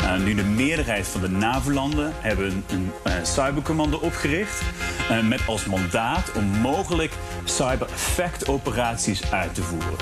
Uh, 0.00 0.16
nu 0.24 0.34
de 0.34 0.44
meerderheid 0.44 1.06
van 1.06 1.20
de 1.20 1.28
NAVO-landen 1.28 2.12
hebben 2.14 2.64
een 2.68 2.92
uh, 3.06 3.12
cybercommando 3.22 3.96
opgericht. 3.96 4.62
Uh, 5.10 5.28
met 5.28 5.40
als 5.46 5.64
mandaat 5.64 6.32
om 6.32 6.44
mogelijk 6.44 7.12
cyber-effect-operaties 7.44 9.30
uit 9.30 9.54
te 9.54 9.62
voeren. 9.62 9.96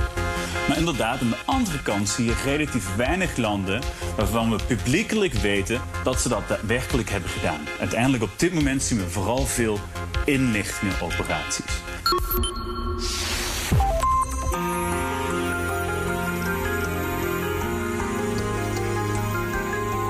Maar 0.68 0.76
inderdaad, 0.76 1.20
aan 1.20 1.30
de 1.30 1.36
andere 1.44 1.82
kant 1.82 2.08
zie 2.08 2.24
je 2.24 2.34
relatief 2.44 2.96
weinig 2.96 3.36
landen 3.36 3.82
waarvan 4.16 4.50
we 4.50 4.56
publiekelijk 4.66 5.32
weten 5.32 5.80
dat 6.04 6.20
ze 6.20 6.28
dat 6.28 6.48
daadwerkelijk 6.48 7.10
hebben 7.10 7.30
gedaan. 7.30 7.60
Uiteindelijk 7.80 8.22
op 8.22 8.30
dit 8.36 8.54
moment 8.54 8.82
zien 8.82 8.98
we 8.98 9.08
vooral 9.08 9.46
veel 9.46 9.78
inlichtingenoperaties. 10.24 11.82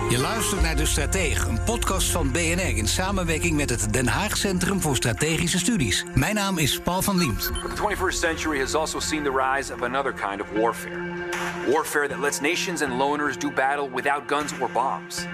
Je 0.08 0.18
luistert 0.18 0.62
naar 0.62 0.76
De 0.76 0.86
Stratege, 0.86 1.48
een 1.48 1.62
podcast 1.64 2.10
van 2.10 2.32
BNR 2.32 2.76
in 2.76 2.88
samenwerking 2.88 3.56
met 3.56 3.70
het 3.70 3.92
Den 3.92 4.06
Haag 4.06 4.36
Centrum 4.36 4.80
voor 4.80 4.96
Strategische 4.96 5.58
Studies. 5.58 6.04
Mijn 6.14 6.34
naam 6.34 6.58
is 6.58 6.80
Paul 6.80 7.02
van 7.02 7.16
Liemt. 7.16 7.42
The 7.42 7.96
21st 7.96 8.18
century 8.18 8.58
has 8.58 8.74
also 8.74 9.00
seen 9.00 9.22
the 9.22 9.30
rise 9.30 9.74
of 9.74 9.82
another 9.82 10.12
kind 10.12 10.40
of 10.40 10.46
warfare. 10.54 11.00
Warfare 11.66 12.08
that 12.08 12.20
lets 12.20 12.40
nations 12.40 12.82
and 12.82 12.92
loners 12.92 13.38
do 13.38 13.50
battle 13.50 13.90
without 13.94 14.22
guns 14.26 14.52
or 14.60 14.70
bombs. 14.72 15.26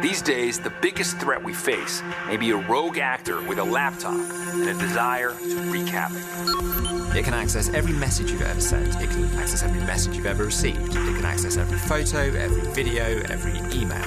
These 0.00 0.22
days, 0.22 0.56
the 0.56 0.72
biggest 0.80 1.16
threat 1.18 1.44
we 1.44 1.54
face 1.54 2.02
may 2.26 2.36
be 2.36 2.50
a 2.50 2.68
rogue 2.68 2.98
actor 2.98 3.40
with 3.48 3.58
a 3.58 3.64
laptop 3.64 4.20
and 4.52 4.68
a 4.68 4.74
desire 4.74 5.32
to 5.38 5.56
wreak 5.70 5.88
havoc. 5.88 6.99
It 7.14 7.24
can 7.24 7.34
access 7.34 7.68
every 7.70 7.92
message 7.92 8.30
you've 8.30 8.42
ever 8.42 8.60
sent. 8.60 9.00
It 9.02 9.10
can 9.10 9.24
access 9.36 9.64
every 9.64 9.80
message 9.80 10.16
you've 10.16 10.26
ever 10.26 10.44
received. 10.44 10.90
It 10.90 11.16
can 11.16 11.24
access 11.24 11.56
every 11.56 11.78
photo, 11.78 12.18
every 12.18 12.60
video, 12.72 13.20
every 13.28 13.58
email. 13.76 14.04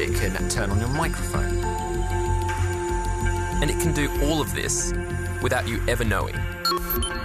It 0.00 0.14
can 0.14 0.48
turn 0.48 0.70
on 0.70 0.80
your 0.80 0.88
microphone. 0.88 1.58
And 3.60 3.70
it 3.70 3.78
can 3.80 3.92
do 3.92 4.10
all 4.22 4.40
of 4.40 4.54
this 4.54 4.94
without 5.42 5.68
you 5.68 5.82
ever 5.88 6.04
knowing. 6.04 6.36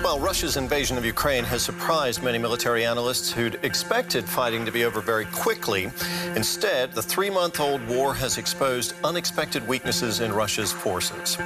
Well, 0.04 0.20
Russia's 0.20 0.58
invasion 0.58 0.98
of 0.98 1.06
Ukraine 1.06 1.46
has 1.46 1.64
surprised 1.64 2.22
many 2.22 2.38
military 2.38 2.86
analysts 2.86 3.32
who'd 3.32 3.58
expected 3.64 4.26
fighting 4.26 4.66
to 4.66 4.72
be 4.72 4.84
over 4.84 5.00
very 5.00 5.26
quickly. 5.28 5.90
Instead, 6.36 6.92
the 6.92 7.02
three 7.02 7.30
month 7.30 7.62
old 7.62 7.86
war 7.88 8.14
has 8.14 8.38
exposed 8.38 8.94
unexpected 9.06 9.66
weaknesses 9.68 10.20
in 10.20 10.34
Russia's 10.34 10.74
forces. 10.74 11.38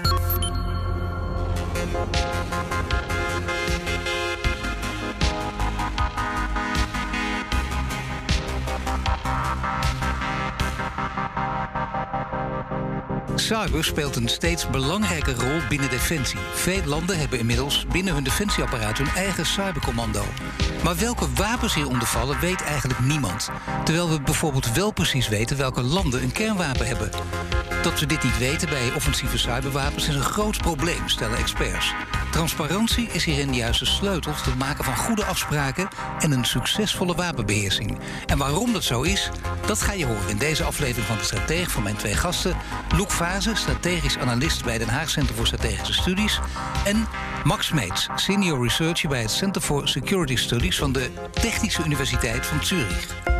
Cyber 13.47 13.83
speelt 13.83 14.15
een 14.15 14.27
steeds 14.27 14.69
belangrijke 14.69 15.33
rol 15.33 15.59
binnen 15.69 15.89
Defensie. 15.89 16.39
Veel 16.53 16.85
landen 16.85 17.19
hebben 17.19 17.39
inmiddels 17.39 17.85
binnen 17.91 18.13
hun 18.13 18.23
defensieapparaat 18.23 18.97
hun 18.97 19.07
eigen 19.07 19.45
cybercommando. 19.45 20.23
Maar 20.83 20.97
welke 20.97 21.25
wapens 21.35 21.73
hieronder 21.75 22.07
vallen, 22.07 22.39
weet 22.39 22.61
eigenlijk 22.63 22.99
niemand. 22.99 23.49
Terwijl 23.83 24.09
we 24.09 24.21
bijvoorbeeld 24.21 24.71
wel 24.71 24.91
precies 24.91 25.27
weten 25.27 25.57
welke 25.57 25.81
landen 25.81 26.23
een 26.23 26.31
kernwapen 26.31 26.87
hebben. 26.87 27.09
Dat 27.83 27.99
we 27.99 28.05
dit 28.05 28.23
niet 28.23 28.37
weten 28.37 28.69
bij 28.69 28.91
offensieve 28.95 29.37
cyberwapens 29.37 30.07
is 30.07 30.15
een 30.15 30.21
groot 30.21 30.57
probleem, 30.57 31.09
stellen 31.09 31.37
experts. 31.37 31.93
Transparantie 32.31 33.09
is 33.11 33.25
hierin 33.25 33.51
de 33.51 33.85
sleutel 33.85 34.33
tot 34.33 34.45
het 34.45 34.57
maken 34.57 34.83
van 34.83 34.95
goede 34.95 35.25
afspraken 35.25 35.87
en 36.19 36.31
een 36.31 36.45
succesvolle 36.45 37.15
wapenbeheersing. 37.15 37.99
En 38.25 38.37
waarom 38.37 38.73
dat 38.73 38.83
zo 38.83 39.01
is, 39.01 39.29
dat 39.65 39.81
ga 39.81 39.91
je 39.93 40.05
horen 40.05 40.29
in 40.29 40.37
deze 40.37 40.63
aflevering 40.63 41.05
van 41.05 41.17
de 41.17 41.23
Stratege 41.23 41.69
van 41.69 41.83
mijn 41.83 41.95
twee 41.95 42.15
gasten. 42.15 42.57
Loek 42.95 43.11
Fase, 43.11 43.55
strategisch 43.55 44.17
analist 44.17 44.63
bij 44.63 44.77
Den 44.77 44.89
Haag 44.89 45.09
Center 45.09 45.35
voor 45.35 45.47
Strategische 45.47 45.93
Studies. 45.93 46.39
En 46.85 47.07
Max 47.43 47.71
Meets, 47.71 48.07
senior 48.15 48.63
researcher 48.63 49.09
bij 49.09 49.21
het 49.21 49.31
Center 49.31 49.61
for 49.61 49.87
Security 49.87 50.35
Studies 50.35 50.77
van 50.77 50.91
de 50.91 51.09
Technische 51.31 51.83
Universiteit 51.85 52.45
van 52.45 52.65
Zurich. 52.65 53.36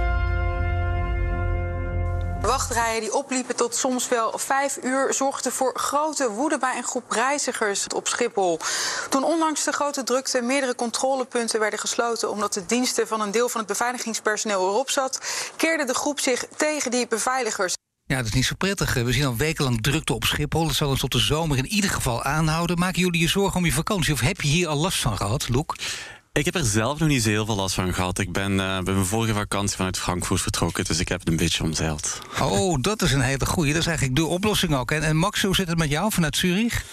Wachtrijen 2.57 3.01
die 3.01 3.13
opliepen 3.13 3.55
tot 3.55 3.75
soms 3.75 4.07
wel 4.07 4.37
vijf 4.37 4.77
uur 4.83 5.13
zorgden 5.13 5.51
voor 5.51 5.79
grote 5.79 6.29
woede 6.29 6.57
bij 6.57 6.77
een 6.77 6.83
groep 6.83 7.11
reizigers 7.11 7.87
op 7.87 8.07
Schiphol. 8.07 8.59
Toen 9.09 9.23
ondanks 9.23 9.63
de 9.63 9.71
grote 9.71 10.03
drukte 10.03 10.41
meerdere 10.41 10.75
controlepunten 10.75 11.59
werden 11.59 11.79
gesloten 11.79 12.29
omdat 12.31 12.53
de 12.53 12.65
diensten 12.65 13.07
van 13.07 13.21
een 13.21 13.31
deel 13.31 13.49
van 13.49 13.59
het 13.59 13.69
beveiligingspersoneel 13.69 14.69
erop 14.69 14.89
zat, 14.89 15.19
keerde 15.55 15.85
de 15.85 15.93
groep 15.93 16.19
zich 16.19 16.45
tegen 16.55 16.91
die 16.91 17.07
beveiligers. 17.07 17.73
Ja, 18.05 18.17
dat 18.17 18.25
is 18.25 18.33
niet 18.33 18.45
zo 18.45 18.55
prettig. 18.57 18.93
We 18.93 19.11
zien 19.11 19.25
al 19.25 19.35
wekenlang 19.35 19.81
drukte 19.81 20.13
op 20.13 20.23
Schiphol. 20.23 20.65
Dat 20.65 20.75
zal 20.75 20.89
ons 20.89 20.99
tot 20.99 21.11
de 21.11 21.19
zomer 21.19 21.57
in 21.57 21.67
ieder 21.67 21.89
geval 21.89 22.23
aanhouden. 22.23 22.79
Maken 22.79 23.01
jullie 23.01 23.21
je 23.21 23.27
zorgen 23.27 23.57
om 23.57 23.65
je 23.65 23.71
vakantie? 23.71 24.13
Of 24.13 24.19
heb 24.19 24.41
je 24.41 24.47
hier 24.47 24.67
al 24.67 24.77
last 24.77 24.99
van 24.99 25.17
gehad, 25.17 25.49
Loek? 25.49 25.75
Ik 26.37 26.45
heb 26.45 26.55
er 26.55 26.65
zelf 26.65 26.99
nog 26.99 27.07
niet 27.07 27.23
zo 27.23 27.29
heel 27.29 27.45
veel 27.45 27.55
last 27.55 27.75
van 27.75 27.93
gehad. 27.93 28.19
Ik 28.19 28.31
ben 28.31 28.51
uh, 28.51 28.57
bij 28.57 28.93
mijn 28.93 29.05
vorige 29.05 29.33
vakantie 29.33 29.75
vanuit 29.75 29.99
Frankfurt 29.99 30.41
vertrokken, 30.41 30.83
dus 30.85 30.99
ik 30.99 31.07
heb 31.07 31.19
het 31.19 31.29
een 31.29 31.35
beetje 31.35 31.63
omzeild. 31.63 32.21
Oh, 32.41 32.77
dat 32.81 33.01
is 33.01 33.11
een 33.11 33.21
hele 33.21 33.45
goeie. 33.45 33.71
Dat 33.71 33.81
is 33.81 33.87
eigenlijk 33.87 34.17
de 34.17 34.25
oplossing 34.25 34.75
ook. 34.75 34.91
En, 34.91 35.03
en 35.03 35.17
Max, 35.17 35.41
hoe 35.41 35.55
zit 35.55 35.67
het 35.67 35.77
met 35.77 35.89
jou 35.89 36.11
vanuit 36.11 36.37
Zurich? 36.37 36.85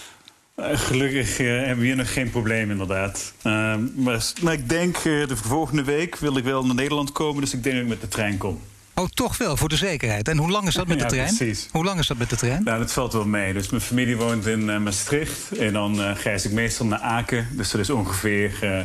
Uh, 0.59 0.65
gelukkig 0.73 1.39
uh, 1.39 1.47
hebben 1.47 1.77
we 1.77 1.85
hier 1.85 1.95
nog 1.95 2.13
geen 2.13 2.29
probleem, 2.29 2.71
inderdaad. 2.71 3.33
Uh, 3.37 3.75
maar, 3.95 4.31
maar, 4.41 4.53
ik 4.53 4.69
denk, 4.69 5.03
de 5.03 5.35
volgende 5.35 5.83
week 5.83 6.15
wil 6.15 6.37
ik 6.37 6.43
wel 6.43 6.65
naar 6.65 6.75
Nederland 6.75 7.11
komen, 7.11 7.41
dus 7.41 7.53
ik 7.53 7.63
denk 7.63 7.75
dat 7.75 7.83
ik 7.83 7.89
met 7.89 8.01
de 8.01 8.07
trein 8.07 8.37
kom. 8.37 8.61
Oh, 8.97 9.05
toch 9.13 9.37
wel, 9.37 9.57
voor 9.57 9.69
de 9.69 9.75
zekerheid. 9.75 10.27
En 10.27 10.37
hoe 10.37 10.49
lang 10.51 10.67
is 10.67 10.73
dat 10.73 10.87
met 10.87 10.97
de 10.97 11.03
ja, 11.03 11.09
trein? 11.09 11.35
Precies. 11.35 11.67
Hoe 11.71 11.83
lang 11.83 11.99
is 11.99 12.07
dat 12.07 12.17
met 12.17 12.29
de 12.29 12.35
trein? 12.35 12.63
Nou, 12.63 12.79
dat 12.79 12.91
valt 12.91 13.13
wel 13.13 13.25
mee. 13.25 13.53
Dus 13.53 13.69
mijn 13.69 13.81
familie 13.81 14.17
woont 14.17 14.45
in 14.45 14.69
uh, 14.69 14.77
Maastricht. 14.77 15.57
En 15.57 15.73
dan 15.73 15.99
uh, 15.99 16.15
reis 16.23 16.45
ik 16.45 16.51
meestal 16.51 16.85
naar 16.85 16.99
Aken. 16.99 17.47
Dus 17.51 17.71
dat 17.71 17.81
is 17.81 17.89
ongeveer 17.89 18.59
uh, 18.63 18.79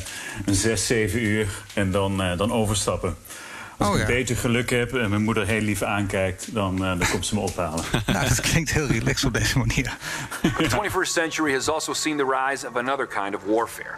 een 0.44 0.54
zes, 0.54 0.87
zeven 0.87 1.22
uur. 1.22 1.49
En 1.75 1.91
dan, 1.91 2.22
uh, 2.22 2.38
dan 2.38 2.53
overstappen. 2.53 3.16
Als 3.76 3.88
Oh, 3.88 3.94
ik 3.94 4.00
ja. 4.00 4.09
een 4.09 4.15
beetje 4.15 4.34
geluk 4.34 4.70
heb 4.70 4.94
en 4.94 5.10
mijn 5.10 5.22
moeder 5.22 5.47
heel 5.47 5.60
lief 5.60 5.82
aankijkt... 5.82 6.54
dan, 6.54 6.76
dan 6.76 7.03
komt 7.10 7.26
ze 7.26 7.34
me 7.34 7.41
ophalen. 7.41 7.84
nou, 8.06 8.28
dat 8.28 8.41
klinkt 8.41 8.70
heel 8.70 8.87
relaxed 8.87 9.25
op 9.25 9.34
deze 9.34 9.59
manier. 9.59 9.97
The 10.43 10.91
21st 10.91 11.10
century 11.12 11.53
has 11.53 11.69
also 11.69 11.93
seen 11.93 12.16
the 12.16 12.37
rise 12.47 12.69
of 12.69 12.76
another 12.76 13.06
kind 13.06 13.34
of 13.34 13.43
warfare. 13.47 13.94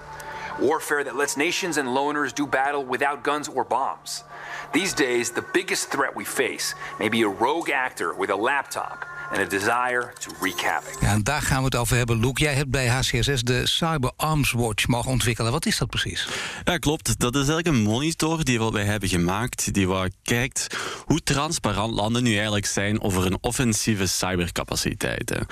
Warfare 0.61 1.05
that 1.05 1.17
lets 1.17 1.37
nations 1.37 1.79
and 1.79 1.89
loners 1.89 2.33
do 2.35 2.47
battle 2.47 2.87
without 2.89 3.19
guns 3.23 3.49
or 3.49 3.67
bombs. 3.67 4.25
These 4.73 4.95
days, 4.95 5.31
the 5.33 5.45
biggest 5.53 5.91
threat 5.91 6.15
we 6.15 6.25
face 6.25 6.75
may 6.99 7.09
be 7.09 7.23
a 7.23 7.29
rogue 7.39 7.71
actor 7.71 8.15
with 8.19 8.31
a 8.31 8.37
laptop 8.37 9.07
and 9.31 9.41
a 9.41 9.47
desire 9.47 10.13
to 10.19 10.31
wreak 10.41 10.61
havoc. 10.61 11.01
Ja, 11.01 11.13
en 11.13 11.23
daar 11.23 11.43
gaan 11.43 11.59
we 11.59 11.65
het 11.65 11.77
over 11.77 11.97
hebben. 11.97 12.21
Loek, 12.21 12.39
jij 12.39 12.55
hebt 12.55 12.71
bij 12.71 12.89
HCSS 12.89 13.43
de 13.43 13.67
Cyber 13.67 14.13
Arms 14.17 14.53
Watch 14.53 14.87
mogen 14.87 15.11
ontwikkelen. 15.11 15.53
Wat 15.53 15.67
is 15.67 15.79
dat 15.79 15.89
precies? 15.89 16.29
Ja, 16.65 16.79
klopt. 16.79 17.19
Dat 17.19 17.35
is 17.35 17.49
eigenlijk 17.49 17.67
een 17.67 17.83
monitor 17.83 18.45
die 18.45 18.61
wij 18.71 18.85
hebben 18.85 19.09
gemaakt, 19.09 19.75
die 19.75 19.89
wat 19.89 20.11
kijkt 20.23 20.77
hoe 21.07 21.23
transparant 21.23 21.95
landen 21.95 22.23
nu 22.23 22.35
eigenlijk 22.35 22.67
zijn 22.67 23.03
over 23.03 23.23
hun 23.23 23.39
offensieve 23.41 24.07
cybercapaciteiten. 24.07 25.47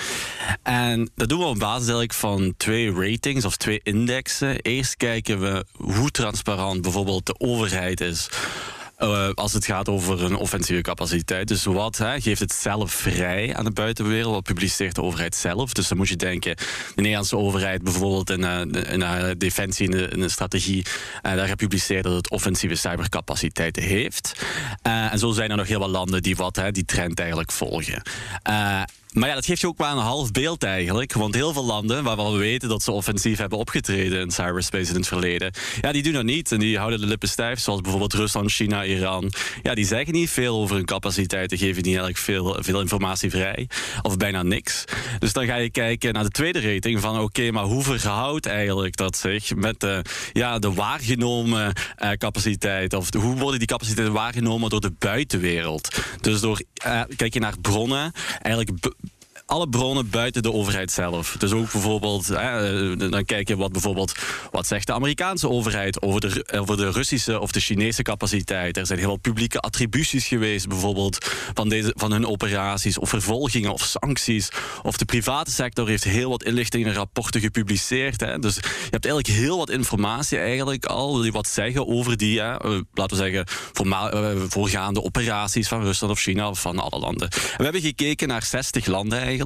En 0.63 1.11
dat 1.15 1.29
doen 1.29 1.39
we 1.39 1.45
op 1.45 1.59
basis 1.59 1.83
eigenlijk 1.83 2.15
van 2.15 2.55
twee 2.57 2.93
ratings 2.93 3.45
of 3.45 3.57
twee 3.57 3.81
indexen. 3.83 4.61
Eerst 4.61 4.97
kijken 4.97 5.41
we 5.41 5.65
hoe 5.77 6.11
transparant 6.11 6.83
bijvoorbeeld 6.83 7.27
de 7.27 7.35
overheid 7.39 8.01
is. 8.01 8.29
Uh, 9.03 9.29
als 9.35 9.53
het 9.53 9.65
gaat 9.65 9.89
over 9.89 10.23
een 10.23 10.37
offensieve 10.37 10.83
capaciteit. 10.83 11.49
Dus 11.49 11.65
wat 11.65 11.97
hè, 11.97 12.21
geeft 12.21 12.41
het 12.41 12.53
zelf 12.53 12.93
vrij 12.93 13.55
aan 13.55 13.65
de 13.65 13.71
buitenwereld? 13.71 14.35
Wat 14.35 14.43
publiceert 14.43 14.95
de 14.95 15.03
overheid 15.03 15.35
zelf? 15.35 15.73
Dus 15.73 15.89
dan 15.89 15.97
moet 15.97 16.09
je 16.09 16.17
denken, 16.17 16.57
de 16.57 16.65
Nederlandse 16.95 17.37
overheid 17.37 17.83
bijvoorbeeld 17.83 18.31
in, 18.31 18.41
uh, 18.41 18.93
in 18.93 19.01
haar 19.01 19.39
defensie, 19.39 19.85
in 19.85 19.91
de, 19.91 20.09
in 20.09 20.21
de 20.21 20.29
strategie, 20.29 20.85
uh, 21.23 21.35
daar 21.35 21.49
gepubliceerd 21.49 22.05
dat 22.05 22.15
het 22.15 22.31
offensieve 22.31 22.75
cybercapaciteiten 22.75 23.83
heeft. 23.83 24.45
en 24.83 25.19
zo 25.19 25.31
zijn 25.31 25.51
er 25.51 25.57
nog 25.57 25.69
heel 25.69 25.79
wat 25.79 25.91
landen 25.91 26.23
die 26.23 26.37
wat, 26.37 26.57
hè, 26.57 26.71
die 26.71 26.85
trend 26.85 27.19
eigenlijk 27.19 27.53
volgen. 27.53 28.03
Maar 29.13 29.29
ja, 29.29 29.35
dat 29.35 29.45
geeft 29.45 29.61
je 29.61 29.67
ook 29.67 29.79
wel 29.79 29.91
een 29.91 29.97
half 29.97 30.31
beeld 30.31 30.63
eigenlijk. 30.63 31.13
Want 31.13 31.35
heel 31.35 31.53
veel 31.53 31.65
landen 31.65 32.05
waarvan 32.05 32.33
we 32.33 32.39
weten 32.39 32.69
dat 32.69 32.83
ze 32.83 32.93
offensief 32.93 33.39
hebben 33.39 33.59
opgetreden 33.59 34.21
in 34.21 34.31
cyberspace 34.31 34.91
in 34.91 34.97
het 34.97 35.07
verleden, 35.07 35.53
ja, 35.81 35.93
die 35.93 36.03
doen 36.03 36.13
dat 36.13 36.25
niet. 36.25 36.53
En 36.53 36.59
die 36.59 36.79
houden 36.79 37.01
de 37.01 37.07
lippen 37.07 37.29
stijf, 37.29 37.61
zoals 37.61 37.81
bijvoorbeeld 37.81 38.15
Rusland, 38.15 38.51
China, 38.51 38.85
Iran. 38.85 39.33
Ja, 39.63 39.75
die 39.75 39.87
zeggen 39.87 40.13
niet 40.13 40.31
veel 40.31 40.57
over 40.57 40.77
hun 40.77 40.85
capaciteiten, 40.85 41.59
geven 41.59 41.77
niet 41.77 41.87
eigenlijk 41.87 42.19
veel, 42.19 42.57
veel 42.61 42.81
informatie 42.81 43.31
vrij. 43.31 43.69
Of 44.03 44.17
bijna 44.17 44.43
niks. 44.43 44.85
Dus 45.19 45.33
dan 45.33 45.47
ga 45.47 45.55
je 45.55 45.71
kijken 45.71 46.13
naar 46.13 46.25
de 46.25 46.31
tweede 46.31 46.75
rating 46.75 47.01
van 47.01 47.21
oké, 47.21 47.51
maar 47.51 47.65
hoe 47.65 47.83
verhoudt 47.83 48.47
eigenlijk 48.47 48.97
dat 48.97 49.17
zich 49.17 49.55
met 49.55 49.81
de, 49.81 50.05
ja, 50.33 50.59
de 50.59 50.73
waargenomen 50.73 51.73
uh, 52.03 52.11
capaciteit? 52.11 52.95
Of 52.95 53.15
hoe 53.15 53.37
worden 53.37 53.59
die 53.59 53.69
capaciteiten 53.69 54.15
waargenomen 54.15 54.71
door 54.71 54.81
de 54.81 54.95
buitenwereld? 54.99 55.89
Dus 56.21 56.41
door, 56.41 56.63
uh, 56.87 57.01
kijk 57.17 57.35
je 57.35 57.41
naar 57.41 57.59
bronnen, 57.61 58.13
eigenlijk 58.43 58.71
alle 59.51 59.69
bronnen 59.69 60.11
buiten 60.11 60.43
de 60.43 60.53
overheid 60.53 60.91
zelf. 60.93 61.37
Dus 61.39 61.53
ook 61.53 61.73
bijvoorbeeld, 61.73 62.27
hè, 62.27 62.97
dan 62.97 63.25
kijk 63.25 63.49
je 63.49 63.57
wat 63.57 63.73
bijvoorbeeld, 63.73 64.13
wat 64.51 64.67
zegt 64.67 64.87
de 64.87 64.93
Amerikaanse 64.93 65.49
overheid 65.49 66.03
over 66.03 66.21
de, 66.21 66.47
over 66.53 66.77
de 66.77 66.91
Russische 66.91 67.41
of 67.41 67.53
de 67.53 67.61
Chinese 67.61 68.03
capaciteit. 68.03 68.77
Er 68.77 68.87
zijn 68.87 68.99
heel 68.99 69.09
veel 69.09 69.17
publieke 69.17 69.61
attributies 69.61 70.27
geweest, 70.27 70.69
bijvoorbeeld 70.69 71.27
van, 71.55 71.69
deze, 71.69 71.93
van 71.97 72.13
hun 72.13 72.27
operaties, 72.27 72.99
of 72.99 73.09
vervolgingen 73.09 73.73
of 73.73 73.83
sancties. 73.83 74.49
Of 74.83 74.97
de 74.97 75.05
private 75.05 75.51
sector 75.51 75.89
heeft 75.89 76.05
heel 76.05 76.31
wat 76.31 76.45
inlichtingen 76.45 76.89
en 76.89 76.95
rapporten 76.95 77.41
gepubliceerd. 77.41 78.21
Hè. 78.21 78.39
Dus 78.39 78.55
je 78.55 78.89
hebt 78.91 79.07
eigenlijk 79.07 79.39
heel 79.39 79.59
wat 79.59 79.71
informatie 79.71 80.39
eigenlijk 80.39 80.85
al, 80.85 81.25
je 81.25 81.33
wat 81.33 81.49
zeggen 81.49 81.87
over 81.87 82.17
die, 82.17 82.41
hè, 82.41 82.57
eh, 82.57 82.71
laten 82.95 83.17
we 83.17 83.23
zeggen, 83.23 83.45
eh, 83.75 84.31
voorgaande 84.49 85.03
operaties 85.03 85.69
van 85.69 85.83
Rusland 85.83 86.13
of 86.13 86.21
China 86.21 86.49
of 86.49 86.61
van 86.61 86.79
alle 86.79 87.01
landen. 87.01 87.29
we 87.29 87.63
hebben 87.63 87.81
gekeken 87.81 88.29
naar 88.29 88.43
60 88.43 88.87
landen 88.87 89.19
eigenlijk. 89.19 89.39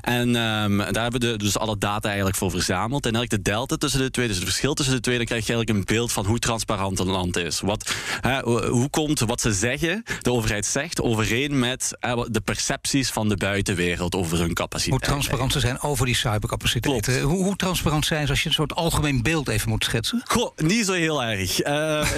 En 0.00 0.28
um, 0.36 0.76
daar 0.78 1.02
hebben 1.02 1.20
we 1.20 1.36
dus 1.36 1.58
alle 1.58 1.78
data 1.78 2.06
eigenlijk 2.08 2.36
voor 2.36 2.50
verzameld. 2.50 3.06
En 3.06 3.14
eigenlijk 3.14 3.44
de 3.44 3.50
delta 3.50 3.76
tussen 3.76 4.00
de 4.00 4.10
twee, 4.10 4.26
dus 4.26 4.36
het 4.36 4.44
verschil 4.44 4.74
tussen 4.74 4.94
de 4.94 5.00
twee, 5.00 5.16
dan 5.16 5.26
krijg 5.26 5.46
je 5.46 5.52
eigenlijk 5.52 5.78
een 5.78 5.94
beeld 5.94 6.12
van 6.12 6.26
hoe 6.26 6.38
transparant 6.38 6.98
een 6.98 7.10
land 7.10 7.36
is. 7.36 7.60
Wat, 7.60 7.94
hè, 8.20 8.40
hoe 8.68 8.90
komt 8.90 9.20
wat 9.20 9.40
ze 9.40 9.52
zeggen, 9.52 10.02
de 10.22 10.32
overheid 10.32 10.66
zegt, 10.66 11.02
overeen 11.02 11.58
met 11.58 11.96
hè, 12.00 12.30
de 12.30 12.40
percepties 12.40 13.10
van 13.10 13.28
de 13.28 13.36
buitenwereld 13.36 14.14
over 14.14 14.38
hun 14.38 14.54
capaciteit. 14.54 15.00
Hoe 15.00 15.10
transparant 15.10 15.52
ze 15.52 15.60
zijn 15.60 15.80
over 15.80 16.06
die 16.06 16.14
cybercapaciteiten. 16.14 17.20
Hoe, 17.20 17.44
hoe, 17.44 17.56
transparant 17.56 18.06
zijn 18.06 18.24
ze 18.24 18.30
als 18.30 18.42
je 18.42 18.48
een 18.48 18.54
soort 18.54 18.74
algemeen 18.74 19.22
beeld 19.22 19.48
even 19.48 19.68
moet 19.68 19.84
schetsen? 19.84 20.22
Goh, 20.24 20.56
niet 20.56 20.86
zo 20.86 20.92
heel 20.92 21.22
erg. 21.22 21.56
Uh, 21.68 22.08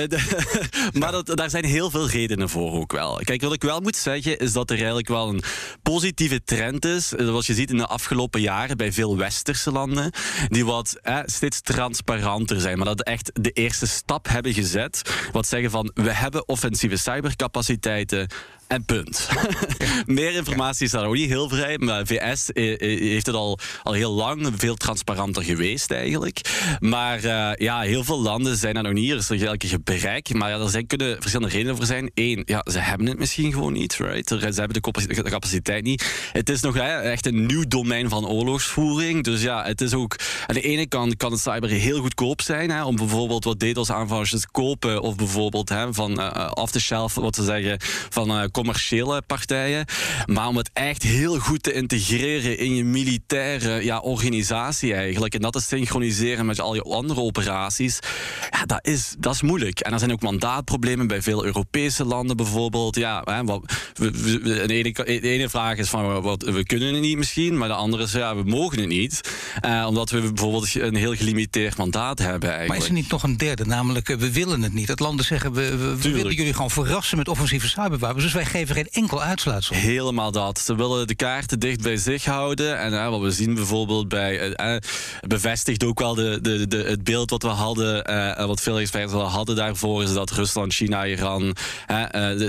maar 0.93 1.12
dat, 1.12 1.37
daar 1.37 1.50
zijn 1.50 1.64
heel 1.64 1.90
veel 1.90 2.08
redenen 2.08 2.49
voor 2.49 2.73
ook 2.73 2.93
wel. 2.93 3.20
Kijk, 3.25 3.43
wat 3.43 3.52
ik 3.52 3.62
wel 3.62 3.81
moet 3.81 3.96
zeggen 3.96 4.38
is 4.38 4.52
dat 4.52 4.70
er 4.70 4.76
eigenlijk 4.76 5.08
wel 5.08 5.28
een 5.28 5.43
positieve 5.82 6.44
trend 6.44 6.84
is. 6.84 7.10
Zoals 7.17 7.47
je 7.47 7.55
ziet 7.55 7.71
in 7.71 7.77
de 7.77 7.87
afgelopen 7.87 8.41
jaren 8.41 8.77
bij 8.77 8.93
veel 8.93 9.17
westerse 9.17 9.73
landen. 9.73 10.12
Die 10.49 10.65
wat 10.65 10.99
eh, 11.03 11.19
steeds 11.25 11.61
transparanter 11.61 12.61
zijn. 12.61 12.77
Maar 12.77 12.87
dat 12.87 13.03
echt 13.03 13.31
de 13.35 13.51
eerste 13.51 13.87
stap 13.87 14.29
hebben 14.29 14.53
gezet. 14.53 15.15
Wat 15.33 15.47
zeggen 15.47 15.71
van 15.71 15.91
we 15.95 16.12
hebben 16.12 16.49
offensieve 16.49 16.97
cybercapaciteiten. 16.97 18.29
En 18.70 18.84
punt. 18.84 19.28
Meer 20.06 20.34
informatie 20.34 20.84
is 20.84 20.90
daar 20.90 21.06
ook 21.06 21.14
niet 21.14 21.28
heel 21.28 21.49
vrij. 21.49 21.78
Maar 21.78 22.06
VS 22.06 22.52
eh, 22.52 22.72
eh, 22.72 23.00
heeft 23.00 23.26
het 23.26 23.34
al, 23.34 23.58
al 23.82 23.93
heel 23.93 24.12
lang 24.12 24.52
veel 24.56 24.75
transparanter 24.75 25.44
geweest 25.44 25.90
eigenlijk. 25.90 26.40
Maar 26.78 27.25
uh, 27.25 27.50
ja, 27.55 27.81
heel 27.81 28.05
veel 28.05 28.20
landen 28.20 28.56
zijn 28.56 28.76
er 28.76 28.82
nog 28.82 28.93
niet. 28.93 29.11
Er 29.11 29.17
is 29.17 29.28
nog 29.28 29.40
elke 29.40 29.69
gebrek. 29.69 30.34
Maar 30.34 30.50
ja, 30.50 30.58
er 30.58 30.69
zijn, 30.69 30.87
kunnen 30.87 31.17
verschillende 31.20 31.55
redenen 31.55 31.76
voor 31.76 31.87
zijn. 31.87 32.11
Eén, 32.14 32.43
ja, 32.46 32.64
ze 32.70 32.78
hebben 32.78 33.06
het 33.06 33.19
misschien 33.19 33.52
gewoon 33.52 33.72
niet. 33.72 33.94
Right? 33.94 34.28
Ze 34.28 34.37
hebben 34.37 34.82
de 34.82 35.23
capaciteit 35.23 35.84
niet. 35.84 36.31
Het 36.32 36.49
is 36.49 36.61
nog 36.61 36.76
echt 36.76 37.26
een 37.26 37.46
nieuw 37.46 37.64
domein 37.69 38.08
van 38.08 38.26
oorlogsvoering. 38.26 39.25
Dus 39.25 39.43
ja, 39.43 39.64
het 39.64 39.81
is 39.81 39.94
ook... 39.94 40.16
Aan 40.46 40.55
de 40.55 40.61
ene 40.61 40.87
kant 40.87 41.16
kan 41.16 41.32
het 41.32 41.40
cyber 41.40 41.69
heel 41.69 42.00
goedkoop 42.00 42.43
zijn. 42.43 42.70
Hè, 42.70 42.84
om 42.84 42.96
bijvoorbeeld 42.96 43.44
wat 43.44 43.61
DDoS-aanvallers 43.61 44.31
te 44.31 44.49
kopen. 44.50 45.00
Of 45.02 45.16
bijvoorbeeld 45.16 45.69
hè, 45.69 45.94
van 45.94 46.20
uh, 46.20 46.50
off-the-shelf, 46.55 47.14
wat 47.14 47.34
ze 47.34 47.44
zeggen, 47.44 47.76
van 48.11 48.31
uh, 48.31 48.44
commerciële 48.61 49.23
partijen. 49.23 49.85
Maar 50.27 50.47
om 50.47 50.57
het 50.57 50.71
echt 50.73 51.03
heel 51.03 51.39
goed 51.39 51.62
te 51.62 51.73
integreren 51.73 52.59
in 52.59 52.75
je 52.75 52.85
militaire 52.85 53.85
ja, 53.85 53.99
organisatie 53.99 54.95
eigenlijk. 54.95 55.35
En 55.35 55.41
dat 55.41 55.53
te 55.53 55.61
synchroniseren 55.61 56.47
met 56.47 56.61
al 56.61 56.75
je 56.75 56.83
andere 56.83 57.21
operaties. 57.21 57.99
Ja, 58.51 58.67
dat 58.67 58.87
is, 58.87 59.15
dat 59.19 59.35
is 59.35 59.43
moeilijk. 59.43 59.81
En 59.81 59.93
er 59.93 59.99
zijn 59.99 60.12
ook 60.12 60.23
mandaatproblemen 60.23 61.07
bij 61.07 61.23
veel 61.23 61.45
Europese 61.45 62.05
landen 62.05 62.37
bijvoorbeeld. 62.37 62.97
Ja, 62.97 63.23
hè, 63.25 63.45
wat, 63.45 63.62
we, 63.95 64.11
de, 64.41 64.73
ene, 64.73 64.93
de, 64.93 65.21
ene, 65.21 65.49
vraag 65.49 65.77
is 65.77 65.89
van 65.89 66.23
wat, 66.23 66.43
we 66.43 66.65
kunnen 66.65 66.93
het 66.93 67.03
niet 67.03 67.17
misschien. 67.17 67.59
Maar 67.59 67.69
de 67.69 67.75
andere 67.75 68.03
is 68.03 68.12
ja, 68.12 68.37
we 68.37 68.43
mogen 68.43 68.79
het 68.79 68.89
niet. 68.89 69.21
Uh, 69.65 69.85
omdat 69.89 70.11
we 70.11 70.21
bijvoorbeeld 70.21 70.75
een 70.75 70.95
heel 70.95 71.15
gelimiteerd 71.15 71.77
mandaat 71.77 72.19
hebben 72.19 72.49
eigenlijk. 72.49 72.69
Maar 72.69 72.79
is 72.79 72.87
er 72.87 72.93
niet 72.93 73.11
nog 73.11 73.23
een 73.23 73.37
derde? 73.37 73.65
Namelijk, 73.65 74.09
eh, 74.09 74.17
we 74.17 74.33
willen 74.33 74.62
het 74.62 74.73
niet. 74.73 74.87
Dat 74.87 75.01
landen 75.01 75.25
zeggen, 75.25 75.53
we, 75.53 75.77
we, 75.77 75.97
we 75.97 76.11
willen 76.11 76.35
jullie 76.35 76.53
gewoon 76.53 76.71
verrassen 76.71 77.19
met 77.19 77.29
offensieve 77.29 77.69
cyberwapens. 77.69 78.23
Dus 78.23 78.33
wij 78.33 78.45
geven 78.50 78.75
geen 78.75 78.88
enkel 78.91 79.23
uitsluitsel. 79.23 79.76
Helemaal 79.76 80.31
dat. 80.31 80.58
Ze 80.58 80.76
willen 80.76 81.06
de 81.06 81.14
kaarten 81.14 81.58
dicht 81.58 81.82
bij 81.82 81.97
zich 81.97 82.25
houden. 82.25 82.79
En 82.79 82.93
uh, 82.93 83.08
wat 83.08 83.20
we 83.20 83.31
zien 83.31 83.55
bijvoorbeeld 83.55 84.08
bij... 84.08 84.61
Uh, 84.61 84.76
bevestigt 85.26 85.85
ook 85.85 85.99
wel 85.99 86.14
de, 86.14 86.38
de, 86.41 86.69
de, 86.69 86.76
het 86.76 87.05
beeld 87.05 87.31
wat 87.31 87.43
we 87.43 87.49
hadden... 87.49 87.88
Wat 88.47 88.61
veel 88.61 88.79
experts 88.79 89.12
hadden 89.12 89.56
daarvoor... 89.56 90.02
is 90.02 90.12
dat 90.12 90.31
Rusland, 90.31 90.73
China, 90.73 91.06
Iran... 91.06 91.56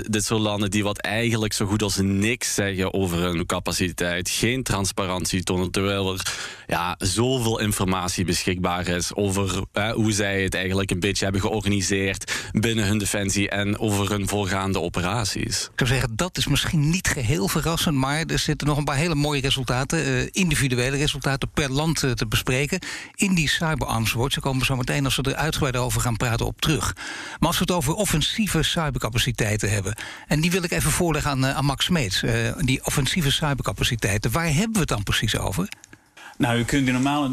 dit 0.02 0.24
soort 0.24 0.40
landen 0.40 0.70
die 0.70 0.82
wat 0.82 0.98
eigenlijk 0.98 1.52
zo 1.52 1.66
goed 1.66 1.82
als 1.82 1.96
niks 1.96 2.54
zeggen 2.54 2.94
over 2.94 3.18
hun 3.18 3.46
capaciteit. 3.46 4.30
Geen 4.30 4.62
transparantie 4.62 5.42
tonen, 5.42 5.70
terwijl 5.70 6.12
er 6.12 6.22
ja, 6.66 6.94
zoveel 6.98 7.60
informatie 7.60 8.24
beschikbaar 8.24 8.88
is... 8.88 9.14
over 9.14 9.62
hoe 9.94 10.12
zij 10.12 10.42
het 10.42 10.54
eigenlijk 10.54 10.90
een 10.90 11.00
beetje 11.00 11.24
hebben 11.24 11.42
georganiseerd... 11.42 12.32
binnen 12.52 12.86
hun 12.86 12.98
defensie 12.98 13.48
en 13.48 13.78
over 13.78 14.10
hun 14.10 14.28
voorgaande 14.28 14.80
operaties. 14.80 15.70
Ik 15.76 15.80
dat 16.14 16.36
is 16.36 16.46
misschien 16.46 16.90
niet 16.90 17.08
geheel 17.08 17.48
verrassend, 17.48 17.96
maar 17.96 18.24
er 18.26 18.38
zitten 18.38 18.66
nog 18.66 18.76
een 18.78 18.84
paar 18.84 18.96
hele 18.96 19.14
mooie 19.14 19.40
resultaten, 19.40 20.08
uh, 20.08 20.28
individuele 20.30 20.96
resultaten 20.96 21.50
per 21.50 21.72
land 21.72 22.02
uh, 22.02 22.10
te 22.10 22.26
bespreken. 22.26 22.78
In 23.14 23.34
die 23.34 23.48
Cyberarms 23.48 24.12
Watch, 24.12 24.34
daar 24.34 24.44
komen 24.44 24.66
zo 24.66 24.76
meteen 24.76 25.04
als 25.04 25.16
we 25.16 25.22
er 25.22 25.34
uitgebreid 25.34 25.76
over 25.76 26.00
gaan 26.00 26.16
praten 26.16 26.46
op 26.46 26.60
terug. 26.60 26.96
Maar 27.38 27.48
als 27.48 27.58
we 27.58 27.64
het 27.64 27.72
over 27.72 27.94
offensieve 27.94 28.62
cybercapaciteiten 28.62 29.70
hebben, 29.70 29.94
en 30.28 30.40
die 30.40 30.50
wil 30.50 30.62
ik 30.62 30.70
even 30.70 30.90
voorleggen 30.90 31.30
aan, 31.30 31.44
uh, 31.44 31.56
aan 31.56 31.64
Max 31.64 31.84
Smeets, 31.84 32.24
die 32.58 32.84
offensieve 32.84 33.30
cybercapaciteiten, 33.30 34.30
waar 34.30 34.54
hebben 34.54 34.72
we 34.72 34.78
het 34.78 34.88
dan 34.88 35.02
precies 35.02 35.38
over? 35.38 35.68
Nou, 36.38 36.58
je 36.58 36.64
kunt 36.64 36.86
normaal 36.86 37.24
eh, 37.24 37.30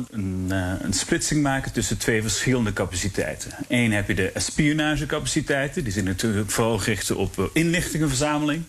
een, 0.81 0.93
splitsing 0.93 1.41
maken 1.41 1.71
tussen 1.71 1.97
twee 1.97 2.21
verschillende 2.21 2.73
capaciteiten. 2.73 3.51
Eén 3.67 3.91
heb 3.91 4.07
je 4.07 4.13
de 4.13 4.31
espionagecapaciteiten, 4.31 5.83
die 5.83 5.93
zijn 5.93 6.05
natuurlijk 6.05 6.51
vooral 6.51 6.77
gericht 6.77 7.11
op 7.11 7.39
eh, 7.39 7.45
inlichtingenverzameling. 7.53 8.63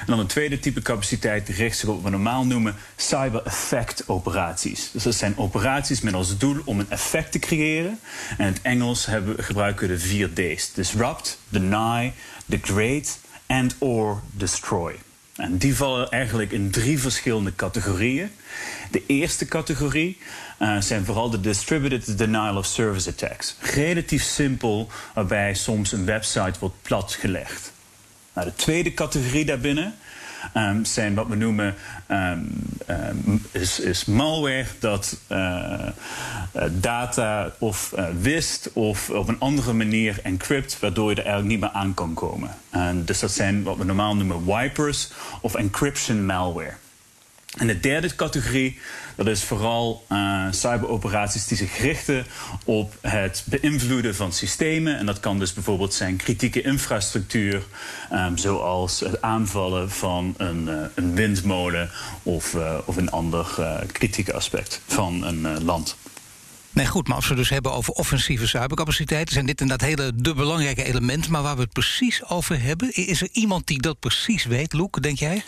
En 0.00 0.06
dan 0.06 0.18
een 0.18 0.26
tweede 0.26 0.58
type 0.58 0.82
capaciteit 0.82 1.46
die 1.46 1.54
richt 1.54 1.78
zich 1.78 1.88
op 1.88 1.94
wat 1.94 2.04
we 2.04 2.10
normaal 2.10 2.46
noemen 2.46 2.74
cyber 2.96 3.42
effect 3.44 4.08
operaties. 4.08 4.90
Dus 4.92 5.02
dat 5.02 5.14
zijn 5.14 5.36
operaties 5.36 6.00
met 6.00 6.14
als 6.14 6.38
doel 6.38 6.56
om 6.64 6.78
een 6.78 6.90
effect 6.90 7.32
te 7.32 7.38
creëren. 7.38 7.98
En 8.38 8.46
in 8.46 8.52
het 8.52 8.62
Engels 8.62 9.06
hebben, 9.06 9.44
gebruiken 9.44 9.88
we 9.88 9.94
de 9.94 10.00
vier 10.00 10.30
D's: 10.34 10.72
disrupt, 10.72 11.38
deny, 11.48 12.12
degrade 12.46 13.06
and 13.46 13.76
or 13.78 14.22
destroy. 14.30 14.94
En 15.36 15.58
die 15.58 15.76
vallen 15.76 16.10
eigenlijk 16.10 16.52
in 16.52 16.70
drie 16.70 16.98
verschillende 16.98 17.54
categorieën. 17.54 18.30
De 18.90 19.02
eerste 19.06 19.46
categorie 19.46 20.18
uh, 20.58 20.80
zijn 20.80 21.04
vooral 21.04 21.30
de 21.30 21.40
distributed 21.40 22.18
denial 22.18 22.56
of 22.56 22.66
service 22.66 23.10
attacks. 23.10 23.56
Relatief 23.60 24.22
simpel, 24.22 24.88
waarbij 25.14 25.54
soms 25.54 25.92
een 25.92 26.04
website 26.04 26.58
wordt 26.58 26.82
platgelegd. 26.82 27.72
Nou, 28.32 28.46
de 28.46 28.54
tweede 28.54 28.94
categorie 28.94 29.44
daarbinnen 29.44 29.94
um, 30.54 30.84
zijn 30.84 31.14
wat 31.14 31.26
we 31.26 31.36
noemen 31.36 31.74
um, 32.10 32.48
um, 32.90 33.42
is, 33.50 33.80
is, 33.80 34.04
malware 34.04 34.66
dat 34.78 35.18
uh, 35.32 35.38
uh, 36.56 36.62
data 36.70 37.52
of 37.58 37.92
uh, 37.96 38.06
wist 38.20 38.70
of 38.72 39.10
op 39.10 39.28
een 39.28 39.38
andere 39.38 39.72
manier 39.72 40.20
encrypt, 40.22 40.80
waardoor 40.80 41.10
je 41.10 41.16
er 41.16 41.26
eigenlijk 41.26 41.52
niet 41.52 41.60
meer 41.60 41.80
aan 41.80 41.94
kan 41.94 42.14
komen. 42.14 42.50
En 42.70 43.04
dus 43.04 43.18
dat 43.18 43.30
zijn 43.30 43.62
wat 43.62 43.76
we 43.76 43.84
normaal 43.84 44.16
noemen 44.16 44.44
wipers 44.46 45.10
of 45.40 45.54
encryption 45.54 46.26
malware. 46.26 46.74
En 47.58 47.66
de 47.66 47.80
derde 47.80 48.14
categorie, 48.14 48.78
dat 49.16 49.26
is 49.26 49.42
vooral 49.44 50.04
uh, 50.12 50.46
cyberoperaties 50.50 51.46
die 51.46 51.56
zich 51.56 51.78
richten 51.78 52.26
op 52.64 52.96
het 53.00 53.44
beïnvloeden 53.46 54.14
van 54.14 54.32
systemen. 54.32 54.98
En 54.98 55.06
dat 55.06 55.20
kan 55.20 55.38
dus 55.38 55.52
bijvoorbeeld 55.52 55.94
zijn 55.94 56.16
kritieke 56.16 56.62
infrastructuur, 56.62 57.62
um, 58.12 58.36
zoals 58.36 59.00
het 59.00 59.22
aanvallen 59.22 59.90
van 59.90 60.34
een, 60.36 60.66
uh, 60.66 60.74
een 60.94 61.14
windmolen 61.14 61.90
of, 62.22 62.54
uh, 62.54 62.78
of 62.84 62.96
een 62.96 63.10
ander 63.10 63.46
kritieke 63.92 64.32
aspect 64.32 64.80
van 64.86 65.24
een 65.24 65.64
land. 65.64 65.96
Nee, 66.74 66.86
goed, 66.86 67.08
maar 67.08 67.16
als 67.16 67.28
we 67.28 67.34
dus 67.34 67.48
hebben 67.48 67.72
over 67.72 67.92
offensieve 67.92 68.46
cybercapaciteiten, 68.46 69.34
zijn 69.34 69.46
dit 69.46 69.60
inderdaad 69.60 69.88
hele 69.88 70.12
de 70.14 70.34
belangrijke 70.34 70.84
elementen. 70.84 71.30
Maar 71.30 71.42
waar 71.42 71.56
we 71.56 71.62
het 71.62 71.72
precies 71.72 72.24
over 72.28 72.62
hebben, 72.62 72.92
is 72.94 73.20
er 73.20 73.28
iemand 73.32 73.66
die 73.66 73.80
dat 73.80 74.00
precies 74.00 74.44
weet, 74.44 74.72
Loek, 74.72 75.02
denk 75.02 75.18
jij? 75.18 75.44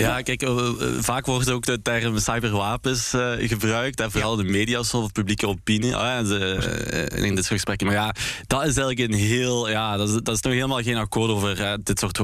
Ja, 0.00 0.22
kijk, 0.22 0.42
uh, 0.42 0.72
vaak 1.00 1.26
wordt 1.26 1.50
ook 1.50 1.64
de 1.64 1.82
term 1.82 2.18
cyberwapens 2.18 3.14
uh, 3.14 3.32
gebruikt. 3.38 4.00
En 4.00 4.10
vooral 4.10 4.38
ja. 4.38 4.42
de 4.42 4.50
media 4.50 4.78
of 4.78 5.12
publieke 5.12 5.48
opinie 5.48 5.90
uh, 5.90 6.18
de, 6.18 7.10
in 7.14 7.34
dit 7.34 7.44
soort 7.44 7.46
gesprekken. 7.46 7.86
Maar 7.86 7.96
ja, 7.96 8.14
dat 8.46 8.60
is 8.60 8.76
eigenlijk 8.76 8.98
een 8.98 9.18
heel... 9.18 9.68
Ja, 9.68 9.96
dat 9.96 10.08
is, 10.08 10.14
dat 10.22 10.34
is 10.34 10.40
nog 10.40 10.52
helemaal 10.52 10.82
geen 10.82 10.96
akkoord 10.96 11.30
over 11.30 11.78
dit 11.82 11.98
soort 11.98 12.18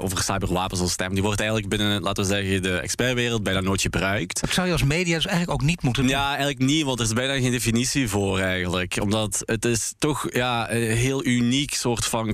over 0.00 0.22
cyberwapens 0.22 0.80
als 0.80 0.96
term. 0.96 1.14
Die 1.14 1.22
wordt 1.22 1.40
eigenlijk 1.40 1.68
binnen, 1.68 2.02
laten 2.02 2.22
we 2.22 2.28
zeggen, 2.28 2.62
de 2.62 2.78
expertwereld 2.78 3.42
bijna 3.42 3.60
nooit 3.60 3.80
gebruikt. 3.80 4.40
Dat 4.40 4.50
zou 4.50 4.66
je 4.66 4.72
als 4.72 4.82
media 4.82 5.14
dus 5.14 5.26
eigenlijk 5.26 5.60
ook 5.60 5.66
niet 5.66 5.82
moeten 5.82 6.02
doen? 6.02 6.12
Ja, 6.12 6.28
eigenlijk 6.28 6.58
niet, 6.58 6.84
want 6.84 6.98
er 6.98 7.04
is 7.04 7.12
bijna 7.12 7.32
geen 7.40 7.50
definitie 7.50 8.08
voor 8.08 8.38
eigenlijk. 8.38 8.96
Omdat 9.00 9.42
het 9.44 9.64
is 9.64 9.92
toch 9.98 10.26
ja, 10.32 10.70
een 10.70 10.96
heel 10.96 11.24
uniek 11.24 11.74
soort 11.74 12.04
van 12.04 12.32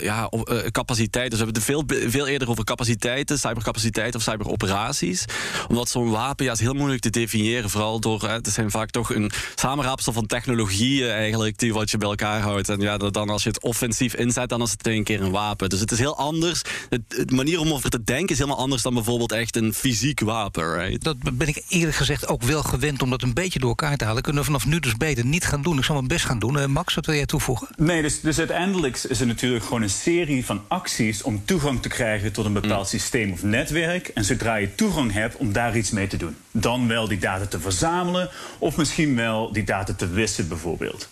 ja, 0.00 0.30
capaciteit. 0.70 1.30
Dus 1.30 1.40
we 1.40 1.44
hebben 1.44 1.62
het 1.62 1.64
veel, 1.64 2.10
veel 2.10 2.26
eerder 2.26 2.48
over 2.50 2.64
capaciteiten, 2.64 3.38
cybercapaciteiten 3.38 3.96
of 4.14 4.22
cyberoperaties. 4.22 5.24
Omdat 5.68 5.88
zo'n 5.88 6.10
wapen 6.10 6.44
ja, 6.44 6.52
is 6.52 6.60
heel 6.60 6.74
moeilijk 6.74 7.02
te 7.02 7.10
definiëren. 7.10 7.70
Vooral 7.70 8.00
door, 8.00 8.22
hè, 8.22 8.32
het 8.32 8.48
zijn 8.48 8.70
vaak 8.70 8.90
toch 8.90 9.14
een 9.14 9.30
samenraapsel 9.54 10.12
van 10.12 10.26
technologieën 10.26 11.10
eigenlijk 11.10 11.58
die 11.58 11.72
wat 11.72 11.90
je 11.90 11.98
bij 11.98 12.08
elkaar 12.08 12.40
houdt. 12.40 12.68
En 12.68 12.80
ja, 12.80 12.96
dan 12.96 13.28
als 13.28 13.42
je 13.42 13.48
het 13.48 13.62
offensief 13.62 14.14
inzet, 14.14 14.48
dan 14.48 14.62
is 14.62 14.70
het 14.70 14.86
een 14.86 15.04
keer 15.04 15.22
een 15.22 15.30
wapen. 15.30 15.68
Dus 15.68 15.80
het 15.80 15.90
is 15.90 15.98
heel 15.98 16.16
anders. 16.16 16.62
De 16.88 17.34
manier 17.34 17.60
om 17.60 17.72
over 17.72 17.90
te 17.90 18.04
denken 18.04 18.28
is 18.28 18.38
helemaal 18.38 18.58
anders 18.58 18.82
dan 18.82 18.94
bijvoorbeeld 18.94 19.32
echt 19.32 19.56
een 19.56 19.74
fysiek 19.74 20.20
wapen. 20.20 20.74
Right? 20.74 21.04
Dat 21.04 21.16
ben 21.32 21.48
ik 21.48 21.62
eerlijk 21.68 21.96
gezegd 21.96 22.28
ook 22.28 22.42
wel 22.42 22.62
gewend 22.62 23.02
om 23.02 23.10
dat 23.10 23.22
een 23.22 23.34
beetje 23.34 23.58
door 23.58 23.68
elkaar 23.68 23.96
te 23.96 24.04
halen. 24.04 24.22
Kunnen 24.22 24.42
we 24.42 24.50
vanaf 24.50 24.66
nu 24.66 24.80
dus 24.80 24.96
beter 24.96 25.24
niet 25.24 25.44
gaan 25.44 25.62
doen. 25.62 25.78
Ik 25.78 25.84
zal 25.84 25.94
mijn 25.94 26.08
best 26.08 26.24
gaan 26.24 26.38
doen. 26.38 26.56
Uh, 26.56 26.66
Max, 26.66 26.94
wat 26.94 27.06
wil 27.06 27.14
jij 27.14 27.26
toevoegen? 27.26 27.68
Nee, 27.76 28.02
dus, 28.02 28.20
dus 28.20 28.38
uiteindelijk 28.38 28.96
is 28.96 29.20
er 29.20 29.26
natuurlijk 29.26 29.64
gewoon 29.64 29.82
een 29.82 29.90
serie 29.90 30.44
van 30.44 30.62
acties 30.68 31.22
om 31.22 31.44
toegang 31.44 31.82
te 31.82 31.88
krijgen 31.88 32.32
tot 32.32 32.44
een 32.44 32.52
bepaald 32.52 32.92
mm. 32.92 32.98
systeem 32.98 33.32
of 33.32 33.42
netwerk. 33.42 33.87
En 33.96 34.24
zodra 34.24 34.54
je 34.54 34.74
toegang 34.74 35.12
hebt 35.12 35.36
om 35.36 35.52
daar 35.52 35.76
iets 35.76 35.90
mee 35.90 36.06
te 36.06 36.16
doen. 36.16 36.36
Dan 36.50 36.88
wel 36.88 37.08
die 37.08 37.18
data 37.18 37.46
te 37.46 37.60
verzamelen 37.60 38.30
of 38.58 38.76
misschien 38.76 39.16
wel 39.16 39.52
die 39.52 39.64
data 39.64 39.92
te 39.94 40.08
wissen 40.10 40.48
bijvoorbeeld. 40.48 41.08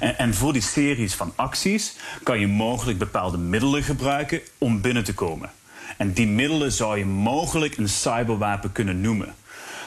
En, 0.00 0.18
en 0.18 0.34
voor 0.34 0.52
die 0.52 0.62
series 0.62 1.14
van 1.14 1.32
acties 1.36 1.96
kan 2.22 2.40
je 2.40 2.46
mogelijk 2.46 2.98
bepaalde 2.98 3.38
middelen 3.38 3.82
gebruiken 3.82 4.40
om 4.58 4.80
binnen 4.80 5.04
te 5.04 5.14
komen. 5.14 5.50
En 5.96 6.12
die 6.12 6.26
middelen 6.26 6.72
zou 6.72 6.98
je 6.98 7.04
mogelijk 7.04 7.76
een 7.76 7.88
cyberwapen 7.88 8.72
kunnen 8.72 9.00
noemen. 9.00 9.34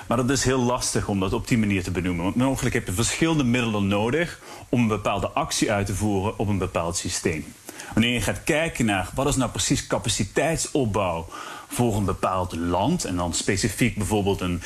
Maar 0.07 0.17
dat 0.17 0.29
is 0.29 0.43
heel 0.43 0.59
lastig 0.59 1.07
om 1.07 1.19
dat 1.19 1.33
op 1.33 1.47
die 1.47 1.57
manier 1.57 1.83
te 1.83 1.91
benoemen. 1.91 2.23
Want 2.23 2.35
mogelijk 2.35 2.75
heb 2.75 2.87
je 2.87 2.93
verschillende 2.93 3.43
middelen 3.43 3.87
nodig 3.87 4.39
om 4.69 4.81
een 4.81 4.87
bepaalde 4.87 5.27
actie 5.29 5.71
uit 5.71 5.85
te 5.85 5.95
voeren 5.95 6.39
op 6.39 6.47
een 6.47 6.57
bepaald 6.57 6.97
systeem. 6.97 7.45
Wanneer 7.93 8.13
je 8.13 8.21
gaat 8.21 8.43
kijken 8.43 8.85
naar 8.85 9.09
wat 9.13 9.27
is 9.27 9.35
nou 9.35 9.51
precies 9.51 9.87
capaciteitsopbouw 9.87 11.27
voor 11.73 11.95
een 11.95 12.05
bepaald 12.05 12.55
land, 12.55 13.05
en 13.05 13.15
dan 13.15 13.33
specifiek 13.33 13.97
bijvoorbeeld 13.97 14.41
een 14.41 14.61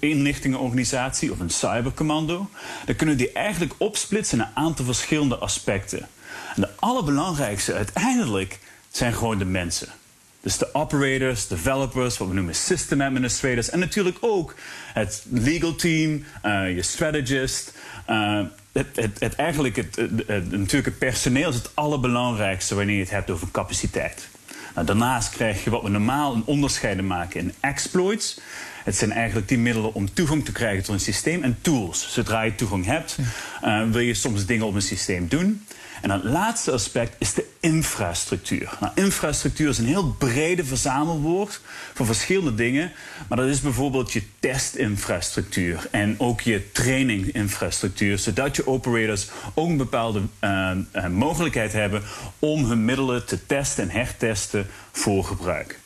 inlichtingenorganisatie 0.00 1.32
of 1.32 1.40
een 1.40 1.50
cybercommando, 1.50 2.50
dan 2.86 2.96
kunnen 2.96 3.16
die 3.16 3.32
eigenlijk 3.32 3.74
opsplitsen 3.78 4.38
in 4.38 4.44
een 4.44 4.50
aantal 4.54 4.84
verschillende 4.84 5.36
aspecten. 5.36 6.08
En 6.54 6.60
de 6.60 6.68
allerbelangrijkste 6.78 7.74
uiteindelijk 7.74 8.58
zijn 8.90 9.12
gewoon 9.12 9.38
de 9.38 9.44
mensen. 9.44 9.88
Dus 10.40 10.58
de 10.58 10.74
operators, 10.74 11.46
developers, 11.46 12.18
wat 12.18 12.28
we 12.28 12.34
noemen 12.34 12.54
system 12.54 13.00
administrators. 13.00 13.70
En 13.70 13.78
natuurlijk 13.78 14.16
ook 14.20 14.54
het 14.92 15.24
legal 15.30 15.74
team, 15.74 16.24
uh, 16.44 16.74
je 16.74 16.82
strategist. 16.82 17.74
Uh, 18.10 18.40
het, 18.72 18.86
het, 18.94 19.20
het, 19.20 19.34
eigenlijk 19.34 19.76
het, 19.76 19.96
natuurlijk 20.50 20.84
het 20.84 20.98
personeel 20.98 21.48
is 21.48 21.54
het 21.54 21.70
allerbelangrijkste 21.74 22.74
wanneer 22.74 22.94
je 22.94 23.00
het 23.00 23.10
hebt 23.10 23.30
over 23.30 23.50
capaciteit. 23.50 24.28
Nou, 24.74 24.86
daarnaast 24.86 25.30
krijg 25.30 25.64
je 25.64 25.70
wat 25.70 25.82
we 25.82 25.88
normaal 25.88 26.34
een 26.34 26.44
onderscheiden 26.44 27.06
maken 27.06 27.40
in 27.40 27.52
exploits. 27.60 28.40
Het 28.84 28.96
zijn 28.96 29.12
eigenlijk 29.12 29.48
die 29.48 29.58
middelen 29.58 29.94
om 29.94 30.12
toegang 30.12 30.44
te 30.44 30.52
krijgen 30.52 30.84
tot 30.84 30.94
een 30.94 31.00
systeem 31.00 31.42
en 31.42 31.58
tools. 31.60 32.12
Zodra 32.12 32.42
je 32.42 32.54
toegang 32.54 32.84
hebt, 32.84 33.18
uh, 33.64 33.90
wil 33.90 34.00
je 34.00 34.14
soms 34.14 34.46
dingen 34.46 34.66
op 34.66 34.74
een 34.74 34.82
systeem 34.82 35.28
doen. 35.28 35.64
En 36.00 36.10
het 36.10 36.24
laatste 36.24 36.70
aspect 36.70 37.14
is 37.18 37.34
de 37.34 37.44
infrastructuur. 37.60 38.76
Nou, 38.80 38.92
infrastructuur 38.94 39.68
is 39.68 39.78
een 39.78 39.86
heel 39.86 40.14
brede 40.18 40.64
verzamelwoord 40.64 41.60
van 41.94 42.06
verschillende 42.06 42.54
dingen. 42.54 42.92
Maar 43.28 43.38
dat 43.38 43.48
is 43.48 43.60
bijvoorbeeld 43.60 44.12
je 44.12 44.22
testinfrastructuur 44.40 45.88
en 45.90 46.14
ook 46.18 46.40
je 46.40 46.72
traininginfrastructuur. 46.72 48.18
Zodat 48.18 48.56
je 48.56 48.66
operators 48.66 49.28
ook 49.54 49.68
een 49.68 49.76
bepaalde 49.76 50.20
uh, 50.40 50.70
uh, 50.96 51.06
mogelijkheid 51.06 51.72
hebben 51.72 52.02
om 52.38 52.64
hun 52.64 52.84
middelen 52.84 53.26
te 53.26 53.46
testen 53.46 53.82
en 53.82 53.90
hertesten 53.90 54.66
voor 54.92 55.24
gebruik. 55.24 55.79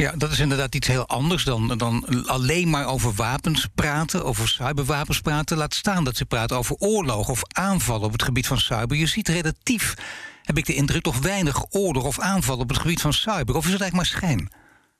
Ja, 0.00 0.12
dat 0.16 0.30
is 0.30 0.38
inderdaad 0.38 0.74
iets 0.74 0.86
heel 0.86 1.06
anders 1.06 1.44
dan, 1.44 1.78
dan 1.78 2.26
alleen 2.26 2.70
maar 2.70 2.86
over 2.86 3.12
wapens 3.12 3.66
praten, 3.74 4.24
over 4.24 4.48
cyberwapens 4.48 5.20
praten. 5.20 5.56
Laat 5.56 5.74
staan 5.74 6.04
dat 6.04 6.16
ze 6.16 6.24
praten 6.24 6.56
over 6.56 6.76
oorlog 6.78 7.28
of 7.28 7.42
aanvallen 7.52 8.06
op 8.06 8.12
het 8.12 8.22
gebied 8.22 8.46
van 8.46 8.58
cyber. 8.58 8.96
Je 8.96 9.06
ziet 9.06 9.28
relatief, 9.28 9.94
heb 10.42 10.58
ik 10.58 10.66
de 10.66 10.74
indruk, 10.74 11.02
toch 11.02 11.18
weinig 11.18 11.64
oorlog 11.70 12.04
of 12.04 12.18
aanvallen 12.18 12.62
op 12.62 12.68
het 12.68 12.78
gebied 12.78 13.00
van 13.00 13.12
cyber. 13.12 13.54
Of 13.56 13.66
is 13.66 13.72
het 13.72 13.80
eigenlijk 13.80 13.94
maar 13.94 14.20
schijn? 14.20 14.50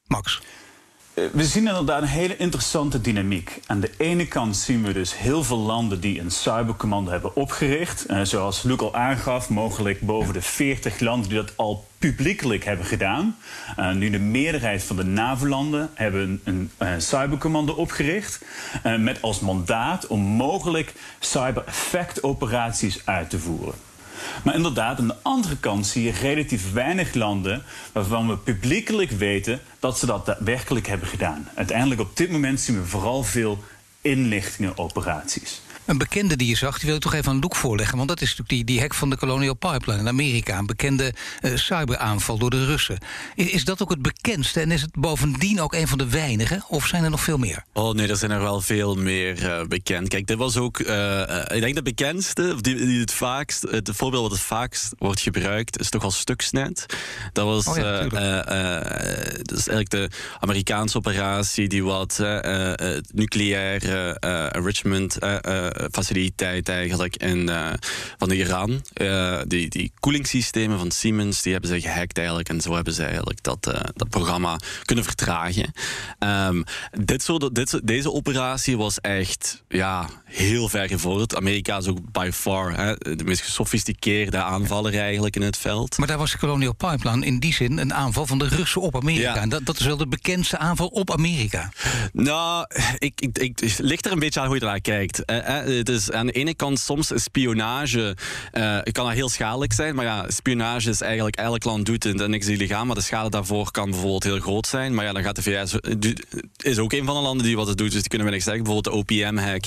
Max? 0.06 0.40
Eh, 1.14 1.24
we 1.32 1.44
zien 1.44 1.66
inderdaad 1.66 2.02
een 2.02 2.08
hele 2.08 2.36
interessante 2.36 3.00
dynamiek. 3.00 3.60
Aan 3.66 3.80
de 3.80 3.90
ene 3.98 4.26
kant 4.26 4.56
zien 4.56 4.82
we 4.82 4.92
dus 4.92 5.18
heel 5.18 5.44
veel 5.44 5.58
landen 5.58 6.00
die 6.00 6.20
een 6.20 6.30
cybercommando 6.30 7.10
hebben 7.10 7.36
opgericht. 7.36 8.10
Uh, 8.10 8.20
zoals 8.22 8.62
Luc 8.62 8.78
al 8.78 8.94
aangaf, 8.94 9.48
mogelijk 9.48 10.00
boven 10.00 10.32
de 10.32 10.42
40 10.42 11.00
landen 11.00 11.28
die 11.28 11.38
dat 11.38 11.52
al 11.56 11.86
publiekelijk 11.98 12.64
hebben 12.64 12.86
gedaan. 12.86 13.36
Uh, 13.78 13.92
nu 13.92 14.10
de 14.10 14.18
meerderheid 14.18 14.82
van 14.82 14.96
de 14.96 15.04
NAVO-landen 15.04 15.90
hebben 15.94 16.40
een, 16.44 16.70
een 16.78 17.02
cybercommando 17.02 17.72
opgericht. 17.72 18.44
met 18.98 19.22
als 19.22 19.40
mandaat 19.40 20.06
om 20.06 20.20
mogelijk 20.20 20.92
cyber-effect-operaties 21.18 23.06
uit 23.06 23.30
te 23.30 23.38
voeren. 23.38 23.74
Maar 24.44 24.54
inderdaad, 24.54 24.98
aan 24.98 25.08
de 25.08 25.16
andere 25.22 25.56
kant 25.56 25.86
zie 25.86 26.02
je 26.04 26.12
relatief 26.12 26.72
weinig 26.72 27.14
landen 27.14 27.62
waarvan 27.92 28.28
we 28.28 28.36
publiekelijk 28.36 29.10
weten 29.10 29.60
dat 29.78 29.98
ze 29.98 30.06
dat 30.06 30.26
daadwerkelijk 30.26 30.86
hebben 30.86 31.08
gedaan. 31.08 31.48
Uiteindelijk 31.54 32.00
op 32.00 32.16
dit 32.16 32.30
moment 32.30 32.60
zien 32.60 32.80
we 32.80 32.86
vooral 32.86 33.22
veel 33.22 33.58
inlichtingenoperaties. 34.00 35.60
Een 35.90 35.98
bekende 35.98 36.36
die 36.36 36.48
je 36.48 36.56
zag, 36.56 36.78
die 36.78 36.86
wil 36.86 36.96
ik 36.96 37.02
toch 37.02 37.14
even 37.14 37.32
aan 37.32 37.40
Loek 37.40 37.56
voorleggen. 37.56 37.96
Want 37.96 38.08
dat 38.08 38.20
is 38.20 38.28
natuurlijk 38.28 38.48
die, 38.48 38.64
die 38.64 38.80
hack 38.80 38.94
van 38.94 39.10
de 39.10 39.16
Colonial 39.16 39.54
Pipeline 39.54 40.00
in 40.00 40.08
Amerika. 40.08 40.58
Een 40.58 40.66
bekende 40.66 41.14
uh, 41.42 41.56
cyberaanval 41.56 42.38
door 42.38 42.50
de 42.50 42.64
Russen. 42.64 42.98
Is, 43.34 43.46
is, 43.46 43.64
dat 43.64 43.82
ook 43.82 43.90
het 43.90 44.02
bekendste 44.02 44.60
en 44.60 44.70
is 44.70 44.80
het 44.80 44.90
bovendien 44.92 45.60
ook 45.60 45.74
een 45.74 45.88
van 45.88 45.98
de 45.98 46.08
weinigen? 46.08 46.64
Of 46.68 46.86
zijn 46.86 47.04
er 47.04 47.10
nog 47.10 47.20
veel 47.20 47.38
meer? 47.38 47.64
Oh 47.72 47.94
nee, 47.94 48.08
er 48.08 48.16
zijn 48.16 48.30
er 48.30 48.40
wel 48.40 48.60
veel 48.60 48.94
meer 48.94 49.42
uh, 49.42 49.66
bekend. 49.66 50.08
Kijk, 50.08 50.26
dit 50.26 50.36
was 50.36 50.56
ook, 50.56 50.78
uh, 50.78 51.20
ik 51.48 51.60
denk 51.60 51.74
de 51.74 51.82
bekendste, 51.82 52.52
of 52.54 52.60
die, 52.60 52.74
die, 52.74 53.00
het 53.00 53.12
vaakst, 53.12 53.62
het 53.62 53.90
voorbeeld 53.92 54.22
wat 54.22 54.32
het 54.32 54.40
vaakst 54.40 54.92
wordt 54.98 55.20
gebruikt, 55.20 55.80
is 55.80 55.90
toch 55.90 56.02
wel 56.02 56.10
Stuxnet. 56.10 56.86
Dat 57.32 57.44
was 57.44 57.66
oh 57.66 57.76
ja, 57.76 58.02
dat 59.42 59.58
is 59.58 59.68
eigenlijk 59.68 59.90
de 59.90 60.10
Amerikaanse 60.40 60.96
operatie 60.96 61.68
die 61.68 61.84
wat 61.84 62.22
nucleaire 63.12 64.18
enrichment 64.52 65.18
faciliteit 65.90 66.68
eigenlijk 66.68 67.16
in, 67.16 67.48
uh, 67.48 67.72
van 68.18 68.28
de 68.28 68.36
Iran. 68.36 68.82
Uh, 68.94 69.40
die, 69.46 69.68
die 69.68 69.92
koelingssystemen 70.00 70.78
van 70.78 70.90
Siemens 70.90 71.42
die 71.42 71.52
hebben 71.52 71.70
ze 71.70 71.80
gehackt 71.80 72.18
eigenlijk. 72.18 72.48
En 72.48 72.60
zo 72.60 72.74
hebben 72.74 72.92
ze 72.92 73.04
eigenlijk 73.04 73.42
dat, 73.42 73.66
uh, 73.68 73.80
dat 73.94 74.08
programma 74.08 74.58
kunnen 74.84 75.04
vertragen. 75.04 75.72
Um, 76.18 76.64
dit 77.04 77.22
soort, 77.22 77.54
dit, 77.54 77.80
deze 77.84 78.12
operatie 78.12 78.76
was 78.76 79.00
echt 79.00 79.62
ja, 79.68 80.08
heel 80.24 80.68
ver 80.68 80.88
gevorderd. 80.88 81.36
Amerika 81.36 81.76
is 81.76 81.86
ook 81.86 82.12
by 82.12 82.30
far 82.32 82.76
hè, 82.76 82.94
de 83.16 83.24
meest 83.24 83.40
gesofisticeerde 83.40 84.42
aanvaller 84.42 84.98
eigenlijk 84.98 85.36
in 85.36 85.42
het 85.42 85.56
veld. 85.56 85.98
Maar 85.98 86.06
daar 86.06 86.18
was 86.18 86.30
de 86.30 86.38
Colonial 86.38 86.74
Pipeline 86.74 87.26
in 87.26 87.38
die 87.38 87.54
zin 87.54 87.78
een 87.78 87.94
aanval 87.94 88.26
van 88.26 88.38
de 88.38 88.48
Russen 88.48 88.80
op 88.80 88.96
Amerika. 88.96 89.34
Ja. 89.34 89.40
En 89.40 89.48
dat, 89.48 89.64
dat 89.64 89.78
is 89.78 89.86
wel 89.86 89.96
de 89.96 90.06
bekendste 90.06 90.58
aanval 90.58 90.86
op 90.86 91.12
Amerika. 91.12 91.72
Nou, 92.12 92.66
ik, 92.98 93.20
ik, 93.20 93.38
ik, 93.38 93.78
ligt 93.78 94.06
er 94.06 94.12
een 94.12 94.18
beetje 94.18 94.40
aan 94.40 94.46
hoe 94.46 94.54
je 94.54 94.64
naar 94.64 94.80
kijkt. 94.80 95.22
Uh, 95.30 95.36
het 95.76 95.88
is 95.88 96.10
aan 96.10 96.26
de 96.26 96.32
ene 96.32 96.54
kant 96.54 96.78
soms 96.78 97.12
spionage. 97.14 98.16
Uh, 98.52 98.78
kan 98.92 99.04
dat 99.04 99.14
heel 99.14 99.28
schadelijk 99.28 99.72
zijn. 99.72 99.94
Maar 99.94 100.04
ja, 100.04 100.24
spionage 100.28 100.90
is 100.90 101.00
eigenlijk 101.00 101.36
elk 101.36 101.64
land 101.64 101.86
doet 101.86 102.04
het 102.04 102.20
en 102.20 102.30
niks 102.30 102.46
illegaal. 102.46 102.84
Maar 102.84 102.94
de 102.94 103.02
schade 103.02 103.30
daarvoor 103.30 103.70
kan 103.70 103.90
bijvoorbeeld 103.90 104.24
heel 104.24 104.40
groot 104.40 104.66
zijn. 104.66 104.94
Maar 104.94 105.04
ja, 105.04 105.12
dan 105.12 105.22
gaat 105.22 105.36
de 105.36 105.42
VS. 105.42 105.74
Is 106.56 106.78
ook 106.78 106.92
een 106.92 107.04
van 107.04 107.14
de 107.14 107.20
landen 107.20 107.46
die 107.46 107.56
wat 107.56 107.66
het 107.66 107.78
doet. 107.78 107.90
Dus 107.90 108.00
die 108.00 108.08
kunnen 108.08 108.26
we 108.26 108.32
niks 108.32 108.44
zeggen. 108.44 108.64
Bijvoorbeeld 108.64 108.94
de 108.94 109.00
OPM-hack. 109.14 109.64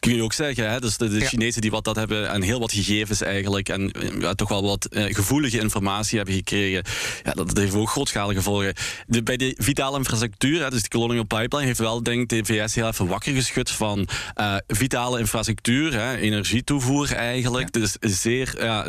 Kun 0.00 0.14
je 0.14 0.22
ook 0.22 0.32
zeggen. 0.32 0.70
Hè? 0.70 0.80
Dus 0.80 0.96
de, 0.96 1.08
de 1.08 1.20
Chinezen 1.20 1.60
die 1.60 1.70
wat 1.70 1.84
dat 1.84 1.96
hebben. 1.96 2.30
En 2.30 2.42
heel 2.42 2.60
wat 2.60 2.72
gegevens 2.72 3.20
eigenlijk. 3.20 3.68
En 3.68 3.92
ja, 4.18 4.34
toch 4.34 4.48
wel 4.48 4.62
wat 4.62 4.88
uh, 4.90 5.14
gevoelige 5.14 5.58
informatie 5.60 6.16
hebben 6.16 6.34
gekregen. 6.34 6.82
Ja, 7.22 7.32
dat, 7.32 7.46
dat 7.46 7.56
heeft 7.56 7.74
ook 7.74 7.90
grootschalige 7.90 8.38
gevolgen. 8.38 8.74
De, 9.06 9.22
bij 9.22 9.36
de 9.36 9.54
vitale 9.58 9.98
infrastructuur. 9.98 10.62
Hè, 10.62 10.70
dus 10.70 10.82
de 10.82 10.88
Colonial 10.88 11.24
Pipeline 11.24 11.66
heeft 11.66 11.78
wel, 11.78 12.02
denk 12.02 12.20
ik, 12.20 12.28
de 12.28 12.54
VS 12.54 12.74
heel 12.74 12.88
even 12.88 13.06
wakker 13.06 13.32
geschud 13.32 13.70
van 13.70 14.08
uh, 14.40 14.56
vitale 14.66 15.18
infrastructuur 15.18 15.25
infrastructuur, 15.26 16.16
energietoevoer 16.16 17.12
eigenlijk. 17.12 17.72
Dus 17.72 17.96
zeer 18.00 18.54
ja, 18.58 18.82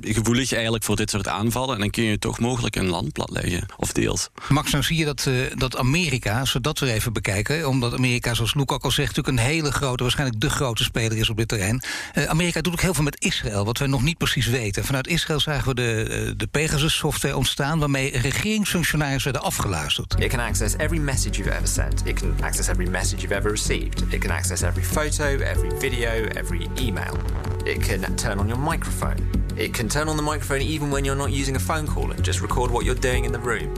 gevoelig 0.00 0.52
eigenlijk 0.52 0.84
voor 0.84 0.96
dit 0.96 1.10
soort 1.10 1.28
aanvallen. 1.28 1.74
En 1.74 1.80
dan 1.80 1.90
kun 1.90 2.04
je 2.04 2.18
toch 2.18 2.40
mogelijk 2.40 2.76
een 2.76 2.86
land 2.86 3.12
platleggen, 3.12 3.66
of 3.76 3.92
deels. 3.92 4.28
Max, 4.48 4.70
nou 4.70 4.84
zie 4.84 4.96
je 4.96 5.04
dat, 5.04 5.26
uh, 5.28 5.34
dat 5.54 5.76
Amerika, 5.76 6.40
als 6.40 6.52
we 6.52 6.60
dat 6.60 6.78
weer 6.78 6.92
even 6.92 7.12
bekijken... 7.12 7.68
omdat 7.68 7.94
Amerika, 7.94 8.34
zoals 8.34 8.54
Luc 8.54 8.66
ook 8.66 8.84
al 8.84 8.90
zegt, 8.90 9.16
natuurlijk 9.16 9.38
een 9.38 9.52
hele 9.52 9.72
grote... 9.72 10.02
waarschijnlijk 10.02 10.40
de 10.40 10.50
grote 10.50 10.82
speler 10.82 11.18
is 11.18 11.30
op 11.30 11.36
dit 11.36 11.48
terrein. 11.48 11.82
Uh, 12.14 12.24
Amerika 12.24 12.60
doet 12.60 12.72
ook 12.72 12.80
heel 12.80 12.94
veel 12.94 13.04
met 13.04 13.20
Israël, 13.20 13.64
wat 13.64 13.78
we 13.78 13.86
nog 13.86 14.02
niet 14.02 14.18
precies 14.18 14.46
weten. 14.46 14.84
Vanuit 14.84 15.06
Israël 15.06 15.40
zagen 15.40 15.68
we 15.68 15.74
de, 15.74 16.24
uh, 16.26 16.32
de 16.36 16.46
Pegasus-software 16.46 17.36
ontstaan... 17.36 17.78
waarmee 17.78 18.18
regeringsfunctionarissen 18.18 19.32
werden 19.32 19.50
afgeluisterd. 19.50 20.14
It 20.18 20.28
can 20.28 20.40
access 20.40 20.74
every 20.76 20.98
message 20.98 21.36
you've 21.36 21.54
ever 21.54 21.68
sent. 21.68 22.02
It 22.04 22.20
can 22.20 22.34
access 22.40 22.68
every 22.68 22.88
message 22.88 23.20
you've 23.20 23.34
ever 23.34 23.50
received. 23.50 24.02
It 24.08 24.20
can 24.20 24.30
access 24.30 24.62
every 24.62 24.84
photo, 24.84 25.43
every 25.44 25.70
video, 25.78 26.28
every 26.36 26.68
email. 26.78 27.18
It 27.66 27.82
can 27.82 28.02
turn 28.16 28.38
on 28.38 28.48
your 28.48 28.58
microphone. 28.58 29.30
It 29.56 29.72
can 29.72 29.88
turn 29.88 30.08
on 30.08 30.16
the 30.16 30.22
microphone 30.22 30.62
even 30.62 30.90
when 30.90 31.04
you're 31.04 31.14
not 31.14 31.30
using 31.30 31.56
a 31.56 31.58
phone 31.58 31.86
call 31.86 32.10
and 32.10 32.22
just 32.24 32.40
record 32.40 32.70
what 32.70 32.84
you're 32.84 32.94
doing 32.94 33.24
in 33.24 33.32
the 33.32 33.38
room. 33.38 33.72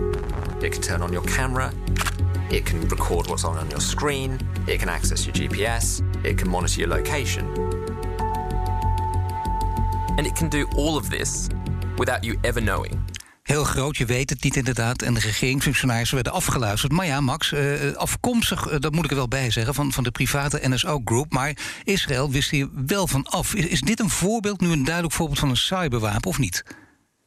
It 0.63 0.73
can 0.73 0.83
turn 0.83 1.03
on 1.03 1.13
your 1.13 1.23
camera. 1.23 1.73
It 2.51 2.65
can 2.65 2.89
record 2.89 3.29
what's 3.29 3.45
on 3.45 3.69
your 3.71 3.81
screen. 3.81 4.39
It 4.67 4.79
can 4.79 4.89
access 4.89 5.27
your 5.27 5.35
GPS. 5.35 6.03
It 6.25 6.39
can 6.39 6.49
monitor 6.49 6.81
your 6.81 6.89
location. 6.89 7.47
And 10.19 10.27
it 10.27 10.35
can 10.35 10.49
do 10.49 10.67
all 10.77 10.97
of 10.97 11.11
this 11.11 11.49
without 11.99 12.25
you 12.25 12.41
ever 12.45 12.61
knowing. 12.61 13.03
Heel 13.47 13.65
groot, 13.65 13.97
je 13.97 14.05
weet 14.05 14.31
het 14.31 14.43
niet 14.43 14.57
inderdaad. 14.57 15.03
En 15.03 15.15
de 15.15 15.21
regeringsfunctionarissen 15.21 16.15
werden 16.15 16.33
afgeluisterd. 16.33 16.93
Maar 16.93 17.07
ja, 17.07 17.21
Max, 17.21 17.53
uh, 17.53 17.95
afkomstig, 17.95 18.71
uh, 18.71 18.79
dat 18.79 18.95
moet 18.95 19.05
ik 19.05 19.11
er 19.11 19.17
wel 19.17 19.29
bij 19.29 19.51
zeggen, 19.51 19.75
van, 19.75 19.93
van 19.93 20.05
de 20.05 20.11
private 20.11 20.61
NSO-groep. 20.63 21.33
Maar 21.33 21.57
Israël 21.85 22.31
wist 22.31 22.51
hier 22.51 22.69
wel 22.87 23.07
van 23.07 23.27
af. 23.27 23.55
Is, 23.55 23.81
dit 23.81 24.01
een 24.01 24.11
voorbeeld, 24.11 24.61
nu 24.61 24.71
een 24.71 24.85
duidelijk 24.85 25.15
voorbeeld 25.15 25.39
van 25.39 25.49
een 25.49 25.57
cyberwapen 25.57 26.31
of 26.31 26.39
niet? 26.39 26.65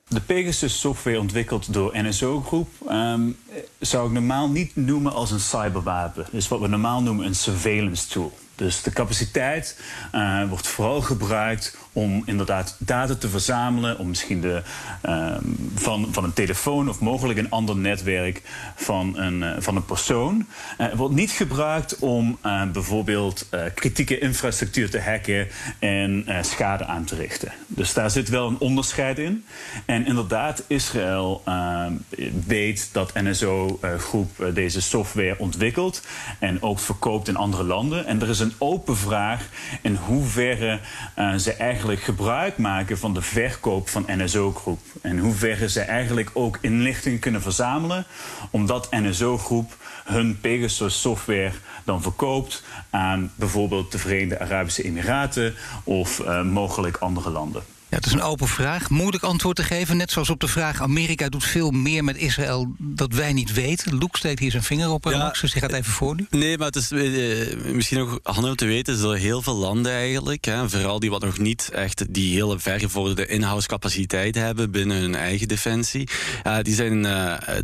De 0.07 0.21
Pegasus 0.21 0.79
software 0.79 1.19
ontwikkeld 1.19 1.73
door 1.73 1.91
NSO 1.93 2.41
Groep 2.41 2.69
um, 2.89 3.37
zou 3.79 4.07
ik 4.07 4.13
normaal 4.13 4.49
niet 4.49 4.75
noemen 4.75 5.13
als 5.13 5.31
een 5.31 5.39
cyberwapen. 5.39 6.25
Dus 6.31 6.47
wat 6.47 6.59
we 6.59 6.67
normaal 6.67 7.01
noemen 7.01 7.25
een 7.25 7.35
surveillance 7.35 8.07
tool. 8.07 8.37
Dus 8.59 8.81
de 8.81 8.91
capaciteit 8.91 9.79
uh, 10.15 10.43
wordt 10.49 10.67
vooral 10.67 11.01
gebruikt 11.01 11.77
om 11.93 12.23
inderdaad 12.25 12.75
data 12.77 13.15
te 13.15 13.29
verzamelen, 13.29 13.97
om 13.97 14.07
misschien 14.07 14.41
de, 14.41 14.61
uh, 15.05 15.35
van, 15.75 16.07
van 16.11 16.23
een 16.23 16.33
telefoon 16.33 16.89
of 16.89 16.99
mogelijk 16.99 17.39
een 17.39 17.49
ander 17.49 17.77
netwerk 17.77 18.41
van 18.75 19.17
een, 19.17 19.41
uh, 19.41 19.51
van 19.59 19.75
een 19.75 19.85
persoon. 19.85 20.47
het 20.77 20.95
wordt 20.95 21.13
niet 21.15 21.31
gebruikt 21.31 21.99
om 21.99 22.37
bijvoorbeeld 22.71 23.49
kritieke 23.73 24.19
infrastructuur 24.19 24.89
te 24.89 25.01
hacken 25.01 25.47
en 25.79 26.25
schade 26.41 26.85
aan 26.85 27.03
te 27.03 27.15
richten. 27.15 27.51
Dus 27.67 27.93
daar 27.93 28.11
zit 28.11 28.29
wel 28.29 28.47
een 28.47 28.59
onderscheid 28.59 29.19
in. 29.19 29.45
En 29.85 30.05
inderdaad, 30.05 30.63
Israël 30.67 31.43
weet 32.45 32.89
dat 32.91 33.13
NSO-groep 33.13 34.51
deze 34.53 34.81
software 34.81 35.35
ontwikkelt 35.37 36.01
en 36.39 36.61
ook 36.61 36.79
verkoopt 36.79 37.27
in 37.27 37.35
andere 37.35 37.63
landen. 37.63 38.05
En 38.05 38.21
er 38.21 38.29
is 38.29 38.39
een 38.39 38.48
open 38.57 38.97
vraag 38.97 39.49
in 39.81 39.95
hoeverre 39.95 40.79
ze 41.37 41.53
eigenlijk 41.53 42.01
gebruik 42.01 42.57
maken 42.57 42.97
van 42.97 43.13
de 43.13 43.21
verkoop 43.21 43.89
van 43.89 44.05
NSO-groep. 44.07 44.79
En 45.01 45.19
hoe 45.19 45.33
ver 45.33 45.69
ze 45.69 45.81
eigenlijk 45.81 46.29
ook 46.33 46.57
inlichting 46.61 47.19
kunnen 47.19 47.41
verzamelen, 47.41 48.05
omdat 48.51 48.91
NSO-groep 48.91 49.77
hun 50.05 50.39
Pegasus 50.41 51.01
software 51.01 51.51
dan 51.83 52.01
verkoopt 52.01 52.63
aan 52.89 53.31
bijvoorbeeld 53.35 53.91
de 53.91 53.97
Verenigde 53.97 54.39
Arabische 54.39 54.83
Emiraten 54.83 55.55
of 55.83 56.19
uh, 56.19 56.41
mogelijk 56.41 56.97
andere 56.97 57.29
landen. 57.29 57.63
Ja, 57.89 57.95
het 57.97 58.05
is 58.05 58.11
een 58.11 58.21
open 58.21 58.47
vraag. 58.47 58.89
Moeilijk 58.89 59.23
antwoord 59.23 59.55
te 59.55 59.63
geven. 59.63 59.97
Net 59.97 60.11
zoals 60.11 60.29
op 60.29 60.39
de 60.39 60.47
vraag: 60.47 60.81
Amerika 60.81 61.29
doet 61.29 61.43
veel 61.43 61.71
meer 61.71 62.03
met 62.03 62.17
Israël 62.17 62.71
dat 62.77 63.13
wij 63.13 63.33
niet 63.33 63.53
weten. 63.53 63.97
Luke 63.97 64.17
steekt 64.17 64.39
hier 64.39 64.51
zijn 64.51 64.63
vinger 64.63 64.89
op. 64.89 65.05
Ja, 65.05 65.17
Max, 65.17 65.41
dus 65.41 65.53
je 65.53 65.59
gaat 65.59 65.71
even 65.71 65.91
voor 65.91 66.15
nu. 66.15 66.27
Nee, 66.29 66.57
maar 66.57 66.67
het 66.67 66.75
is 66.75 66.91
eh, 66.91 67.73
misschien 67.73 67.99
ook 67.99 68.19
handig 68.23 68.49
om 68.49 68.55
te 68.55 68.65
weten: 68.65 68.93
is 68.93 69.01
dat 69.01 69.17
heel 69.17 69.41
veel 69.41 69.55
landen 69.55 69.91
eigenlijk, 69.91 70.45
hè, 70.45 70.69
vooral 70.69 70.99
die 70.99 71.09
wat 71.09 71.21
nog 71.21 71.37
niet 71.37 71.69
echt 71.73 72.13
die 72.13 72.33
hele 72.33 72.59
vergevorderde 72.59 73.25
in-house 73.25 73.67
capaciteit 73.67 74.35
hebben 74.35 74.71
binnen 74.71 74.97
hun 74.97 75.15
eigen 75.15 75.47
defensie, 75.47 76.09
uh, 76.47 76.57
die 76.61 76.73
zijn 76.73 77.07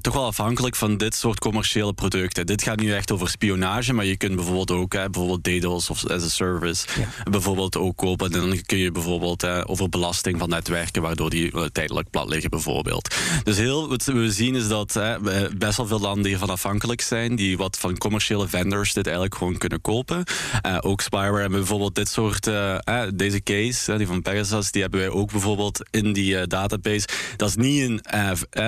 toch 0.02 0.14
wel 0.14 0.26
afhankelijk 0.26 0.76
van 0.76 0.98
dit 0.98 1.16
soort 1.16 1.40
commerciële 1.40 1.94
producten. 1.94 2.46
Dit 2.46 2.64
gaat 2.64 2.80
nu 2.80 2.94
echt 2.94 3.12
over 3.12 3.30
spionage, 3.30 3.94
maar 3.94 4.06
je 4.06 4.18
kunt 4.18 4.36
bijvoorbeeld 4.36 4.72
ook 4.72 4.90
bijvoorbeeld 4.90 5.44
DDoS 5.44 5.90
of 5.90 6.06
as 6.06 6.24
a 6.24 6.30
service 6.30 6.88
ja. 7.00 7.30
bijvoorbeeld 7.32 7.78
ook 7.78 7.98
kopen. 7.98 8.32
En 8.32 8.40
dan 8.40 8.62
kun 8.62 8.78
je 8.78 8.92
bijvoorbeeld 8.92 9.46
over 9.46 9.90
belasting 9.90 10.14
van 10.24 10.50
netwerken, 10.50 11.02
waardoor 11.02 11.30
die 11.30 11.52
uh, 11.52 11.64
tijdelijk 11.64 12.10
plat 12.10 12.30
liggen 12.30 12.50
bijvoorbeeld. 12.50 13.16
Dus 13.44 13.58
heel, 13.58 13.90
wat 13.90 14.04
we 14.04 14.32
zien 14.32 14.56
is 14.56 14.68
dat 14.68 14.94
hè, 14.94 15.20
best 15.58 15.78
wel 15.78 15.88
veel 15.88 16.00
landen 16.00 16.26
hiervan 16.26 16.50
afhankelijk 16.50 17.02
zijn, 17.02 17.36
die 17.36 17.58
wat 17.58 17.78
van 17.78 17.98
commerciële 17.98 18.48
vendors 18.48 18.94
dit 18.94 19.06
eigenlijk 19.06 19.36
gewoon 19.36 19.58
kunnen 19.58 19.82
kopen. 19.82 20.24
Uh, 20.66 20.78
ook 20.82 21.02
Spyware 21.02 21.40
hebben 21.40 21.60
bijvoorbeeld 21.60 21.96
dit 21.96 22.10
soort, 22.10 22.48
uh, 22.48 22.78
deze 23.14 23.44
case, 23.44 23.98
die 23.98 24.08
van 24.08 24.22
Pegasus, 24.22 24.72
die 24.72 24.82
hebben 24.82 25.00
wij 25.00 25.10
ook 25.10 25.32
bijvoorbeeld 25.32 25.88
in 25.92 26.14
die 26.14 26.48
database. 26.48 27.08
Dat 27.36 27.50
is 27.50 27.56
niet 27.56 27.82
een, 27.82 28.02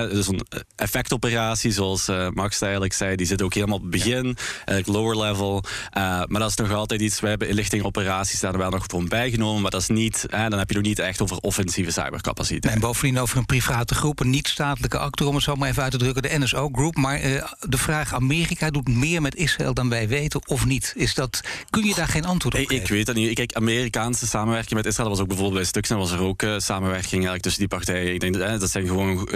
dus 0.08 0.28
een 0.28 0.46
effectoperatie, 0.76 1.70
zoals 1.70 2.08
Max 2.32 2.60
eigenlijk 2.60 2.92
zei, 2.92 3.16
die 3.16 3.26
zit 3.26 3.42
ook 3.42 3.54
helemaal 3.54 3.76
op 3.76 3.82
het 3.82 3.90
begin, 3.90 4.36
lower 4.84 5.18
level. 5.18 5.64
maar 5.92 6.28
dat 6.28 6.50
is 6.50 6.56
nog 6.56 6.72
altijd 6.72 7.00
iets, 7.00 7.20
wij 7.20 7.30
hebben 7.30 7.48
inlichtingoperaties 7.48 8.40
daar 8.40 8.58
wel 8.58 8.70
nog 8.70 8.84
voor 8.86 9.04
bijgenomen, 9.04 9.62
maar 9.62 9.70
dat 9.70 9.80
is 9.80 9.88
niet, 9.88 10.26
dan 10.30 10.58
heb 10.58 10.68
je 10.68 10.74
nog 10.74 10.84
niet 10.84 10.98
echt 10.98 11.22
over 11.22 11.37
offensieve 11.40 11.90
cybercapaciteit. 11.90 12.74
En 12.74 12.80
bovendien 12.80 13.18
over 13.18 13.38
een 13.38 13.46
private 13.46 13.94
groep, 13.94 14.20
een 14.20 14.30
niet-statelijke 14.30 14.98
actor, 14.98 15.26
om 15.26 15.34
het 15.34 15.44
zo 15.44 15.54
maar 15.54 15.68
even 15.68 15.82
uit 15.82 15.92
te 15.92 15.98
drukken, 15.98 16.22
de 16.22 16.38
NSO-groep. 16.38 16.96
Maar 16.96 17.24
uh, 17.24 17.44
de 17.60 17.78
vraag: 17.78 18.14
Amerika 18.14 18.70
doet 18.70 18.88
meer 18.88 19.22
met 19.22 19.34
Israël 19.34 19.74
dan 19.74 19.88
wij 19.88 20.08
weten, 20.08 20.48
of 20.48 20.66
niet? 20.66 20.92
Is 20.96 21.14
dat, 21.14 21.40
kun 21.70 21.84
je 21.84 21.94
daar 21.94 22.08
geen 22.08 22.24
antwoord 22.24 22.54
op 22.54 22.60
geven? 22.60 22.82
Ik, 22.82 22.88
weet 22.88 23.06
dat 23.06 23.14
niet. 23.14 23.34
Kijk, 23.34 23.52
Amerikaanse 23.52 24.26
samenwerking 24.26 24.74
met 24.74 24.86
Israël 24.86 25.08
was 25.08 25.20
ook 25.20 25.26
bijvoorbeeld 25.26 25.56
bij 25.58 25.68
Stuxnet 25.68 25.98
was 25.98 26.10
er 26.10 26.20
ook 26.20 26.42
uh, 26.42 26.58
samenwerking 26.58 27.12
eigenlijk 27.12 27.42
tussen 27.42 27.60
die 27.60 27.68
partijen. 27.68 28.14
Ik 28.14 28.20
denk 28.20 28.34
dat 28.34 28.50
uh, 28.50 28.58
dat 28.58 28.70
zijn 28.70 28.86
gewoon 28.86 29.28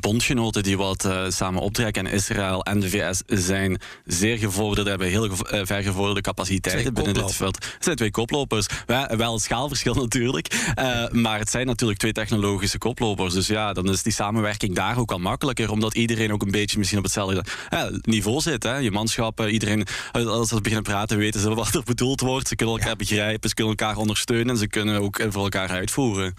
bondgenoten 0.00 0.62
die 0.62 0.76
wat 0.76 1.08
samen 1.28 1.62
optrekken. 1.62 2.06
En 2.06 2.12
Israël 2.12 2.64
en 2.64 2.80
de 2.80 2.90
VS 2.90 3.22
zijn 3.26 3.80
zeer 4.04 4.38
gevorderd, 4.38 4.88
hebben 4.88 5.08
heel 5.08 5.30
vergevorderde 5.62 6.20
capaciteiten 6.20 6.94
binnen 6.94 7.14
dit 7.14 7.34
veld. 7.34 7.64
Het 7.64 7.84
zijn 7.84 7.96
twee 7.96 8.10
koplopers. 8.10 8.66
Wel, 8.86 9.16
wel 9.16 9.32
een 9.32 9.38
schaalverschil 9.38 9.94
natuurlijk. 9.94 10.72
Uh, 10.78 10.95
maar 11.10 11.38
het 11.38 11.50
zijn 11.50 11.66
natuurlijk 11.66 11.98
twee 11.98 12.12
technologische 12.12 12.78
koplopers. 12.78 13.34
Dus 13.34 13.46
ja, 13.46 13.72
dan 13.72 13.90
is 13.90 14.02
die 14.02 14.12
samenwerking 14.12 14.74
daar 14.74 14.98
ook 14.98 15.12
al 15.12 15.18
makkelijker. 15.18 15.70
Omdat 15.70 15.94
iedereen 15.94 16.32
ook 16.32 16.42
een 16.42 16.50
beetje 16.50 16.78
misschien 16.78 16.98
op 16.98 17.04
hetzelfde 17.04 17.44
uh, 17.72 17.84
niveau 18.00 18.40
zit. 18.40 18.62
Hè. 18.62 18.76
Je 18.76 18.90
manschappen, 18.90 19.50
iedereen, 19.50 19.86
als 20.12 20.48
ze 20.48 20.60
beginnen 20.60 20.82
praten, 20.82 21.18
weten 21.18 21.40
ze 21.40 21.54
wat 21.54 21.74
er 21.74 21.82
bedoeld 21.84 22.20
wordt. 22.20 22.48
Ze 22.48 22.56
kunnen 22.56 22.74
elkaar 22.74 22.90
ja. 22.90 22.96
begrijpen, 22.96 23.48
ze 23.48 23.54
kunnen 23.54 23.76
elkaar 23.76 23.96
ondersteunen 23.96 24.48
en 24.48 24.56
ze 24.56 24.68
kunnen 24.68 25.00
ook 25.00 25.20
voor 25.28 25.42
elkaar 25.42 25.68
uitvoeren. 25.68 26.34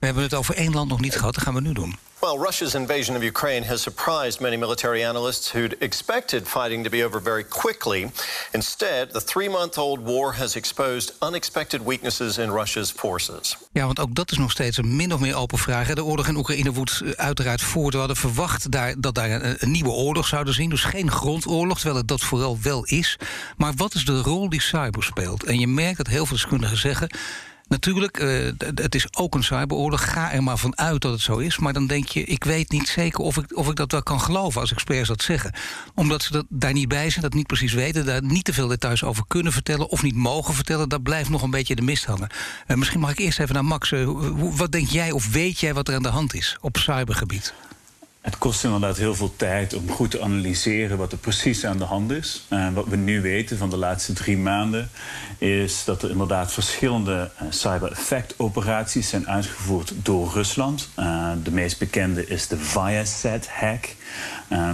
We 0.00 0.06
hebben 0.06 0.24
het 0.24 0.34
over 0.34 0.54
één 0.54 0.72
land 0.72 0.88
nog 0.88 1.00
niet 1.00 1.16
gehad, 1.16 1.34
dat 1.34 1.42
gaan 1.42 1.54
we 1.54 1.60
nu 1.60 1.72
doen. 1.72 1.96
Well, 2.20 2.36
Russia's 2.38 2.74
invasion 2.74 3.16
of 3.16 3.22
Ukraine 3.22 3.66
has 3.66 3.82
surprised 3.82 4.40
many 4.40 4.56
military 4.56 5.04
analysts 5.04 5.52
who'd 5.52 5.76
expected 5.78 6.48
fighting 6.48 6.84
to 6.84 6.90
be 6.90 7.04
over 7.04 7.22
very 7.22 7.44
quickly. 7.44 8.10
Instead, 8.52 9.12
the 9.12 9.24
three 9.24 9.48
month 9.48 9.78
old 9.78 9.98
war 9.98 10.34
has 10.34 10.56
exposed 10.56 11.12
unexpected 11.22 11.84
weaknesses 11.84 12.38
in 12.38 12.50
Russia's 12.50 12.92
forces. 12.96 13.56
Ja, 13.72 13.86
want 13.86 14.00
ook 14.00 14.14
dat 14.14 14.30
is 14.30 14.38
nog 14.38 14.50
steeds 14.50 14.76
een 14.76 14.96
min 14.96 15.12
of 15.12 15.20
meer 15.20 15.34
open 15.34 15.58
vraag. 15.58 15.94
De 15.94 16.04
oorlog 16.04 16.28
in 16.28 16.36
Oekraïne 16.36 16.72
woedt 16.72 17.00
eh, 17.00 17.10
uiteraard 17.10 17.60
voort. 17.60 17.92
We 17.92 17.98
hadden 17.98 18.16
verwacht 18.16 18.70
daar, 18.70 18.94
dat 18.98 19.14
daar 19.14 19.30
een, 19.30 19.56
een 19.58 19.70
nieuwe 19.70 19.90
oorlog 19.90 20.26
zouden 20.26 20.54
zien. 20.54 20.70
Dus 20.70 20.84
geen 20.84 21.10
grondoorlog, 21.10 21.76
terwijl 21.76 21.98
het 21.98 22.08
dat 22.08 22.20
vooral 22.20 22.58
wel 22.62 22.84
is. 22.84 23.18
Maar 23.56 23.72
wat 23.76 23.94
is 23.94 24.04
de 24.04 24.20
rol 24.20 24.48
die 24.48 24.62
cyber 24.62 25.02
speelt? 25.02 25.44
En 25.44 25.58
je 25.58 25.66
merkt 25.66 25.96
dat 25.96 26.06
heel 26.06 26.26
veel 26.26 26.36
deskundigen 26.36 26.78
zeggen 26.78 27.08
Natuurlijk, 27.70 28.20
uh, 28.20 28.50
het 28.74 28.94
is 28.94 29.06
ook 29.16 29.34
een 29.34 29.44
cyberoorlog. 29.44 30.12
Ga 30.12 30.32
er 30.32 30.42
maar 30.42 30.56
van 30.56 30.78
uit 30.78 31.00
dat 31.00 31.12
het 31.12 31.20
zo 31.20 31.36
is. 31.36 31.58
Maar 31.58 31.72
dan 31.72 31.86
denk 31.86 32.08
je, 32.08 32.24
ik 32.24 32.44
weet 32.44 32.70
niet 32.70 32.88
zeker 32.88 33.20
of 33.20 33.36
ik, 33.36 33.56
of 33.56 33.68
ik 33.68 33.76
dat 33.76 33.92
wel 33.92 34.02
kan 34.02 34.20
geloven 34.20 34.60
als 34.60 34.72
experts 34.72 35.08
dat 35.08 35.22
zeggen. 35.22 35.52
Omdat 35.94 36.22
ze 36.22 36.32
dat 36.32 36.44
daar 36.48 36.72
niet 36.72 36.88
bij 36.88 37.10
zijn, 37.10 37.22
dat 37.22 37.34
niet 37.34 37.46
precies 37.46 37.72
weten, 37.72 38.06
daar 38.06 38.22
niet 38.22 38.44
te 38.44 38.52
veel 38.52 38.68
details 38.68 39.04
over 39.04 39.24
kunnen 39.26 39.52
vertellen 39.52 39.88
of 39.88 40.02
niet 40.02 40.14
mogen 40.14 40.54
vertellen. 40.54 40.88
Dat 40.88 41.02
blijft 41.02 41.30
nog 41.30 41.42
een 41.42 41.50
beetje 41.50 41.74
de 41.74 41.82
mist 41.82 42.04
hangen. 42.04 42.30
Uh, 42.66 42.76
misschien 42.76 43.00
mag 43.00 43.10
ik 43.10 43.18
eerst 43.18 43.40
even 43.40 43.54
naar 43.54 43.64
Max. 43.64 43.90
Uh, 43.90 44.08
wat 44.56 44.72
denk 44.72 44.88
jij 44.88 45.10
of 45.10 45.30
weet 45.32 45.60
jij 45.60 45.74
wat 45.74 45.88
er 45.88 45.94
aan 45.94 46.02
de 46.02 46.08
hand 46.08 46.34
is 46.34 46.56
op 46.60 46.76
cybergebied? 46.76 47.54
Het 48.20 48.38
kost 48.38 48.64
inderdaad 48.64 48.96
heel 48.96 49.14
veel 49.14 49.36
tijd 49.36 49.74
om 49.74 49.90
goed 49.90 50.10
te 50.10 50.22
analyseren 50.22 50.98
wat 50.98 51.12
er 51.12 51.18
precies 51.18 51.64
aan 51.64 51.78
de 51.78 51.84
hand 51.84 52.10
is. 52.10 52.46
Uh, 52.50 52.72
wat 52.72 52.86
we 52.86 52.96
nu 52.96 53.20
weten 53.20 53.58
van 53.58 53.70
de 53.70 53.76
laatste 53.76 54.12
drie 54.12 54.38
maanden 54.38 54.90
is 55.38 55.84
dat 55.84 56.02
er 56.02 56.10
inderdaad 56.10 56.52
verschillende 56.52 57.30
uh, 57.42 57.48
cyber-effect-operaties 57.50 59.08
zijn 59.08 59.28
uitgevoerd 59.28 59.92
door 60.02 60.32
Rusland. 60.32 60.88
Uh, 60.98 61.32
de 61.42 61.50
meest 61.50 61.78
bekende 61.78 62.26
is 62.26 62.48
de 62.48 62.58
Viasat-hack. 62.58 63.94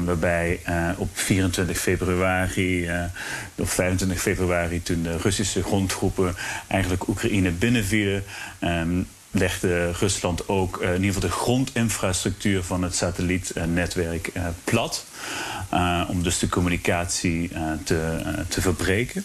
waarbij 0.04 0.61
op 0.96 1.09
24 1.12 1.78
februari 1.78 2.90
of 3.54 3.70
25 3.70 4.20
februari, 4.20 4.82
toen 4.82 5.02
de 5.02 5.16
Russische 5.16 5.62
grondtroepen 5.62 6.35
eigenlijk 6.66 7.09
Oekraïne 7.09 7.50
binnenvielen, 7.50 8.24
um, 8.61 9.06
legde 9.38 9.90
Rusland 9.90 10.49
ook 10.49 10.83
uh, 10.83 10.88
in 10.88 10.94
ieder 10.94 11.14
geval 11.14 11.29
de 11.29 11.35
grondinfrastructuur 11.37 12.62
van 12.62 12.83
het 12.83 12.94
satellietnetwerk 12.94 14.31
uh, 14.37 14.46
plat. 14.64 15.05
Uh, 15.75 16.03
om 16.09 16.22
dus 16.22 16.38
de 16.38 16.49
communicatie 16.49 17.51
te, 17.85 18.20
te 18.49 18.61
verbreken. 18.61 19.25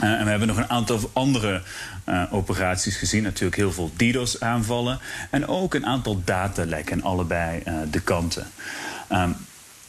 en 0.00 0.24
we 0.24 0.30
hebben 0.30 0.48
nog 0.48 0.56
een 0.56 0.70
aantal 0.70 1.10
andere 1.12 1.62
operaties 2.30 2.96
gezien. 2.96 3.22
Natuurlijk 3.22 3.56
heel 3.56 3.72
veel 3.72 3.90
DDoS-aanvallen. 3.96 4.98
En 5.30 5.46
ook 5.46 5.74
een 5.74 5.86
aantal 5.86 6.22
datalekken 6.24 7.02
allebei 7.02 7.62
de 7.90 8.00
kanten. 8.00 8.46
Um, 9.12 9.36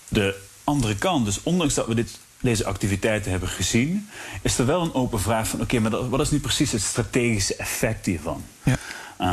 de 0.08 0.36
andere 0.64 0.96
kant, 0.96 1.26
dus 1.26 1.44
ondanks 1.44 1.74
dat 1.74 1.88
we 1.88 1.96
dit 1.96 2.18
deze 2.42 2.66
activiteiten 2.66 3.32
hebben 3.32 3.50
gezien, 3.50 4.10
is 4.42 4.58
er 4.58 4.66
wel 4.66 4.82
een 4.82 4.94
open 4.94 5.20
vraag 5.20 5.48
van: 5.48 5.62
oké, 5.62 5.80
maar 5.80 6.10
wat 6.10 6.20
is 6.20 6.32
nu 6.32 6.40
precies 6.40 6.72
het 6.72 6.82
strategische 6.82 7.56
effect 7.56 8.06
hiervan? 8.06 8.44
Ja. 8.64 8.76
Uh, 9.22 9.28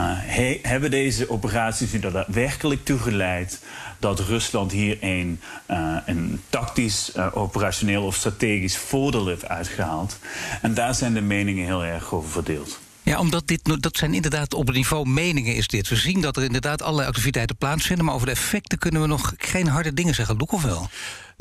hebben 0.62 0.90
deze 0.90 1.30
operaties 1.30 1.92
nu 1.92 1.98
daadwerkelijk 1.98 2.84
toegeleid 2.84 3.60
dat 3.98 4.20
Rusland 4.20 4.72
hier 4.72 4.98
een, 5.00 5.40
uh, 5.70 5.96
een 6.06 6.40
tactisch, 6.48 7.12
uh, 7.16 7.26
operationeel 7.32 8.04
of 8.04 8.14
strategisch 8.14 8.76
voordeel 8.76 9.26
heeft 9.26 9.48
uitgehaald? 9.48 10.18
En 10.62 10.74
daar 10.74 10.94
zijn 10.94 11.14
de 11.14 11.20
meningen 11.20 11.66
heel 11.66 11.84
erg 11.84 12.12
over 12.12 12.30
verdeeld. 12.30 12.78
Ja, 13.02 13.18
omdat 13.18 13.46
dit, 13.46 13.82
dat 13.82 13.96
zijn 13.96 14.14
inderdaad 14.14 14.54
op 14.54 14.66
het 14.66 14.76
niveau 14.76 15.08
meningen 15.08 15.54
is 15.54 15.68
dit. 15.68 15.88
We 15.88 15.96
zien 15.96 16.20
dat 16.20 16.36
er 16.36 16.42
inderdaad 16.42 16.82
allerlei 16.82 17.08
activiteiten 17.08 17.56
plaatsvinden... 17.56 18.04
maar 18.04 18.14
over 18.14 18.26
de 18.26 18.32
effecten 18.32 18.78
kunnen 18.78 19.00
we 19.00 19.06
nog 19.06 19.34
geen 19.38 19.66
harde 19.66 19.94
dingen 19.94 20.14
zeggen. 20.14 20.36
Loek 20.36 20.52
of 20.52 20.62
wel? 20.62 20.88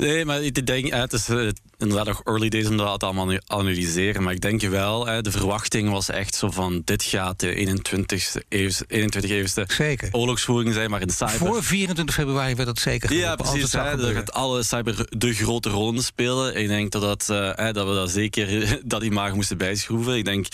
Nee, 0.02 0.24
maar 0.24 0.42
ik 0.42 0.66
denk, 0.66 0.92
het 0.92 1.12
is 1.12 1.28
eh, 1.28 1.48
inderdaad 1.78 2.06
nog 2.06 2.22
early 2.24 2.48
days 2.48 2.68
om 2.68 2.76
dat 2.76 3.02
allemaal 3.02 3.26
te 3.26 3.42
analyseren. 3.46 4.22
Maar 4.22 4.32
ik 4.32 4.40
denk 4.40 4.62
wel, 4.62 5.04
de 5.22 5.30
verwachting 5.30 5.90
was 5.90 6.08
echt 6.08 6.34
zo 6.34 6.50
van... 6.50 6.82
dit 6.84 7.02
gaat 7.02 7.40
de 7.40 7.80
21ste 7.80 8.48
eeuwse, 8.48 8.84
21 8.88 9.30
eeuwste 9.30 9.64
zeker. 9.68 10.08
oorlogsvoering 10.12 10.74
zijn, 10.74 10.90
maar 10.90 11.00
in 11.00 11.10
cyber... 11.10 11.34
Voor 11.34 11.62
24 11.62 12.14
februari 12.14 12.54
werd 12.54 12.68
dat 12.68 12.78
zeker 12.78 13.14
Ja, 13.14 13.36
precies. 13.36 13.72
Hè, 13.72 13.96
dat 13.96 14.12
gaat 14.12 14.32
alle 14.32 14.62
cyber 14.62 15.06
de 15.18 15.34
grote 15.34 15.68
rol 15.68 16.00
spelen. 16.00 16.56
Ik 16.56 16.68
denk 16.68 16.92
dat, 16.92 17.02
dat, 17.02 17.28
uh, 17.30 17.72
dat 17.72 17.88
we 17.88 17.94
dat 17.94 18.10
zeker 18.10 18.78
dat 18.84 19.02
imago 19.02 19.34
moesten 19.34 19.58
bijschroeven. 19.58 20.16
Ik 20.16 20.24
denk... 20.24 20.46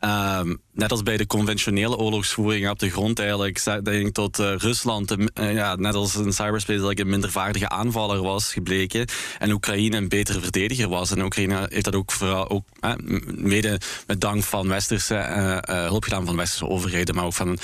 Um, 0.00 0.60
net 0.76 0.90
als 0.90 1.02
bij 1.02 1.16
de 1.16 1.26
conventionele 1.26 1.96
oorlogsvoering 1.96 2.68
op 2.68 2.78
de 2.78 2.90
grond 2.90 3.18
eigenlijk, 3.18 3.64
denk 3.64 4.06
ik 4.06 4.14
dat 4.14 4.38
uh, 4.38 4.54
Rusland, 4.56 5.16
uh, 5.18 5.54
ja, 5.54 5.74
net 5.74 5.94
als 5.94 6.16
in 6.16 6.32
cyberspace, 6.32 6.80
dat 6.80 6.98
een 6.98 7.08
mindervaardige 7.08 7.68
aanvaller 7.68 8.22
was 8.22 8.52
gebleken. 8.52 8.95
En 9.38 9.50
Oekraïne 9.50 9.96
een 9.96 10.08
betere 10.08 10.40
verdediger 10.40 10.88
was. 10.88 11.10
En 11.10 11.22
Oekraïne 11.22 11.66
heeft 11.68 11.84
dat 11.84 11.94
ook, 11.94 12.12
vooral, 12.12 12.48
ook 12.50 12.64
eh, 12.80 12.92
mede 13.26 13.80
met 14.06 14.20
dank 14.20 14.42
van 14.42 14.68
westerse 14.68 15.14
hulp 15.66 16.04
gedaan 16.04 16.26
van 16.26 16.36
westerse 16.36 16.68
overheden, 16.68 17.14
maar 17.14 17.24
ook 17.24 17.34
van 17.34 17.58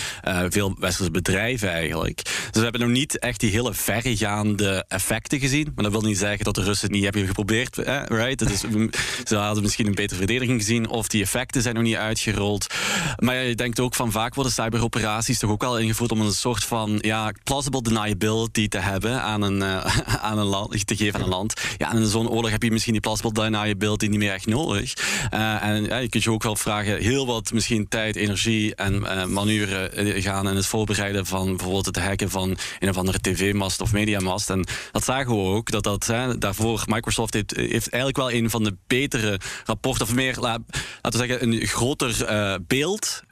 veel 0.48 0.76
westerse 0.78 1.10
bedrijven 1.10 1.70
eigenlijk. 1.70 2.22
Dus 2.22 2.50
we 2.52 2.62
hebben 2.62 2.80
nog 2.80 2.90
niet 2.90 3.18
echt 3.18 3.40
die 3.40 3.50
hele 3.50 3.74
verregaande 3.74 4.84
effecten 4.88 5.40
gezien. 5.40 5.72
Maar 5.74 5.84
dat 5.84 5.92
wil 5.92 6.02
niet 6.02 6.18
zeggen 6.18 6.44
dat 6.44 6.54
de 6.54 6.62
Russen 6.62 6.86
het 6.86 6.96
niet 6.96 7.04
hebben 7.04 7.26
geprobeerd. 7.26 7.76
right? 8.06 8.38
Dus, 8.38 8.60
ze 9.28 9.36
hadden 9.36 9.62
misschien 9.62 9.86
een 9.86 9.94
betere 9.94 10.18
verdediging 10.18 10.60
gezien, 10.60 10.88
of 10.88 11.08
die 11.08 11.22
effecten 11.22 11.62
zijn 11.62 11.74
nog 11.74 11.84
niet 11.84 11.96
uitgerold. 11.96 12.74
Maar 13.18 13.34
je 13.34 13.54
denkt 13.54 13.80
ook 13.80 13.94
van 13.94 14.12
vaak 14.12 14.34
worden 14.34 14.52
cyberoperaties 14.52 15.38
toch 15.38 15.50
ook 15.50 15.62
wel 15.62 15.78
ingevoerd 15.78 16.10
om 16.12 16.20
een 16.20 16.32
soort 16.32 16.64
van 16.64 16.98
ja, 17.00 17.32
plausible 17.44 17.82
deniability 17.82 18.68
te 18.68 18.78
hebben 18.78 19.22
aan 19.22 19.42
een, 19.42 19.56
uh, 19.56 19.98
aan 20.28 20.38
een 20.38 20.46
land, 20.46 20.86
te 20.86 20.96
geven 20.96 21.11
een 21.20 21.28
land. 21.28 21.60
Ja, 21.76 21.90
en 21.92 21.98
in 21.98 22.06
zo'n 22.06 22.28
oorlog 22.28 22.50
heb 22.50 22.62
je 22.62 22.70
misschien 22.70 22.92
die 22.92 23.00
plausible 23.00 23.32
deniability 23.32 24.06
niet 24.06 24.18
meer 24.18 24.32
echt 24.32 24.46
nodig. 24.46 24.94
Uh, 25.34 25.64
en 25.64 25.84
ja, 25.84 25.96
je 25.96 26.08
kunt 26.08 26.24
je 26.24 26.30
ook 26.30 26.42
wel 26.42 26.56
vragen, 26.56 26.96
heel 26.96 27.26
wat 27.26 27.52
misschien 27.52 27.88
tijd, 27.88 28.16
energie 28.16 28.74
en 28.74 28.94
uh, 28.94 29.24
manuren 29.24 29.90
gaan 30.22 30.48
in 30.48 30.56
het 30.56 30.66
voorbereiden 30.66 31.26
van 31.26 31.46
bijvoorbeeld 31.46 31.86
het 31.86 31.98
hacken 31.98 32.30
van 32.30 32.56
een 32.78 32.88
of 32.88 32.96
andere 32.96 33.20
tv-mast 33.20 33.80
of 33.80 33.92
mediamast. 33.92 34.50
En 34.50 34.66
dat 34.92 35.04
zagen 35.04 35.30
we 35.30 35.42
ook, 35.42 35.70
dat 35.70 35.82
dat 35.82 36.06
hè, 36.06 36.38
daarvoor, 36.38 36.82
Microsoft 36.86 37.34
heeft, 37.34 37.56
heeft 37.56 37.88
eigenlijk 37.88 38.16
wel 38.16 38.32
een 38.32 38.50
van 38.50 38.64
de 38.64 38.76
betere 38.86 39.40
rapporten, 39.64 40.06
of 40.06 40.14
meer, 40.14 40.36
laten 40.38 40.64
we 41.00 41.16
zeggen, 41.16 41.42
een 41.42 41.66
groter 41.66 42.26
beeld 42.66 43.22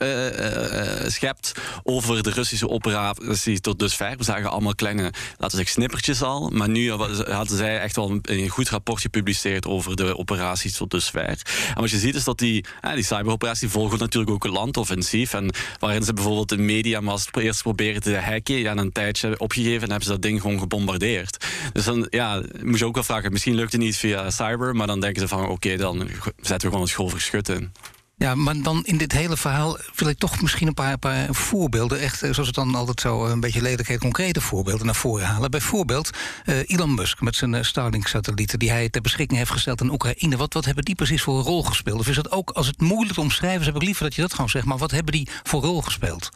schept 1.06 1.52
over 1.82 2.22
de 2.22 2.30
Russische 2.30 2.68
operatie 2.68 3.60
tot 3.60 3.78
dusver. 3.78 4.16
We 4.16 4.24
zagen 4.24 4.50
allemaal 4.50 4.74
kleine, 4.74 5.02
laten 5.02 5.14
we 5.38 5.56
zeggen, 5.56 5.74
snippertjes 5.74 6.22
al. 6.22 6.50
Maar 6.52 6.68
nu 6.68 6.90
hadden 6.90 7.56
zij 7.56 7.69
echt 7.78 7.96
wel 7.96 8.20
een, 8.22 8.48
goed 8.48 8.68
rapport 8.68 9.00
gepubliceerd 9.00 9.66
over 9.66 9.96
de 9.96 10.18
operaties 10.18 10.76
tot 10.76 10.90
dusver. 10.90 11.42
En 11.74 11.80
wat 11.80 11.90
je 11.90 11.98
ziet 11.98 12.14
is 12.14 12.24
dat 12.24 12.38
die, 12.38 12.64
die 12.94 13.04
cyberoperatie 13.04 13.68
volgen 13.68 13.98
natuurlijk 13.98 14.32
ook 14.32 14.44
een 14.44 14.50
landoffensief. 14.50 15.34
En 15.34 15.54
waarin 15.78 16.02
ze 16.02 16.12
bijvoorbeeld 16.12 16.48
de 16.48 16.58
mediamast 16.58 17.36
eerst 17.36 17.62
proberen 17.62 18.02
te 18.02 18.16
hacken. 18.16 18.58
Ja, 18.58 18.76
een 18.76 18.92
tijdje 18.92 19.38
opgegeven 19.38 19.82
en 19.82 19.88
hebben 19.88 20.02
ze 20.06 20.10
dat 20.10 20.22
ding 20.22 20.40
gewoon 20.40 20.58
gebombardeerd. 20.58 21.46
Dus 21.72 21.84
dan 21.84 22.06
ja, 22.10 22.42
moet 22.62 22.78
je 22.78 22.86
ook 22.86 22.94
wel 22.94 23.04
vragen, 23.04 23.32
misschien 23.32 23.54
lukt 23.54 23.72
het 23.72 23.80
niet 23.80 23.96
via 23.96 24.30
cyber. 24.30 24.76
Maar 24.76 24.86
dan 24.86 25.00
denken 25.00 25.20
ze 25.20 25.28
van 25.28 25.48
oké, 25.48 25.76
dan 25.76 26.08
zetten 26.36 26.60
we 26.60 26.66
gewoon 26.66 26.80
het 26.80 26.88
schoolverschut 26.88 27.48
in. 27.48 27.72
Ja, 28.20 28.34
maar 28.34 28.62
dan 28.62 28.84
in 28.84 28.96
dit 28.96 29.12
hele 29.12 29.36
verhaal 29.36 29.78
wil 29.94 30.08
ik 30.08 30.18
toch 30.18 30.42
misschien 30.42 30.66
een 30.66 30.74
paar, 30.74 30.98
paar 30.98 31.34
voorbeelden, 31.34 32.00
echt 32.00 32.22
eh, 32.22 32.32
zoals 32.32 32.46
het 32.46 32.56
dan 32.56 32.74
altijd 32.74 33.00
zo 33.00 33.24
eh, 33.24 33.30
een 33.30 33.40
beetje 33.40 33.62
lelijkheid, 33.62 34.00
concrete 34.00 34.40
voorbeelden 34.40 34.86
naar 34.86 34.94
voren 34.94 35.26
halen. 35.26 35.50
Bijvoorbeeld 35.50 36.10
uh, 36.44 36.58
Elon 36.66 36.94
Musk 36.94 37.20
met 37.20 37.36
zijn 37.36 37.64
Starlink-satellieten 37.64 38.58
die 38.58 38.70
hij 38.70 38.88
ter 38.88 39.00
beschikking 39.00 39.38
heeft 39.38 39.50
gesteld 39.50 39.80
aan 39.80 39.90
Oekraïne. 39.92 40.36
Wat, 40.36 40.52
wat 40.52 40.64
hebben 40.64 40.84
die 40.84 40.94
precies 40.94 41.22
voor 41.22 41.38
een 41.38 41.44
rol 41.44 41.62
gespeeld? 41.62 41.98
Of 41.98 42.08
is 42.08 42.16
dat 42.16 42.30
ook, 42.30 42.50
als 42.50 42.66
het 42.66 42.80
moeilijk 42.80 43.14
te 43.14 43.20
omschrijven 43.20 43.60
is, 43.60 43.66
heb 43.66 43.76
ik 43.76 43.82
liever 43.82 44.04
dat 44.04 44.14
je 44.14 44.20
dat 44.20 44.34
gewoon 44.34 44.50
zegt, 44.50 44.66
maar 44.66 44.78
wat 44.78 44.90
hebben 44.90 45.12
die 45.12 45.28
voor 45.42 45.62
rol 45.62 45.82
gespeeld? 45.82 46.30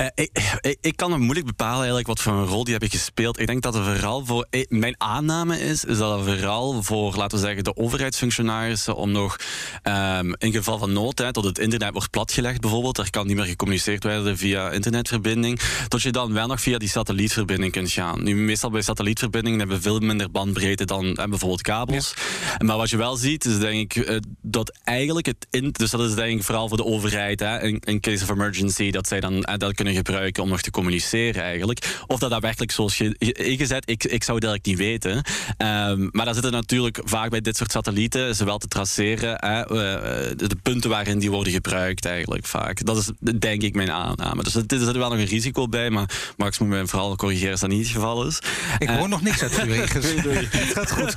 Uh, 0.00 0.06
ik, 0.14 0.78
ik, 0.80 0.96
kan 0.96 1.12
het 1.12 1.20
moeilijk 1.20 1.46
bepalen 1.46 1.76
eigenlijk 1.76 2.06
wat 2.06 2.20
voor 2.20 2.32
een 2.32 2.46
rol 2.46 2.64
die 2.64 2.72
hebben 2.72 2.90
gespeeld. 2.90 3.38
Ik 3.38 3.46
denk 3.46 3.62
dat 3.62 3.74
het 3.74 3.84
vooral 3.84 4.26
voor. 4.26 4.46
Eh, 4.50 4.64
mijn 4.68 4.94
aanname 4.98 5.60
is, 5.60 5.84
is 5.84 5.98
dat 5.98 6.18
het 6.18 6.28
vooral 6.28 6.82
voor, 6.82 7.16
laten 7.16 7.38
we 7.38 7.44
zeggen, 7.44 7.64
de 7.64 7.76
overheidsfunctionarissen 7.76 8.96
om 8.96 9.10
nog 9.10 9.36
um, 9.82 10.34
in 10.38 10.52
geval 10.52 10.78
van 10.78 10.92
nood, 10.92 11.18
hè, 11.18 11.32
tot 11.32 11.44
het 11.44 11.58
internet 11.58 11.92
wordt 11.92 12.10
platgelegd 12.10 12.60
bijvoorbeeld, 12.60 12.98
er 12.98 13.10
kan 13.10 13.26
niet 13.26 13.36
meer 13.36 13.44
gecommuniceerd 13.44 14.04
worden 14.04 14.36
via 14.36 14.70
internetverbinding, 14.70 15.60
dat 15.88 16.02
je 16.02 16.12
dan 16.12 16.32
wel 16.32 16.46
nog 16.46 16.60
via 16.60 16.78
die 16.78 16.88
satellietverbinding 16.88 17.72
kunt 17.72 17.90
gaan. 17.90 18.22
Nu, 18.22 18.34
meestal 18.36 18.70
bij 18.70 18.82
satellietverbindingen 18.82 19.58
hebben 19.58 19.76
we 19.76 19.82
veel 19.82 19.98
minder 19.98 20.30
bandbreedte 20.30 20.84
dan 20.84 21.04
hè, 21.04 21.28
bijvoorbeeld 21.28 21.62
kabels. 21.62 22.14
Maar 22.58 22.76
wat 22.76 22.90
je 22.90 22.96
wel 22.96 23.16
ziet, 23.16 23.44
is 23.44 23.58
denk 23.58 23.94
ik 23.94 24.20
dat 24.42 24.78
eigenlijk 24.84 25.26
het. 25.26 25.46
In, 25.50 25.70
dus 25.72 25.90
dat 25.90 26.00
is 26.00 26.14
denk 26.14 26.38
ik 26.38 26.44
vooral 26.44 26.68
voor 26.68 26.76
de 26.76 26.84
overheid, 26.84 27.40
hè, 27.40 27.62
in, 27.62 27.78
in 27.80 28.00
case 28.00 28.22
of 28.22 28.30
emergency, 28.30 28.90
dat 28.90 29.08
zij 29.08 29.20
dan 29.20 29.40
dat 29.40 29.74
kunnen 29.74 29.88
gebruiken 29.94 30.42
om 30.42 30.48
nog 30.48 30.60
te 30.60 30.70
communiceren 30.70 31.42
eigenlijk. 31.42 32.02
Of 32.06 32.18
dat 32.18 32.30
daadwerkelijk 32.30 32.72
zoals 32.72 32.98
je 32.98 33.14
ingezet, 33.32 33.90
ik, 33.90 34.04
ik 34.04 34.24
zou 34.24 34.38
het 34.38 34.46
eigenlijk 34.46 34.66
niet 34.66 34.78
weten. 34.78 35.16
Um, 35.16 36.08
maar 36.12 36.24
daar 36.24 36.34
zitten 36.34 36.52
natuurlijk 36.52 37.00
vaak 37.04 37.30
bij 37.30 37.40
dit 37.40 37.56
soort 37.56 37.72
satellieten, 37.72 38.34
zowel 38.34 38.58
te 38.58 38.68
traceren, 38.68 39.36
hè, 39.36 39.60
uh, 39.60 40.36
de 40.36 40.56
punten 40.62 40.90
waarin 40.90 41.18
die 41.18 41.30
worden 41.30 41.52
gebruikt 41.52 42.04
eigenlijk 42.04 42.46
vaak. 42.46 42.84
Dat 42.84 42.96
is 42.96 43.10
denk 43.38 43.62
ik 43.62 43.74
mijn 43.74 43.90
aanname. 43.92 44.42
Dus 44.42 44.54
er 44.54 44.64
zit 44.68 44.96
wel 44.96 45.10
nog 45.10 45.18
een 45.18 45.24
risico 45.24 45.68
bij, 45.68 45.90
maar 45.90 46.32
Max 46.36 46.58
moet 46.58 46.68
me 46.68 46.86
vooral 46.86 47.16
corrigeren 47.16 47.50
als 47.50 47.60
dat 47.60 47.70
niet 47.70 47.82
het 47.82 47.94
geval 47.94 48.26
is. 48.26 48.38
Ik 48.78 48.88
hoor 48.88 48.98
uh, 48.98 49.08
nog 49.08 49.22
niks 49.22 49.42
uit 49.42 49.66
u. 49.66 49.72
het 49.80 50.72
gaat 50.72 50.90
goed. 50.90 51.14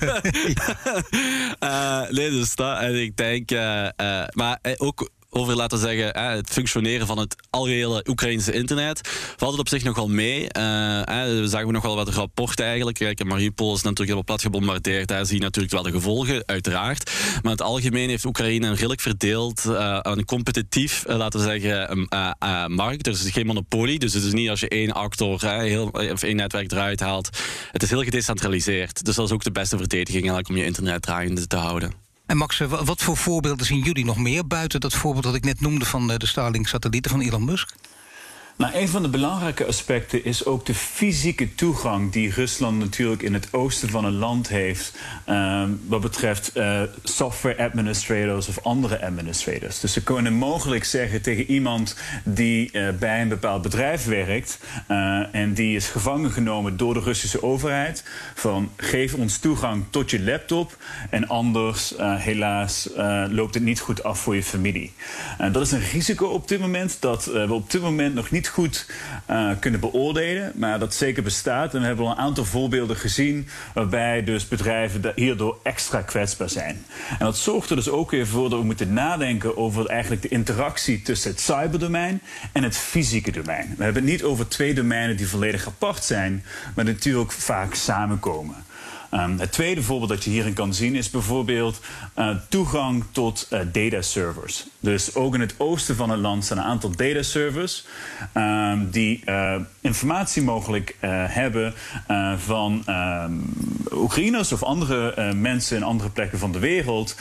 uh, 1.59 2.09
nee, 2.17 2.29
dus 2.29 2.55
dat. 2.55 2.79
En 2.79 3.01
ik 3.01 3.17
denk, 3.17 3.51
maar 4.33 4.59
ook 4.77 5.09
over, 5.33 5.55
laten 5.55 5.77
zeggen, 5.77 6.19
het 6.19 6.49
functioneren 6.49 7.07
van 7.07 7.17
het 7.17 7.35
algehele 7.49 8.05
Oekraïnse 8.09 8.53
internet, 8.53 9.09
valt 9.37 9.51
het 9.51 9.59
op 9.59 9.67
zich 9.67 9.83
nog 9.83 9.95
wel 9.95 10.07
mee. 10.07 10.41
Uh, 10.41 10.49
we 11.39 11.45
zagen 11.45 11.73
nog 11.73 11.83
wel 11.83 11.95
wat 11.95 12.09
rapporten 12.09 12.65
eigenlijk. 12.65 12.97
Kijk, 12.97 13.23
Mariupol 13.23 13.75
is 13.75 13.81
natuurlijk 13.81 13.99
helemaal 13.99 14.23
plat 14.23 14.41
gebombardeerd. 14.41 15.07
Daar 15.07 15.25
zie 15.25 15.35
je 15.35 15.41
natuurlijk 15.41 15.73
wel 15.73 15.83
de 15.83 15.91
gevolgen, 15.91 16.43
uiteraard. 16.45 17.11
Maar 17.33 17.43
in 17.43 17.49
het 17.49 17.61
algemeen 17.61 18.09
heeft 18.09 18.25
Oekraïne 18.25 18.67
een 18.67 18.75
redelijk 18.75 19.01
verdeeld, 19.01 19.65
uh, 19.65 19.99
een 20.01 20.25
competitief, 20.25 21.03
uh, 21.07 21.15
laten 21.15 21.39
we 21.39 21.45
zeggen, 21.45 22.07
markt. 22.75 23.07
Er 23.07 23.13
is 23.13 23.29
geen 23.31 23.45
monopolie, 23.45 23.99
dus 23.99 24.13
het 24.13 24.23
is 24.23 24.33
niet 24.33 24.49
als 24.49 24.59
je 24.59 24.69
één 24.69 24.91
actor 24.91 25.51
heel, 25.51 25.87
of 25.87 26.23
één 26.23 26.35
netwerk 26.35 26.71
eruit 26.71 26.99
haalt. 26.99 27.29
Het 27.71 27.83
is 27.83 27.89
heel 27.89 28.03
gedecentraliseerd. 28.03 29.05
Dus 29.05 29.15
dat 29.15 29.25
is 29.25 29.31
ook 29.31 29.43
de 29.43 29.51
beste 29.51 29.77
verdediging 29.77 30.23
eigenlijk 30.23 30.49
om 30.49 30.57
je 30.57 30.65
internet 30.65 31.01
draaiende 31.01 31.47
te 31.47 31.55
houden. 31.55 32.02
En 32.25 32.37
Max, 32.37 32.59
eh, 32.59 32.81
wat 32.83 33.01
voor 33.01 33.17
voorbeelden 33.17 33.65
zien 33.65 33.79
jullie 33.79 34.05
nog 34.05 34.17
meer 34.17 34.47
buiten 34.47 34.79
dat 34.79 34.93
voorbeeld 34.93 35.23
dat 35.23 35.35
ik 35.35 35.43
net 35.43 35.61
noemde 35.61 35.85
van 35.85 36.11
eh, 36.11 36.17
de 36.17 36.25
Starlink-satellieten 36.25 37.11
van 37.11 37.21
Elon 37.21 37.45
Musk? 37.45 37.75
Nou, 38.55 38.75
een 38.75 38.87
van 38.87 39.01
de 39.01 39.09
belangrijke 39.09 39.65
aspecten 39.65 40.25
is 40.25 40.45
ook 40.45 40.65
de 40.65 40.73
fysieke 40.73 41.55
toegang 41.55 42.11
die 42.11 42.33
Rusland 42.33 42.79
natuurlijk 42.79 43.21
in 43.21 43.33
het 43.33 43.53
oosten 43.53 43.89
van 43.89 44.05
een 44.05 44.15
land 44.15 44.47
heeft. 44.47 44.97
Uh, 45.29 45.63
wat 45.87 46.01
betreft 46.01 46.51
uh, 46.57 46.81
software 47.03 47.63
administrators 47.63 48.47
of 48.47 48.63
andere 48.63 49.05
administrators. 49.05 49.79
Dus 49.79 49.93
ze 49.93 50.03
kunnen 50.03 50.33
mogelijk 50.33 50.83
zeggen 50.83 51.21
tegen 51.21 51.45
iemand 51.45 51.97
die 52.23 52.69
uh, 52.71 52.89
bij 52.99 53.21
een 53.21 53.27
bepaald 53.27 53.61
bedrijf 53.61 54.05
werkt. 54.05 54.59
Eh, 54.87 55.35
en 55.35 55.53
die 55.53 55.75
is 55.75 55.87
gevangen 55.87 56.31
genomen 56.31 56.77
door 56.77 56.93
de 56.93 56.99
Russische 56.99 57.43
overheid. 57.43 58.03
Van 58.35 58.71
geef 58.77 59.13
ons 59.13 59.37
toegang 59.37 59.83
tot 59.89 60.11
je 60.11 60.23
laptop. 60.23 60.77
En 61.09 61.27
anders, 61.27 61.93
helaas, 61.97 62.89
loopt 63.29 63.53
het 63.53 63.63
niet 63.63 63.79
goed 63.79 64.03
af 64.03 64.19
voor 64.19 64.35
je 64.35 64.43
familie. 64.43 64.93
dat 65.51 65.61
is 65.61 65.71
een 65.71 65.89
risico 65.91 66.25
op 66.25 66.47
dit 66.47 66.59
moment 66.59 66.97
dat 66.99 67.25
we 67.25 67.53
op 67.53 67.71
dit 67.71 67.81
moment 67.81 68.13
nog 68.13 68.31
niet 68.31 68.42
goed 68.47 68.85
uh, 69.29 69.49
kunnen 69.59 69.79
beoordelen, 69.79 70.51
maar 70.55 70.79
dat 70.79 70.93
zeker 70.93 71.23
bestaat. 71.23 71.73
En 71.73 71.79
we 71.79 71.85
hebben 71.85 72.05
al 72.05 72.11
een 72.11 72.17
aantal 72.17 72.45
voorbeelden 72.45 72.95
gezien 72.95 73.47
waarbij 73.73 74.23
dus 74.23 74.47
bedrijven 74.47 75.11
hierdoor 75.15 75.57
extra 75.63 76.01
kwetsbaar 76.01 76.49
zijn. 76.49 76.85
En 77.09 77.25
dat 77.25 77.37
zorgt 77.37 77.69
er 77.69 77.75
dus 77.75 77.89
ook 77.89 78.11
weer 78.11 78.27
voor 78.27 78.49
dat 78.49 78.59
we 78.59 78.65
moeten 78.65 78.93
nadenken 78.93 79.57
over 79.57 79.85
eigenlijk 79.85 80.21
de 80.21 80.27
interactie 80.27 81.01
tussen 81.01 81.31
het 81.31 81.39
cyberdomein 81.39 82.21
en 82.51 82.63
het 82.63 82.77
fysieke 82.77 83.31
domein. 83.31 83.73
We 83.77 83.83
hebben 83.83 84.01
het 84.01 84.11
niet 84.11 84.23
over 84.23 84.47
twee 84.47 84.73
domeinen 84.73 85.17
die 85.17 85.27
volledig 85.27 85.67
apart 85.67 86.03
zijn, 86.03 86.43
maar 86.75 86.85
natuurlijk 86.85 87.31
vaak 87.31 87.73
samenkomen. 87.73 88.55
Ehm, 89.13 89.37
het 89.37 89.51
tweede 89.51 89.83
voorbeeld 89.83 90.09
dat 90.09 90.23
je 90.23 90.29
hierin 90.29 90.53
kan 90.53 90.73
zien 90.73 90.95
is 90.95 91.09
bijvoorbeeld 91.09 91.79
uh, 92.19 92.29
toegang 92.49 93.03
tot 93.11 93.47
uh, 93.53 93.59
data 93.71 94.01
servers. 94.01 94.65
Dus 94.79 95.15
ook 95.15 95.33
in 95.33 95.39
het 95.39 95.55
oosten 95.57 95.95
van 95.95 96.09
het 96.09 96.19
land 96.19 96.45
zijn 96.45 96.59
een 96.59 96.65
aantal 96.65 96.95
data 96.95 97.21
servers 97.21 97.85
um, 98.33 98.89
die 98.91 99.21
uh, 99.25 99.55
informatie 99.81 100.41
mogelijk 100.41 100.95
hebben 101.27 101.73
van 102.37 102.83
um, 102.89 103.53
Oekraïners 103.91 104.51
of 104.51 104.63
andere 104.63 105.33
mensen 105.33 105.77
in 105.77 105.83
andere 105.83 106.09
plekken 106.09 106.39
van 106.39 106.51
de 106.51 106.59
wereld, 106.59 107.15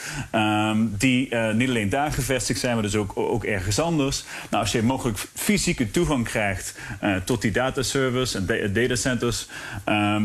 die 0.99 1.35
niet 1.55 1.69
alleen 1.69 1.89
daar 1.89 2.13
gevestigd 2.13 2.61
zijn, 2.61 2.75
maar 2.75 2.83
dus 2.83 2.97
ook, 2.97 3.13
ook 3.17 3.45
ergens 3.45 3.79
anders. 3.79 4.25
Nou, 4.51 4.63
als 4.63 4.73
je 4.73 4.83
mogelijk 4.83 5.19
fysieke 5.35 5.91
toegang 5.91 6.25
krijgt 6.25 6.79
tot 7.25 7.43
die 7.43 7.51
data 7.51 7.83
servers 7.83 8.35
en 8.35 8.47
datacenters, 8.73 9.49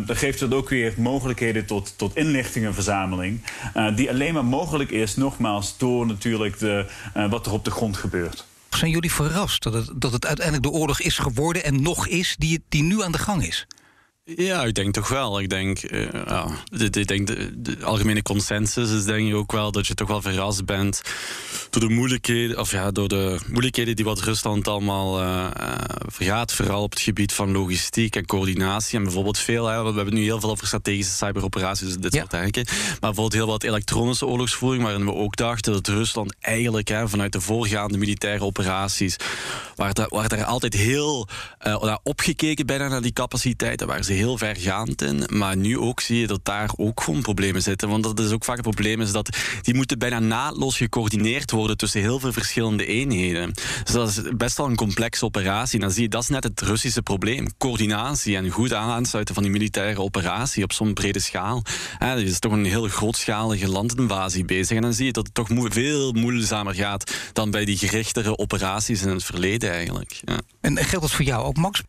dan 0.05 0.15
geeft 0.15 0.39
dat 0.39 0.53
ook 0.53 0.69
weer 0.69 0.93
mogelijkheden 0.97 1.56
tot, 1.65 1.93
tot 1.97 2.15
inlichtingenverzameling, 2.15 3.41
die 3.95 4.09
alleen 4.09 4.33
maar 4.33 4.45
mogelijk 4.45 4.91
is, 4.91 5.15
nogmaals, 5.15 5.77
door 5.77 6.05
natuurlijk 6.05 6.59
de, 6.59 6.85
uh, 7.17 7.29
wat 7.29 7.45
er 7.45 7.51
op 7.51 7.65
de 7.65 7.71
grond 7.71 7.97
gebeurt. 7.97 8.45
Zijn 8.69 8.91
jullie 8.91 9.11
verrast 9.11 9.63
dat 9.63 9.73
het, 9.73 9.89
dat 9.95 10.11
het 10.11 10.25
uiteindelijk 10.25 10.71
de 10.71 10.79
oorlog 10.79 11.01
is 11.01 11.17
geworden 11.17 11.63
en 11.63 11.81
nog 11.81 12.07
is 12.07 12.35
die, 12.37 12.63
die 12.69 12.83
nu 12.83 13.03
aan 13.03 13.11
de 13.11 13.17
gang 13.17 13.43
is? 13.47 13.67
Ja, 14.35 14.63
ik 14.63 14.73
denk 14.73 14.93
toch 14.93 15.07
wel. 15.07 15.39
Ik 15.39 15.49
denk, 15.49 15.91
uh, 15.91 16.11
ja, 16.11 16.47
denk 16.89 17.27
de, 17.27 17.61
de, 17.61 17.77
algemene 17.83 18.21
consensus 18.21 18.91
is 18.91 19.05
denk 19.05 19.27
ik 19.27 19.35
ook 19.35 19.51
wel 19.51 19.71
dat 19.71 19.87
je 19.87 19.93
toch 19.93 20.07
wel 20.07 20.21
verrast 20.21 20.65
bent 20.65 21.01
door 21.69 21.81
de 21.81 21.93
moeilijkheden, 21.93 22.59
of 22.59 22.71
ja, 22.71 22.91
door 22.91 23.07
de 23.07 23.39
moeilijkheden 23.47 23.95
die 23.95 24.05
wat 24.05 24.19
Rusland 24.19 24.67
allemaal 24.67 25.21
uh, 25.21 25.47
vergaat, 26.05 26.53
vooral 26.53 26.83
op 26.83 26.89
het 26.89 26.99
gebied 26.99 27.33
van 27.33 27.51
logistiek 27.51 28.15
en 28.15 28.25
coördinatie. 28.25 28.97
En 28.97 29.03
bijvoorbeeld 29.03 29.39
veel, 29.39 29.65
hè, 29.65 29.83
we 29.83 29.95
hebben 29.95 30.13
nu 30.13 30.23
heel 30.23 30.39
veel 30.39 30.49
over 30.49 30.67
strategische 30.67 31.25
cyberoperaties 31.25 31.95
en 31.95 32.01
dit 32.01 32.13
ja. 32.13 32.19
soort 32.19 32.31
dingen. 32.31 32.67
Maar 32.89 32.97
bijvoorbeeld 32.99 33.33
heel 33.33 33.47
wat 33.47 33.63
elektronische 33.63 34.25
oorlogsvoering, 34.25 34.83
waarin 34.83 35.05
we 35.05 35.13
ook 35.13 35.35
dachten 35.35 35.73
dat 35.73 35.87
Rusland 35.87 36.35
eigenlijk 36.39 36.87
hè, 36.87 37.09
vanuit 37.09 37.31
de 37.31 37.41
voorgaande 37.41 37.97
militaire 37.97 38.43
operaties, 38.43 39.15
waar, 39.75 39.93
daar, 39.93 40.09
waar 40.09 40.27
daar 40.27 40.45
altijd 40.45 40.73
heel 40.73 41.27
uh, 41.67 41.95
opgekeken 42.03 42.65
bijna 42.65 42.87
naar 42.87 43.01
die 43.01 43.13
capaciteiten, 43.13 43.87
waar 43.87 44.03
ze 44.03 44.15
heel 44.17 44.37
vergaand 44.37 45.01
in. 45.01 45.23
Maar 45.27 45.57
nu 45.57 45.77
ook 45.77 45.99
zie 45.99 46.19
je 46.19 46.27
dat 46.27 46.39
daar 46.43 46.69
ook 46.75 47.01
gewoon 47.01 47.21
problemen 47.21 47.61
zitten. 47.61 47.89
Want 47.89 48.03
dat 48.03 48.19
is 48.19 48.31
ook 48.31 48.43
vaak 48.43 48.55
het 48.55 48.65
probleem, 48.65 49.01
is 49.01 49.11
dat 49.11 49.37
die 49.61 49.73
moeten 49.73 49.99
bijna 49.99 50.19
naadloos 50.19 50.77
gecoördineerd 50.77 51.51
worden 51.51 51.77
tussen 51.77 52.01
heel 52.01 52.19
veel 52.19 52.33
verschillende 52.33 52.85
eenheden. 52.85 53.53
Dus 53.83 53.93
dat 53.93 54.09
is 54.09 54.21
best 54.37 54.57
wel 54.57 54.65
een 54.65 54.75
complexe 54.75 55.25
operatie. 55.25 55.79
dan 55.79 55.91
zie 55.91 56.01
je, 56.01 56.09
dat 56.09 56.21
is 56.21 56.29
net 56.29 56.43
het 56.43 56.61
Russische 56.61 57.01
probleem. 57.01 57.47
Coördinatie 57.57 58.35
en 58.35 58.49
goed 58.49 58.73
aansluiten 58.73 59.33
van 59.33 59.43
die 59.43 59.51
militaire 59.51 60.01
operatie 60.01 60.63
op 60.63 60.73
zo'n 60.73 60.93
brede 60.93 61.19
schaal. 61.19 61.63
Het 61.97 62.27
is 62.27 62.39
toch 62.39 62.51
een 62.51 62.65
heel 62.65 62.87
grootschalige 62.87 63.69
landinvasie 63.69 64.45
bezig. 64.45 64.75
En 64.75 64.81
dan 64.81 64.93
zie 64.93 65.05
je 65.05 65.11
dat 65.11 65.25
het 65.25 65.33
toch 65.33 65.47
veel 65.69 66.11
moeizamer 66.11 66.75
gaat 66.75 67.13
dan 67.33 67.51
bij 67.51 67.65
die 67.65 67.77
gerichtere 67.77 68.37
operaties 68.37 69.01
in 69.01 69.09
het 69.09 69.23
verleden 69.23 69.71
eigenlijk. 69.71 70.21
Ja. 70.25 70.39
En 70.61 70.77
geldt 70.77 71.01
dat 71.01 71.11
voor 71.11 71.25
jou 71.25 71.45
ook, 71.45 71.57
Max? 71.57 71.81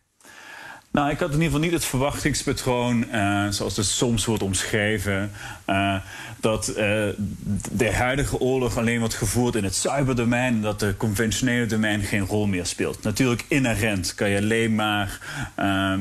Nou, 0.91 1.11
ik 1.11 1.19
had 1.19 1.29
in 1.29 1.35
ieder 1.35 1.47
geval 1.47 1.61
niet 1.61 1.73
het 1.73 1.85
verwachtingspatroon, 1.85 3.05
uh, 3.13 3.47
zoals 3.49 3.77
het 3.77 3.87
soms 3.87 4.25
wordt 4.25 4.43
omschreven, 4.43 5.31
uh, 5.67 5.95
dat 6.41 6.69
uh, 6.69 6.75
de 7.73 7.93
huidige 7.93 8.41
oorlog 8.41 8.79
alleen 8.79 8.99
wordt 8.99 9.15
gevoerd 9.15 9.55
in 9.55 9.65
het 9.65 9.75
cyberdomein 9.75 10.55
en 10.55 10.61
dat 10.61 10.81
de 10.81 10.97
conventionele 10.97 11.67
domein 11.67 12.03
geen 12.03 12.27
rol 12.27 12.47
meer 12.47 12.67
speelt. 12.67 13.03
Natuurlijk 13.03 13.45
inherent 13.49 14.15
kan 14.15 14.31
je 14.31 14.39
alleen 14.39 14.75
maar 14.75 15.21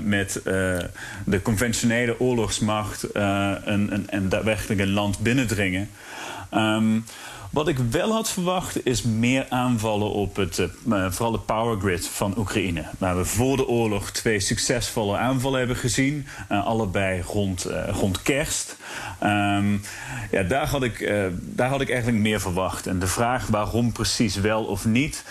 met 0.04 0.42
de 1.26 1.42
conventionele 1.42 2.20
oorlogsmacht 2.20 3.06
een 3.14 4.30
daadwerkelijk 4.30 4.80
een 4.80 4.92
land 4.92 5.20
binnendringen. 5.20 5.90
Um, 6.54 7.06
wat 7.58 7.68
ik 7.68 7.78
wel 7.78 8.12
had 8.12 8.30
verwacht 8.30 8.86
is 8.86 9.02
meer 9.02 9.46
aanvallen 9.50 10.12
op 10.12 10.36
het, 10.36 10.58
uh, 10.58 11.12
vooral 11.12 11.32
de 11.32 11.40
power 11.40 11.80
grid 11.80 12.08
van 12.08 12.38
Oekraïne. 12.38 12.84
Waar 12.98 13.18
we 13.18 13.26
voor 13.26 13.58
de 13.58 13.68
oorlog 13.68 14.12
twee 14.12 14.40
succesvolle 14.40 15.18
aanvallen 15.18 15.60
hebben 15.60 15.78
gezien. 15.78 16.28
Uh, 16.52 16.66
allebei 16.66 17.22
rond, 17.22 17.68
rond 17.88 18.22
kerst. 18.22 18.78
Um, 19.24 19.82
ja, 20.32 20.44
daar, 20.44 20.68
had 20.68 20.84
ik, 20.84 21.14
daar 21.40 21.70
had 21.70 21.82
ik 21.82 21.90
eigenlijk 21.90 22.20
meer 22.20 22.42
verwacht. 22.42 22.88
En 22.88 23.00
de 23.00 23.08
vraag 23.08 23.48
waarom 23.48 23.92
precies 23.92 24.36
wel 24.36 24.64
of 24.64 24.86
niet 24.86 25.24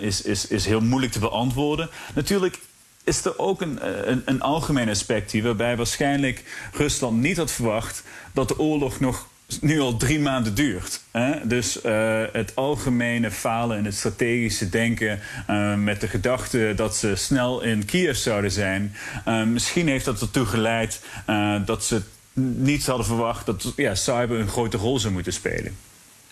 is, 0.00 0.22
is, 0.22 0.46
is 0.46 0.66
heel 0.66 0.80
moeilijk 0.80 1.12
te 1.12 1.18
beantwoorden. 1.18 1.90
Natuurlijk 2.14 2.60
is 3.04 3.24
er 3.24 3.38
ook 3.38 3.60
een, 3.60 3.78
een, 4.10 4.22
een 4.24 4.40
algemeen 4.40 4.88
aspect 4.88 5.42
waarbij 5.42 5.76
waarschijnlijk 5.76 6.68
Rusland 6.72 7.20
niet 7.20 7.36
had 7.36 7.50
verwacht 7.50 8.02
dat 8.32 8.48
de 8.48 8.58
oorlog 8.58 9.00
nog 9.00 9.26
nu 9.60 9.80
al 9.80 9.96
drie 9.96 10.20
maanden 10.20 10.54
duurt. 10.54 11.00
Hè? 11.10 11.46
Dus 11.46 11.84
uh, 11.84 12.22
het 12.32 12.56
algemene 12.56 13.30
falen 13.30 13.78
in 13.78 13.84
het 13.84 13.94
strategische 13.94 14.68
denken 14.68 15.20
uh, 15.50 15.74
met 15.74 16.00
de 16.00 16.08
gedachte 16.08 16.72
dat 16.76 16.96
ze 16.96 17.16
snel 17.16 17.62
in 17.62 17.84
Kiev 17.84 18.16
zouden 18.16 18.50
zijn, 18.50 18.94
uh, 19.28 19.44
misschien 19.44 19.88
heeft 19.88 20.04
dat 20.04 20.20
ertoe 20.20 20.46
geleid 20.46 21.00
dat 21.64 21.84
ze 21.84 22.02
niet 22.32 22.86
hadden 22.86 23.06
verwacht 23.06 23.46
dat 23.46 23.72
ja, 23.76 23.94
cyber 23.94 24.40
een 24.40 24.48
grote 24.48 24.76
rol 24.76 24.98
zou 24.98 25.12
moeten 25.12 25.32
spelen. 25.32 25.76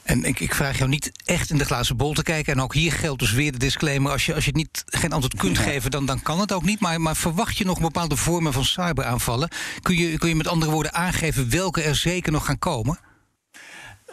En 0.02 0.24
ik, 0.24 0.40
ik, 0.40 0.54
vraag 0.54 0.78
jou 0.78 0.90
niet 0.90 1.12
echt 1.24 1.50
in 1.50 1.58
de 1.58 1.64
glazen 1.64 1.96
bol 1.96 2.12
te 2.12 2.22
kijken. 2.22 2.52
En 2.52 2.60
ook 2.60 2.74
hier 2.74 2.92
geldt 2.92 3.20
dus 3.20 3.32
weer 3.32 3.52
de 3.52 3.58
disclaimer. 3.58 4.12
Als 4.12 4.26
je, 4.26 4.34
als 4.34 4.44
je 4.44 4.52
niet, 4.54 4.84
geen 4.86 5.12
antwoord 5.12 5.36
kunt 5.36 5.58
geven, 5.58 5.90
dan, 5.90 6.06
dan 6.06 6.22
kan 6.22 6.40
het 6.40 6.52
ook 6.52 6.64
niet. 6.64 6.80
Maar, 6.80 7.00
maar 7.00 7.16
verwacht 7.16 7.56
je 7.56 7.64
nog 7.64 7.80
bepaalde 7.80 8.16
vormen 8.16 8.52
van 8.52 8.64
cyberaanvallen? 8.64 9.48
Kun 9.82 9.96
je, 9.96 10.18
kun 10.18 10.28
je 10.28 10.34
met 10.34 10.48
andere 10.48 10.72
woorden 10.72 10.94
aangeven 10.94 11.50
welke 11.50 11.82
er 11.82 11.96
zeker 11.96 12.32
nog 12.32 12.44
gaan 12.44 12.58
komen? 12.58 12.98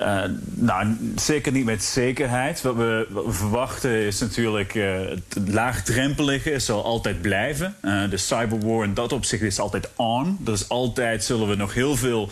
Uh, 0.02 0.24
nou, 0.54 0.98
zeker 1.16 1.52
niet 1.52 1.66
met 1.66 1.84
zekerheid. 1.84 2.62
Wat 2.62 2.76
we, 2.76 3.08
verwachten 3.28 3.92
is 3.92 4.20
natuurlijk 4.20 4.74
uh, 4.74 5.00
het 5.10 5.48
laagdrempelige 5.48 6.60
zal 6.60 6.84
altijd 6.84 7.22
blijven. 7.22 7.76
Uh, 7.82 8.10
de 8.10 8.18
cyberwar 8.18 8.84
in 8.84 8.94
dat 8.94 9.14
opzicht 9.14 9.42
is 9.42 9.60
altijd 9.60 9.90
on. 9.96 10.38
Dus 10.40 10.70
altijd 10.70 11.24
zullen 11.24 11.48
we 11.48 11.56
nog 11.56 11.74
heel 11.74 11.96
veel 11.96 12.30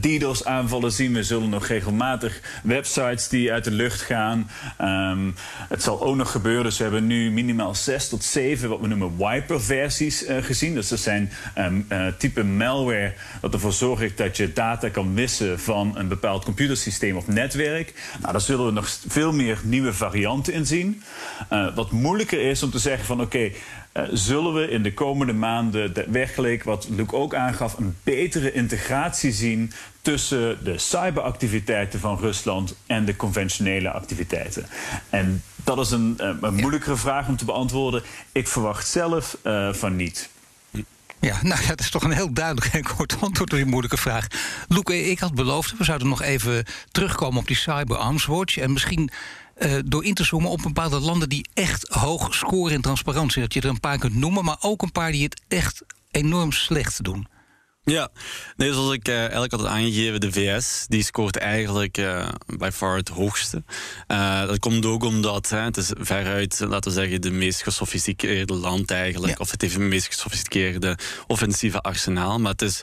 DDoS-aanvallen 0.00 0.92
zien. 0.92 1.12
We 1.12 1.22
zullen 1.22 1.48
nog 1.48 1.66
regelmatig 1.66 2.40
websites 2.62 3.28
die 3.28 3.52
uit 3.52 3.64
de 3.64 3.70
lucht 3.70 4.00
gaan. 4.00 4.50
Um, 4.80 5.34
het 5.68 5.82
zal 5.82 6.02
ook 6.02 6.16
nog 6.16 6.30
gebeuren. 6.30 6.64
Dus 6.64 6.76
we 6.76 6.82
hebben 6.82 7.06
nu 7.06 7.30
minimaal 7.30 7.74
zes 7.74 8.08
tot 8.08 8.24
zeven 8.24 8.68
wat 8.68 8.80
we 8.80 8.86
noemen 8.86 9.16
wiper-versies 9.16 10.24
gezien. 10.40 10.74
Dus 10.74 10.88
dat 10.88 10.98
zijn 10.98 11.30
um, 11.58 11.86
type 12.18 12.44
malware 12.44 13.12
dat 13.40 13.52
ervoor 13.52 13.72
zorgt 13.72 14.16
dat 14.16 14.36
je 14.36 14.52
data 14.52 14.88
kan 14.88 15.14
wissen 15.14 15.60
van 15.60 15.92
een 15.98 16.08
bepaald 16.08 16.44
computersysteem 16.44 17.04
of 17.14 17.26
netwerk. 17.26 18.14
Nou, 18.20 18.32
daar 18.32 18.40
zullen 18.40 18.66
we 18.66 18.72
nog 18.72 18.98
veel 19.08 19.32
meer 19.32 19.60
nieuwe 19.62 19.92
varianten 19.92 20.52
in 20.52 20.66
zien. 20.66 21.02
Uh, 21.52 21.74
wat 21.74 21.90
moeilijker 21.90 22.40
is 22.40 22.62
om 22.62 22.70
te 22.70 22.78
zeggen 22.78 23.04
van 23.04 23.20
oké, 23.20 23.36
okay, 23.36 23.54
uh, 23.92 24.02
zullen 24.12 24.54
we 24.54 24.70
in 24.70 24.82
de 24.82 24.94
komende 24.94 25.32
maanden 25.32 25.92
werkelijk, 26.10 26.64
wat 26.64 26.88
Luc 26.90 27.10
ook 27.10 27.34
aangaf, 27.34 27.78
een 27.78 27.96
betere 28.02 28.52
integratie 28.52 29.32
zien 29.32 29.72
tussen 30.02 30.64
de 30.64 30.78
cyberactiviteiten 30.78 32.00
van 32.00 32.18
Rusland 32.18 32.76
en 32.86 33.04
de 33.04 33.16
conventionele 33.16 33.90
activiteiten. 33.90 34.66
En 35.10 35.42
dat 35.64 35.78
is 35.78 35.90
een, 35.90 36.18
uh, 36.20 36.30
een 36.40 36.54
moeilijkere 36.54 36.96
vraag 36.96 37.28
om 37.28 37.36
te 37.36 37.44
beantwoorden. 37.44 38.02
Ik 38.32 38.48
verwacht 38.48 38.88
zelf 38.88 39.38
van 39.72 39.96
niet. 39.96 40.34
Ja, 41.20 41.38
nou 41.42 41.62
ja, 41.62 41.68
dat 41.68 41.80
is 41.80 41.90
toch 41.90 42.02
een 42.02 42.12
heel 42.12 42.32
duidelijk 42.32 42.66
en 42.74 42.82
kort 42.96 43.12
antwoord 43.20 43.52
op 43.52 43.56
die 43.56 43.66
moeilijke 43.66 43.96
vraag. 43.96 44.26
Loek, 44.68 44.90
ik 44.90 45.18
had 45.18 45.34
beloofd, 45.34 45.76
we 45.76 45.84
zouden 45.84 46.08
nog 46.08 46.22
even 46.22 46.64
terugkomen 46.90 47.40
op 47.40 47.46
die 47.46 47.56
Cyber 47.56 47.96
Arms 47.96 48.24
Watch. 48.26 48.56
En 48.56 48.72
misschien 48.72 49.10
uh, 49.58 49.78
door 49.84 50.04
in 50.04 50.14
te 50.14 50.24
zoomen 50.24 50.50
op 50.50 50.62
bepaalde 50.62 51.00
landen 51.00 51.28
die 51.28 51.48
echt 51.54 51.88
hoog 51.88 52.34
scoren 52.34 52.72
in 52.72 52.80
transparantie. 52.80 53.42
Dat 53.42 53.54
je 53.54 53.60
er 53.60 53.68
een 53.68 53.80
paar 53.80 53.98
kunt 53.98 54.14
noemen, 54.14 54.44
maar 54.44 54.56
ook 54.60 54.82
een 54.82 54.92
paar 54.92 55.12
die 55.12 55.22
het 55.22 55.40
echt 55.48 55.82
enorm 56.10 56.52
slecht 56.52 57.04
doen. 57.04 57.26
Ja, 57.90 58.08
nee, 58.56 58.72
zoals 58.72 58.92
ik 58.92 59.08
uh, 59.08 59.18
eigenlijk 59.18 59.52
had 59.52 59.66
aangegeven, 59.66 60.20
de 60.20 60.32
VS 60.32 60.84
die 60.88 61.04
scoort 61.04 61.36
eigenlijk 61.36 61.98
uh, 61.98 62.28
by 62.46 62.70
far 62.72 62.96
het 62.96 63.08
hoogste. 63.08 63.62
Uh, 64.08 64.46
dat 64.46 64.58
komt 64.58 64.86
ook 64.86 65.04
omdat 65.04 65.48
hè, 65.48 65.58
het 65.58 65.76
is 65.76 65.90
veruit, 65.98 66.60
laten 66.60 66.90
we 66.90 66.96
zeggen, 67.00 67.20
de 67.20 67.30
meest 67.30 67.62
gesofisticeerde 67.62 68.54
land 68.54 68.90
eigenlijk. 68.90 69.32
Ja. 69.32 69.38
Of 69.38 69.50
het 69.50 69.60
heeft 69.60 69.74
het 69.74 69.82
meest 69.82 70.06
gesofisticeerde 70.06 70.98
offensieve 71.26 71.80
arsenaal. 71.80 72.38
Maar 72.38 72.52
het 72.52 72.62
is 72.62 72.80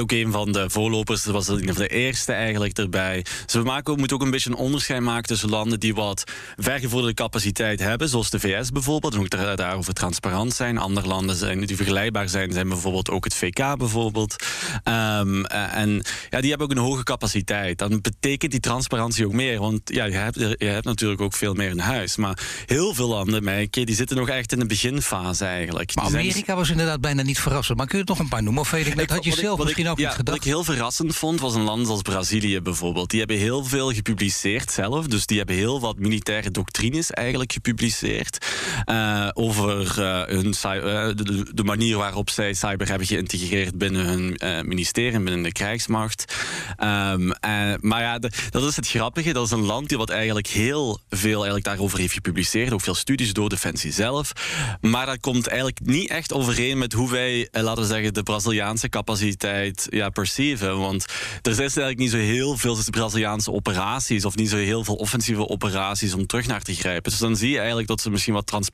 ook 0.00 0.12
een 0.12 0.32
van 0.32 0.52
de 0.52 0.70
voorlopers, 0.70 1.24
was 1.24 1.48
een 1.48 1.66
van 1.66 1.82
de 1.82 1.88
eerste 1.88 2.32
eigenlijk 2.32 2.78
erbij. 2.78 3.24
Dus 3.44 3.54
we 3.54 3.62
maken, 3.62 3.98
moeten 3.98 4.16
ook 4.16 4.22
een 4.22 4.30
beetje 4.30 4.50
een 4.50 4.56
onderscheid 4.56 5.02
maken 5.02 5.28
tussen 5.28 5.48
landen 5.48 5.80
die 5.80 5.94
wat 5.94 6.24
vergevorderde 6.56 7.14
capaciteit 7.14 7.80
hebben, 7.80 8.08
zoals 8.08 8.30
de 8.30 8.40
VS 8.40 8.70
bijvoorbeeld, 8.70 9.14
en 9.14 9.20
ook 9.20 9.30
daar, 9.30 9.56
daarover 9.56 9.94
transparant 9.94 10.54
zijn. 10.54 10.78
Andere 10.78 11.06
landen 11.06 11.36
zijn, 11.36 11.60
die 11.60 11.76
vergelijkbaar 11.76 12.28
zijn, 12.28 12.52
zijn 12.52 12.68
bijvoorbeeld 12.68 13.10
ook 13.10 13.24
het 13.24 13.34
VK 13.34 13.56
bijvoorbeeld 13.56 13.92
bijvoorbeeld. 13.94 14.36
Ehm, 14.82 15.44
en 15.44 16.02
ja, 16.30 16.40
die 16.40 16.48
hebben 16.48 16.66
ook 16.66 16.76
een 16.76 16.82
hoge 16.82 17.02
capaciteit. 17.02 17.78
Dan 17.78 18.00
betekent 18.00 18.50
die 18.50 18.60
transparantie 18.60 19.26
ook 19.26 19.32
meer. 19.32 19.60
Want 19.60 19.80
ja, 19.84 20.04
je 20.04 20.14
hebt, 20.14 20.38
je 20.38 20.64
hebt 20.64 20.84
natuurlijk 20.84 21.20
ook 21.20 21.34
veel 21.34 21.54
meer 21.54 21.70
in 21.70 21.78
huis. 21.78 22.16
Maar 22.16 22.38
heel 22.66 22.94
veel 22.94 23.08
landen, 23.08 23.44
merk 23.44 23.72
die 23.72 23.94
zitten 23.94 24.16
nog 24.16 24.28
echt 24.28 24.52
in 24.52 24.58
de 24.58 24.66
beginfase 24.66 25.44
eigenlijk. 25.44 25.94
Maar 25.94 26.04
Amerika 26.04 26.54
was 26.54 26.70
inderdaad 26.70 27.00
bijna 27.00 27.22
niet 27.22 27.40
verrassend. 27.40 27.78
Maar 27.78 27.86
kun 27.86 27.98
je 27.98 28.04
het 28.04 28.12
nog 28.12 28.18
een 28.18 28.28
paar 28.28 28.42
noemen? 28.42 28.62
Of 28.62 28.70
weet 28.70 28.86
ik, 28.86 28.96
dat 28.96 29.10
had 29.10 29.24
je 29.24 29.32
zelf 29.32 29.64
misschien 29.64 29.88
ook 29.88 29.96
niet 29.96 30.06
gedacht? 30.06 30.28
Wat 30.28 30.36
ik 30.36 30.44
heel 30.44 30.64
verrassend 30.64 31.16
vond, 31.16 31.40
was 31.40 31.54
een 31.54 31.62
land 31.62 31.88
als 31.88 32.02
Brazilië 32.02 32.60
bijvoorbeeld. 32.60 33.10
Die 33.10 33.18
hebben 33.18 33.36
heel 33.36 33.64
veel 33.64 33.92
gepubliceerd 33.92 34.72
zelf. 34.72 35.06
Dus 35.06 35.26
die 35.26 35.38
hebben 35.38 35.56
heel 35.56 35.80
wat 35.80 35.98
militaire 35.98 36.50
doctrines 36.50 37.10
eigenlijk 37.10 37.52
gepubliceerd. 37.52 38.46
Uh, 38.90 39.28
over 39.32 39.98
uh, 39.98 40.22
hun, 40.24 40.54
uh, 40.64 41.14
de, 41.14 41.46
de, 41.54 41.64
manier 41.64 41.96
waarop 41.96 42.30
zij 42.30 42.54
cyber 42.54 42.88
hebben 42.88 43.06
geïntegreerd 43.06 43.78
binnen 43.84 44.06
hun 44.06 44.36
ministerie, 44.66 45.20
binnen 45.20 45.42
de 45.42 45.52
krijgsmacht. 45.52 46.34
Um, 46.82 47.32
maar 47.80 48.02
ja, 48.02 48.18
dat 48.50 48.62
is 48.62 48.76
het 48.76 48.88
grappige. 48.88 49.32
Dat 49.32 49.44
is 49.44 49.50
een 49.50 49.64
land 49.64 49.88
die 49.88 49.98
wat 49.98 50.10
eigenlijk 50.10 50.46
heel 50.46 51.00
veel 51.10 51.34
eigenlijk 51.34 51.64
daarover 51.64 51.98
heeft 51.98 52.12
gepubliceerd. 52.12 52.72
Ook 52.72 52.80
veel 52.80 52.94
studies 52.94 53.32
door 53.32 53.48
Defensie 53.48 53.92
zelf. 53.92 54.32
Maar 54.80 55.06
dat 55.06 55.20
komt 55.20 55.46
eigenlijk 55.46 55.80
niet 55.82 56.10
echt 56.10 56.32
overeen 56.32 56.78
met 56.78 56.92
hoe 56.92 57.10
wij, 57.10 57.48
laten 57.52 57.82
we 57.82 57.88
zeggen, 57.88 58.14
de 58.14 58.22
Braziliaanse 58.22 58.88
capaciteit 58.88 59.86
ja, 59.90 60.08
perceiven. 60.08 60.78
Want 60.78 61.04
er 61.42 61.50
is 61.50 61.58
eigenlijk 61.58 61.98
niet 61.98 62.10
zo 62.10 62.16
heel 62.16 62.56
veel 62.56 62.76
Braziliaanse 62.90 63.52
operaties 63.52 64.24
of 64.24 64.36
niet 64.36 64.50
zo 64.50 64.56
heel 64.56 64.84
veel 64.84 64.94
offensieve 64.94 65.48
operaties 65.48 66.14
om 66.14 66.26
terug 66.26 66.46
naar 66.46 66.62
te 66.62 66.74
grijpen. 66.74 67.10
Dus 67.10 67.20
dan 67.20 67.36
zie 67.36 67.50
je 67.50 67.58
eigenlijk 67.58 67.88
dat 67.88 68.00
ze 68.00 68.10
misschien 68.10 68.34
wat 68.34 68.70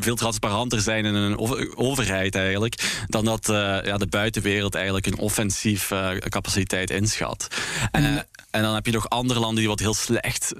veel 0.00 0.16
transparanter 0.16 0.80
zijn 0.80 1.04
in 1.04 1.14
een 1.14 1.38
overheid 1.76 2.34
eigenlijk, 2.34 3.04
dan 3.06 3.24
dat 3.24 3.48
uh, 3.48 3.56
ja, 3.84 3.96
de 3.96 4.06
buitenwereld 4.18 4.74
eigenlijk 4.74 5.06
een 5.06 5.18
offensief 5.18 5.90
uh, 5.90 6.16
capaciteit 6.16 6.90
inschat. 6.90 7.48
En, 7.90 8.04
uh, 8.04 8.18
en 8.58 8.64
dan 8.64 8.74
heb 8.74 8.86
je 8.86 8.92
nog 8.92 9.08
andere 9.08 9.40
landen 9.40 9.58
die 9.58 9.68
wat 9.68 9.78
heel 9.78 9.94
slecht 9.94 10.52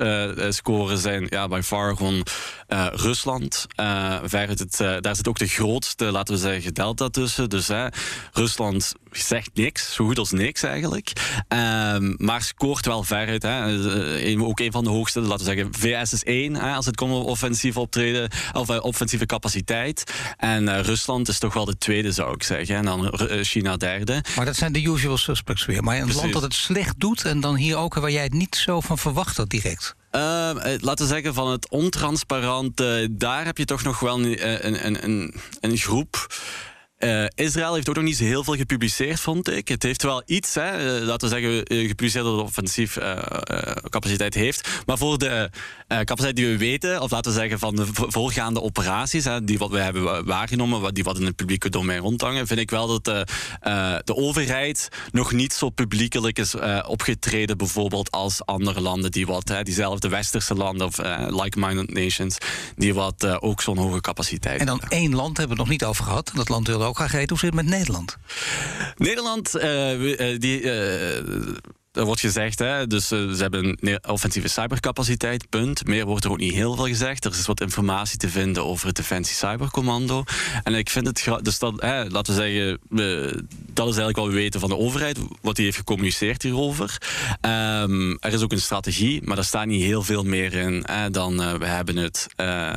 scoren 0.49 0.99
zijn. 0.99 1.27
Ja, 1.29 1.49
bij 1.49 1.63
far 1.63 1.97
gewoon 1.97 2.23
Rusland. 2.93 3.67
het, 3.77 4.77
daar 5.01 5.17
zit 5.17 5.29
ook 5.29 5.39
de 5.39 5.47
grootste, 5.47 6.05
laten 6.05 6.35
we 6.35 6.41
zeggen, 6.41 6.75
delta 6.75 7.09
tussen. 7.09 7.49
Dus 7.49 7.69
Rusland 8.33 8.95
zegt 9.13 9.51
niks, 9.55 9.95
zo 9.95 10.05
goed 10.05 10.19
als 10.19 10.31
niks 10.31 10.63
eigenlijk. 10.63 11.13
Um, 11.49 12.15
maar 12.19 12.43
scoort 12.43 12.87
wel 12.87 13.03
veruit. 13.03 13.43
Hè. 13.43 14.39
Ook 14.41 14.61
een 14.61 14.73
van 14.73 14.85
de 14.85 14.91
hoogste, 14.91 15.21
laten 15.21 15.47
we 15.47 15.55
zeggen, 15.55 15.75
VS 15.75 16.13
is 16.13 16.25
één 16.25 16.55
hè, 16.55 16.75
als 16.75 16.87
het 16.87 16.97
komt 16.97 17.13
op 17.13 17.27
offensief 17.27 17.77
optreden, 17.77 18.31
of 18.53 18.71
uh, 18.71 18.85
offensieve 18.85 19.27
capaciteit. 19.27 20.13
En 20.37 20.63
uh, 20.63 20.81
Rusland 20.81 21.29
is 21.29 21.39
toch 21.39 21.55
wel 21.55 21.65
de 21.65 21.79
tweede, 21.79 22.13
zou 22.13 22.35
ik 22.35 22.43
zeggen. 22.43 22.77
En 22.77 22.85
dan 22.85 23.05
uh, 23.05 23.43
China 23.43 23.77
derde. 23.77 24.25
Maar 24.37 24.45
dat 24.45 24.57
zijn 24.57 24.73
de 24.73 24.83
usual 24.83 25.17
suspects 25.17 25.67
weer. 25.67 25.83
Maar 25.83 25.97
een 25.97 26.03
Precies. 26.03 26.21
land 26.21 26.33
dat 26.33 26.43
het 26.43 26.55
slecht 26.55 27.01
doet 27.01 27.25
en 27.25 27.41
dan 27.41 27.55
hier 27.57 27.77
ook 27.77 27.88
waar 27.95 28.11
jij 28.11 28.23
het 28.23 28.33
niet 28.33 28.57
zo 28.57 28.81
van 28.81 28.99
verwacht 28.99 29.37
had 29.37 29.51
direct. 29.51 29.95
Uh, 30.13 30.21
laten 30.79 31.07
we 31.07 31.13
zeggen 31.13 31.35
van 31.35 31.51
het 31.51 31.69
ontransparante, 31.69 33.09
daar 33.11 33.45
heb 33.45 33.59
je 33.59 33.65
toch 33.65 33.83
nog 33.83 34.01
wel 34.01 34.21
een, 34.25 34.67
een, 34.87 35.05
een, 35.05 35.35
een 35.61 35.77
groep 35.77 36.27
uh, 36.99 37.25
Israël 37.35 37.75
heeft 37.75 37.89
ook 37.89 37.95
nog 37.95 38.05
niet 38.05 38.17
zo 38.17 38.25
heel 38.25 38.45
veel 38.45 38.55
gepubliceerd, 38.55 39.21
vond 39.21 39.51
ik. 39.51 39.69
Het 39.69 39.83
heeft 39.83 40.03
wel 40.03 40.23
iets, 40.27 40.55
hè, 40.55 40.99
uh, 40.99 41.07
laten 41.07 41.29
we 41.29 41.35
zeggen, 41.35 41.75
uh, 41.75 41.89
gepubliceerd 41.89 42.25
dat 42.25 42.37
het 42.37 42.43
offensief 42.43 42.99
capaciteit 43.89 44.35
heeft. 44.35 44.69
Maar 44.87 44.99
voor 44.99 45.19
de 45.19 45.51
capaciteit 45.89 46.37
die 46.37 46.47
we 46.47 46.57
weten, 46.57 47.03
of 47.03 47.11
laten 47.11 47.33
we 47.33 47.39
zeggen 47.39 47.59
van 47.59 47.77
de 47.77 47.87
voorgaande 47.93 48.63
operaties, 48.63 49.25
hè, 49.25 49.45
die 49.45 49.59
wat 49.59 49.71
we 49.71 49.79
hebben 49.79 50.25
waargenomen, 50.25 50.95
die 50.95 51.05
wat 51.05 51.19
in 51.19 51.25
het 51.25 51.37
publieke 51.37 51.69
domein 51.69 52.01
rondhangen, 52.01 52.47
vind 52.47 52.61
ik 52.61 52.71
wel 52.71 52.87
dat 52.87 53.05
de, 53.05 53.27
de 54.05 54.15
overheid 54.15 54.89
nog 55.13 55.33
niet 55.33 55.53
zo 55.53 55.71
publiekelijk 55.71 56.39
is 56.39 56.55
opgetreden, 56.87 57.57
bijvoorbeeld 57.57 58.11
als 58.11 58.45
andere 58.45 58.81
landen 58.81 59.11
die 59.11 59.27
wat, 59.27 59.49
hè, 59.49 59.63
diezelfde 59.63 60.09
westerse 60.09 60.55
landen 60.55 60.87
of 60.87 60.99
like-minded 61.29 61.93
nations, 61.95 62.37
die 62.77 62.95
wat 62.95 63.41
ook 63.41 63.63
zo'n 63.63 63.79
hoge 63.79 64.01
capaciteit 64.01 64.61
En 64.61 64.67
dan 64.67 64.81
één 64.89 65.15
land 65.15 65.37
hebben 65.37 65.57
we 65.57 65.63
het 65.63 65.71
nog 65.71 65.81
niet 65.81 65.85
over 65.85 66.05
gehad. 66.05 66.31
Dat 66.35 66.49
land 66.49 66.67
wilde 66.67 66.88
ook 66.89 66.97
graag 66.97 67.13
weten. 67.13 67.29
Hoe 67.29 67.39
zit 67.39 67.55
het 67.55 67.63
met 67.65 67.79
Nederland? 67.79 68.17
Nederland, 68.97 69.57
uh, 69.57 69.63
die, 70.39 70.61
uh, 70.63 71.17
er 71.17 71.63
wordt 72.05 72.21
gezegd, 72.21 72.59
hè, 72.59 72.87
dus 72.87 73.09
ze 73.09 73.37
hebben 73.39 73.79
offensieve 74.09 74.49
cybercapaciteit, 74.49 75.49
punt. 75.49 75.87
Meer 75.87 76.07
wordt 76.07 76.25
er 76.25 76.31
ook 76.31 76.39
niet 76.39 76.55
heel 76.55 76.75
veel 76.75 76.87
gezegd. 76.87 77.25
Er 77.25 77.31
is 77.31 77.47
wat 77.47 77.61
informatie 77.61 78.19
te 78.19 78.29
vinden 78.29 78.65
over 78.65 78.87
het 78.87 78.97
Defensie 78.97 79.37
Cybercommando. 79.37 80.25
En 80.63 80.75
ik 80.75 80.91
vind 80.91 81.07
het, 81.07 81.45
dus 81.45 81.59
dat, 81.59 81.81
hè, 81.81 82.05
laten 82.05 82.35
we 82.35 82.41
zeggen, 82.41 82.79
dat 83.73 83.89
is 83.89 83.97
eigenlijk 83.97 84.17
wat 84.17 84.27
we 84.27 84.33
weten 84.33 84.61
van 84.61 84.69
de 84.69 84.77
overheid, 84.77 85.19
wat 85.41 85.57
die 85.57 85.65
heeft 85.65 85.77
gecommuniceerd 85.77 86.43
hierover. 86.43 86.99
Um, 87.41 88.17
er 88.21 88.33
is 88.33 88.43
ook 88.43 88.53
een 88.53 88.61
strategie, 88.61 89.23
maar 89.25 89.37
daar 89.37 89.45
staat 89.45 89.67
niet 89.67 89.83
heel 89.83 90.03
veel 90.03 90.23
meer 90.23 90.53
in 90.53 90.83
hè, 90.87 91.11
dan 91.11 91.41
uh, 91.41 91.53
we 91.53 91.67
hebben 91.67 91.97
het. 91.97 92.27
Uh, 92.37 92.69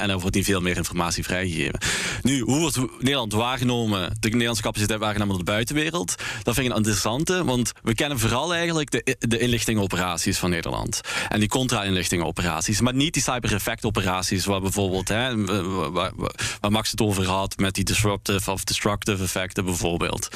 en 0.00 0.10
er 0.10 0.18
wordt 0.18 0.36
niet 0.36 0.44
veel 0.44 0.60
meer 0.60 0.76
informatie 0.76 1.24
vrijgegeven. 1.24 1.78
Nu, 2.22 2.40
hoe 2.40 2.58
wordt 2.58 2.78
Nederland 2.98 3.32
waargenomen, 3.32 4.16
de 4.20 4.28
Nederlandse 4.28 4.62
capaciteit 4.62 5.00
waargenomen 5.00 5.34
door 5.34 5.44
de 5.44 5.50
buitenwereld? 5.50 6.14
Dat 6.42 6.54
vind 6.54 6.66
ik 6.66 6.72
een 6.72 6.78
interessante, 6.78 7.44
want 7.44 7.72
we 7.82 7.94
kennen 7.94 8.18
vooral 8.18 8.43
eigenlijk 8.52 8.90
de, 8.90 9.16
de 9.18 9.38
inlichtingoperaties 9.38 10.38
van 10.38 10.50
Nederland. 10.50 11.00
En 11.28 11.40
die 11.40 11.48
contra-inlichtingoperaties. 11.48 12.80
Maar 12.80 12.94
niet 12.94 13.12
die 13.12 13.22
cyber-effect-operaties, 13.22 14.44
waar 14.44 14.60
bijvoorbeeld, 14.60 15.08
hè, 15.08 15.44
waar, 15.92 16.12
waar, 16.60 16.70
Max 16.70 16.90
het 16.90 17.00
over 17.00 17.26
had, 17.26 17.56
met 17.56 17.74
die 17.74 17.84
disruptive 17.84 18.50
of 18.50 18.64
destructive 18.64 19.22
effecten 19.22 19.64
bijvoorbeeld. 19.64 20.28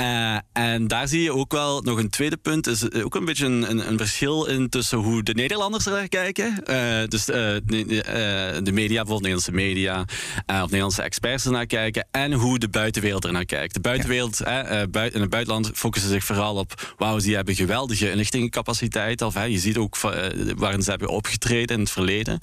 Uh, 0.00 0.36
en 0.52 0.88
daar 0.88 1.08
zie 1.08 1.22
je 1.22 1.32
ook 1.32 1.52
wel 1.52 1.82
nog 1.82 1.98
een 1.98 2.10
tweede 2.10 2.36
punt, 2.36 2.66
is 2.66 2.92
ook 2.92 3.14
een 3.14 3.24
beetje 3.24 3.46
een, 3.46 3.88
een, 3.88 3.98
verschil 3.98 4.44
in 4.44 4.68
tussen 4.68 4.98
hoe 4.98 5.22
de 5.22 5.34
Nederlanders 5.34 5.86
er 5.86 6.08
kijken. 6.08 6.62
Uh, 6.66 7.06
dus 7.08 7.28
uh, 7.28 7.34
de, 7.64 8.60
de, 8.62 8.72
media, 8.72 9.02
bijvoorbeeld 9.02 9.20
Nederlandse 9.20 9.52
media, 9.52 10.00
of 10.46 10.60
Nederlandse 10.60 11.02
experts 11.02 11.44
ernaar 11.44 11.66
kijken, 11.66 12.06
en 12.10 12.32
hoe 12.32 12.58
de 12.58 12.68
buitenwereld 12.68 13.24
er 13.24 13.32
naar 13.32 13.44
kijkt. 13.44 13.74
De 13.74 13.80
buitenwereld, 13.80 14.38
ja. 14.38 14.82
in 14.92 15.20
het 15.20 15.30
buitenland 15.30 15.70
focussen 15.74 16.10
zich 16.10 16.24
vooral 16.24 16.56
op, 16.56 16.94
wauw, 16.96 17.18
hebben 17.34 17.54
geweldige 17.54 18.10
inlichtingencapaciteit. 18.10 19.22
Of, 19.22 19.34
hè, 19.34 19.42
je 19.42 19.58
ziet 19.58 19.76
ook 19.76 19.96
uh, 20.04 20.12
waarin 20.56 20.82
ze 20.82 20.90
hebben 20.90 21.08
opgetreden 21.08 21.76
in 21.76 21.82
het 21.82 21.90
verleden. 21.90 22.38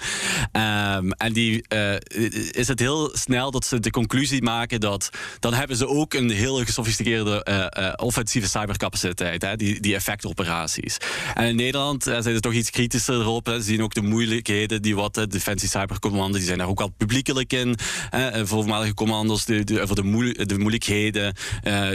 Um, 0.52 1.12
en 1.12 1.34
die 1.34 1.64
uh, 1.74 1.94
is 2.52 2.68
het 2.68 2.80
heel 2.80 3.10
snel 3.14 3.52
dat 3.52 3.66
ze 3.66 3.80
de 3.80 3.90
conclusie 3.90 4.42
maken 4.42 4.80
dat 4.80 5.10
dan 5.40 5.54
hebben 5.54 5.78
ze 5.78 5.88
ook 5.88 6.14
een 6.14 6.30
heel 6.30 6.56
gesofisticeerde 6.56 7.46
uh, 7.80 7.94
offensieve 7.96 8.48
cybercapaciteit. 8.48 9.42
Hè, 9.42 9.56
die, 9.56 9.80
die 9.80 9.96
effectoperaties. 9.96 10.98
En 11.34 11.46
in 11.46 11.56
Nederland 11.56 12.04
zijn 12.04 12.24
ze 12.24 12.40
toch 12.40 12.54
iets 12.54 12.70
kritischer. 12.70 13.40
Hè. 13.44 13.54
Ze 13.56 13.62
zien 13.62 13.84
ook 13.84 13.94
de 13.94 14.02
moeilijkheden 14.02 14.82
die 14.82 14.96
wat 14.96 15.14
de 15.14 15.28
Defensie 15.28 15.70
Cybercommando, 15.70 16.38
die 16.38 16.46
zijn 16.46 16.58
daar 16.58 16.68
ook 16.68 16.82
al 16.82 16.94
publiekelijk 16.98 17.54
in. 17.54 17.78
Hè, 18.10 18.48
voormalige 18.48 18.94
commando's, 18.94 19.46
de, 19.46 19.64
de, 19.64 19.88
voor 19.88 19.96
de, 19.96 20.04
moe 20.04 20.46
de 20.46 20.58
moeilijkheden 20.58 21.36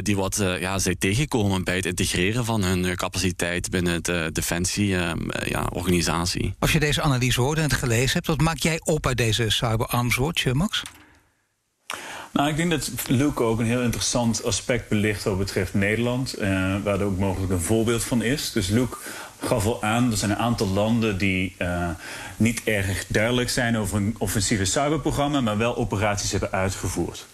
die 0.03 0.17
wat 0.17 0.37
ja, 0.61 0.79
zij 0.79 0.95
tegenkomen 0.95 1.65
bij 1.65 1.77
het 1.77 1.87
integreren 1.87 2.45
van 2.45 2.65
hun 2.65 2.76
hun 2.85 2.97
capaciteit 2.97 3.71
binnen 3.71 4.03
de 4.03 4.31
defensie-organisatie. 4.33 6.41
Ehm, 6.41 6.51
ja, 6.51 6.57
Als 6.59 6.73
je 6.73 6.81
deze 6.81 7.03
analyse 7.03 7.41
hoort 7.41 7.59
en 7.59 7.65
het 7.65 7.73
gelezen 7.73 8.13
hebt, 8.13 8.27
wat 8.27 8.41
maak 8.41 8.59
jij 8.59 8.81
op 8.85 9.07
uit 9.07 9.17
deze 9.17 9.51
Cyber 9.51 9.87
Arms 9.87 10.17
Watch, 10.17 10.53
Max? 10.53 10.83
Nou, 12.33 12.49
ik 12.49 12.57
denk 12.57 12.71
dat 12.71 12.91
Luke 13.07 13.43
ook 13.43 13.59
een 13.59 13.67
heel 13.67 13.83
interessant 13.83 14.45
aspect 14.45 14.89
belicht 14.89 15.25
wat 15.25 15.39
betreft 15.39 15.75
Nederland, 15.75 16.35
eh, 16.35 16.49
waar 16.83 17.01
er 17.01 17.07
ook 17.07 17.19
mogelijk 17.19 17.53
een 17.53 17.61
voorbeeld 17.61 18.05
van 18.05 18.23
is. 18.23 18.53
Dus 18.53 18.69
Luke 18.69 18.97
gaf 19.41 19.67
al 19.67 19.83
aan, 19.83 20.11
er 20.11 20.17
zijn 20.17 20.31
een 20.31 20.37
aantal 20.37 20.67
landen 20.67 21.19
die 21.19 21.55
uh, 21.59 21.89
niet 22.37 22.65
erg 22.65 23.05
duidelijk 23.09 23.51
zijn 23.51 23.77
over 23.77 23.97
een 23.97 24.15
offensieve 24.19 24.65
cyberprogramma, 24.65 25.41
maar 25.41 25.59
wel 25.59 25.77
operaties 25.77 26.31
hebben 26.31 26.53
uitgevoerd. 26.53 27.27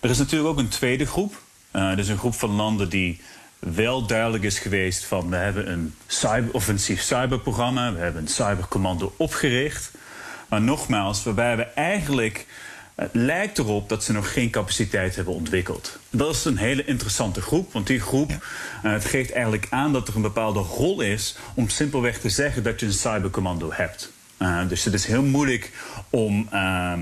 Er 0.00 0.10
is 0.10 0.18
natuurlijk 0.18 0.50
ook 0.50 0.58
een 0.58 0.68
tweede 0.68 1.06
groep. 1.06 1.42
Uh, 1.72 1.96
dus 1.96 2.08
een 2.08 2.18
groep 2.18 2.34
van 2.34 2.50
landen 2.50 2.88
die 2.88 3.20
wel 3.60 4.06
duidelijk 4.06 4.44
is 4.44 4.58
geweest 4.58 5.04
van 5.04 5.30
we 5.30 5.36
hebben 5.36 5.70
een 5.70 5.94
cyber, 6.06 6.54
offensief 6.54 7.02
cyberprogramma, 7.02 7.92
we 7.92 7.98
hebben 7.98 8.22
een 8.22 8.28
cybercommando 8.28 9.14
opgericht. 9.16 9.90
Maar 10.48 10.62
nogmaals, 10.62 11.22
waarbij 11.22 11.56
we 11.56 11.62
eigenlijk 11.62 12.46
het 12.94 13.14
lijkt 13.14 13.58
erop 13.58 13.88
dat 13.88 14.04
ze 14.04 14.12
nog 14.12 14.32
geen 14.32 14.50
capaciteit 14.50 15.16
hebben 15.16 15.34
ontwikkeld. 15.34 15.98
Dat 16.10 16.34
is 16.34 16.44
een 16.44 16.56
hele 16.56 16.84
interessante 16.84 17.40
groep, 17.40 17.72
want 17.72 17.86
die 17.86 18.00
groep 18.00 18.30
uh, 18.30 18.92
het 18.92 19.04
geeft 19.04 19.32
eigenlijk 19.32 19.66
aan 19.70 19.92
dat 19.92 20.08
er 20.08 20.16
een 20.16 20.22
bepaalde 20.22 20.58
rol 20.58 21.00
is 21.00 21.36
om 21.54 21.68
simpelweg 21.68 22.20
te 22.20 22.28
zeggen 22.28 22.62
dat 22.62 22.80
je 22.80 22.86
een 22.86 22.92
cybercommando 22.92 23.72
hebt. 23.72 24.12
Uh, 24.42 24.68
dus 24.68 24.84
het 24.84 24.94
is 24.94 25.06
heel 25.06 25.22
moeilijk 25.22 25.70
om 26.10 26.48
uh, 26.52 26.92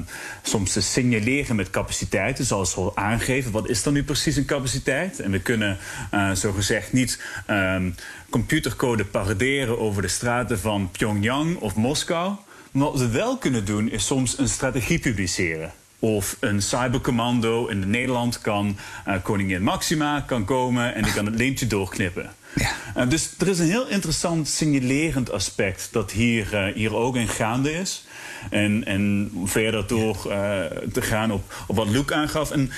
soms 0.43 0.73
te 0.73 0.81
signaleren 0.81 1.57
met 1.57 1.71
capaciteiten, 1.71 2.45
zoals 2.45 2.75
we 2.75 2.91
aangeven. 2.95 3.53
Wat 3.53 3.69
is 3.69 3.83
dan 3.83 3.93
nu 3.93 4.05
precies 4.05 4.37
een 4.37 4.45
capaciteit? 4.45 5.21
En 5.21 5.31
we 5.31 5.41
kunnen 5.41 5.79
uh, 6.15 6.33
zogezegd 6.33 6.93
niet 6.93 7.23
um, 7.51 7.95
computercode 8.31 9.05
paraderen 9.05 9.79
over 9.79 10.03
de 10.03 10.09
straten 10.09 10.59
van 10.59 10.91
Pyongyang 10.91 11.57
of 11.57 11.75
Moskou. 11.75 12.35
Maar 12.73 12.91
wat 12.91 12.99
we 12.99 13.09
wel 13.09 13.39
kunnen 13.39 13.65
doen, 13.65 13.91
is 13.91 14.07
soms 14.07 14.39
een 14.39 14.49
strategie 14.49 14.99
publiceren. 14.99 15.73
Of 15.99 16.37
een 16.41 16.63
cybercommando 16.63 17.67
in 17.67 17.91
Nederland 17.91 18.41
kan 18.41 18.79
uh, 19.09 19.15
koningin 19.23 19.63
Maxima 19.63 20.21
kan 20.21 20.45
komen 20.45 20.95
en 20.95 21.03
die 21.03 21.13
kan 21.13 21.27
het 21.27 21.35
lintje 21.35 21.67
doorknippen. 21.67 22.31
Ja. 22.59 23.03
Uh, 23.03 23.11
dus 23.11 23.31
er 23.39 23.49
is 23.49 23.59
een 23.59 23.67
heel 23.67 23.89
interessant 23.89 24.49
signalerend 24.49 25.33
aspect 25.33 25.89
dat 25.93 26.13
hier, 26.13 26.55
uh, 26.55 26.75
hier 26.75 26.95
ook 26.95 27.17
in 27.17 27.29
gaande 27.29 27.73
is. 27.73 28.07
En, 28.51 28.85
en 28.85 29.31
verder 29.45 29.87
door 29.87 30.17
uh, 30.27 30.61
te 30.93 31.03
gaan 31.03 31.33
op, 31.33 31.55
op 31.67 31.77
wat 31.77 31.89
Luke 31.89 32.15
aangaf. 32.15 32.51
En 32.51 32.71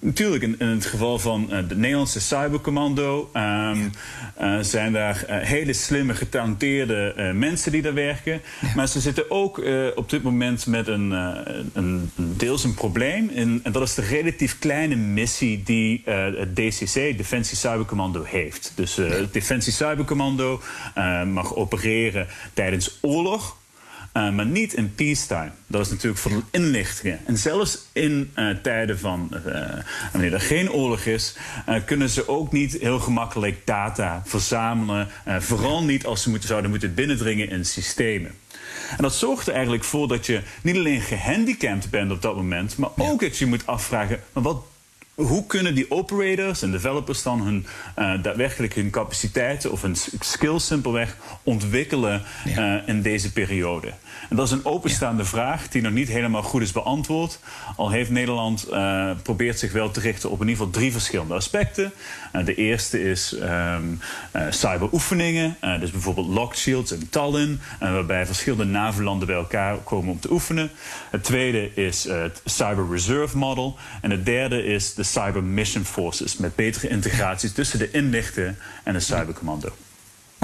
natuurlijk, 0.00 0.42
in, 0.42 0.58
in 0.58 0.66
het 0.66 0.86
geval 0.86 1.18
van 1.18 1.48
uh, 1.50 1.58
de 1.68 1.76
Nederlandse 1.76 2.20
Cybercommando 2.20 3.30
um, 3.34 3.90
uh, 4.40 4.58
zijn 4.60 4.92
daar 4.92 5.24
hele 5.28 5.72
slimme, 5.72 6.14
getalenteerde 6.14 7.30
mensen 7.34 7.72
die 7.72 7.82
daar 7.82 7.94
werken. 7.94 8.40
Ja. 8.60 8.68
Maar 8.74 8.88
ze 8.88 9.00
zitten 9.00 9.30
ook 9.30 9.62
op 9.94 10.10
dit 10.10 10.22
moment 10.22 10.66
met 10.66 10.88
een, 10.88 11.10
een, 11.72 12.10
deels 12.16 12.64
een 12.64 12.74
probleem. 12.74 13.30
En, 13.34 13.60
en, 13.62 13.72
dat 13.72 13.82
is 13.82 13.94
de 13.94 14.02
relatief 14.02 14.58
kleine 14.58 14.96
missie 14.96 15.62
die 15.62 16.02
het 16.04 16.56
DCC, 16.56 16.94
Defensie 16.94 17.56
Cybercommando, 17.56 18.22
heeft. 18.22 18.72
Dus 18.74 19.00
het 19.26 19.34
Defensie 19.34 19.72
Cybercommando 19.72 20.62
mag 21.24 21.54
opereren 21.54 22.26
tijdens 22.54 22.98
oorlog. 23.00 23.56
Uh, 24.16 24.30
maar 24.30 24.46
niet 24.46 24.72
in 24.72 24.94
peacetime. 24.94 25.50
Dat 25.66 25.80
is 25.80 25.90
natuurlijk 25.90 26.18
voor 26.18 26.42
inlichtingen. 26.50 27.20
En 27.26 27.38
zelfs 27.38 27.78
in 27.92 28.32
uh, 28.36 28.56
tijden 28.62 28.98
van 28.98 29.30
uh, 29.46 29.62
wanneer 30.12 30.32
er 30.32 30.40
geen 30.40 30.70
oorlog 30.70 31.04
is, 31.04 31.36
kunnen 31.84 32.08
ze 32.08 32.28
ook 32.28 32.52
niet 32.52 32.78
heel 32.80 32.98
gemakkelijk 32.98 33.66
data 33.66 34.22
verzamelen. 34.24 35.08
vooral 35.24 35.84
niet 35.84 36.06
als 36.06 36.22
ze 36.22 36.30
moeten, 36.30 36.48
zouden 36.48 36.70
moeten 36.70 36.94
binnendringen 36.94 37.48
in 37.50 37.64
systemen. 37.64 38.30
En 38.90 39.02
dat 39.02 39.14
zorgt 39.14 39.46
er 39.46 39.54
eigenlijk 39.54 39.84
voor 39.84 40.08
dat 40.08 40.26
je 40.26 40.42
niet 40.62 40.76
alleen 40.76 41.00
gehandicapt 41.00 41.90
bent 41.90 42.10
op 42.10 42.22
dat 42.22 42.36
moment, 42.36 42.76
maar 42.76 42.90
ook 42.96 43.20
dat 43.20 43.38
je 43.38 43.46
moet 43.46 43.66
afvragen: 43.66 44.20
maar 44.32 44.42
wat 44.42 44.62
hoe 45.16 45.46
kunnen 45.46 45.74
die 45.74 45.90
operators 45.90 46.62
en 46.62 46.70
developers 46.70 47.22
dan 47.22 47.40
hun, 47.40 47.66
uh, 47.98 48.22
daadwerkelijk 48.22 48.74
hun 48.74 48.90
capaciteiten 48.90 49.72
of 49.72 49.82
hun 49.82 49.96
skills 50.20 50.66
simpelweg 50.66 51.16
ontwikkelen 51.42 52.22
uh, 52.46 52.74
in 52.88 53.02
deze 53.02 53.32
periode? 53.32 53.92
En 54.28 54.36
dat 54.36 54.46
is 54.46 54.52
een 54.52 54.64
openstaande 54.64 55.22
ja. 55.22 55.28
vraag 55.28 55.68
die 55.68 55.82
nog 55.82 55.92
niet 55.92 56.08
helemaal 56.08 56.42
goed 56.42 56.62
is 56.62 56.72
beantwoord. 56.72 57.38
Al 57.76 57.90
heeft 57.90 58.10
Nederland 58.10 58.66
uh, 58.70 59.10
probeert 59.22 59.58
zich 59.58 59.72
wel 59.72 59.90
te 59.90 60.00
richten 60.00 60.30
op 60.30 60.40
in 60.40 60.48
ieder 60.48 60.56
geval 60.56 60.80
drie 60.80 60.92
verschillende 60.92 61.34
aspecten. 61.34 61.92
de 62.44 62.54
eerste 62.54 63.02
is 63.02 63.36
um, 63.42 64.00
cyberoefeningen, 64.50 65.56
dus 65.80 65.90
bijvoorbeeld 65.90 66.26
Locked 66.26 66.58
Shields 66.58 66.92
in 66.92 67.08
Tallinn, 67.08 67.60
waarbij 67.80 68.26
verschillende 68.26 68.64
NAVO-landen 68.64 69.26
bij 69.26 69.36
elkaar 69.36 69.76
komen 69.76 70.10
om 70.10 70.20
te 70.20 70.32
oefenen. 70.32 70.70
Het 71.10 71.24
tweede 71.24 71.74
is 71.74 72.04
het 72.04 72.40
Cyber 72.44 72.86
Reserve 72.90 73.38
Model. 73.38 73.76
En 74.00 74.10
het 74.10 74.26
derde 74.26 74.64
is 74.64 74.94
de 74.94 75.04
Cyber 75.06 75.42
Mission 75.42 75.84
Forces 75.84 76.36
met 76.36 76.54
betere 76.54 76.88
integraties 76.88 77.52
tussen 77.52 77.78
de 77.78 77.90
inlichten 77.90 78.58
en 78.84 78.94
het 78.94 79.02
cybercommando. 79.02 79.72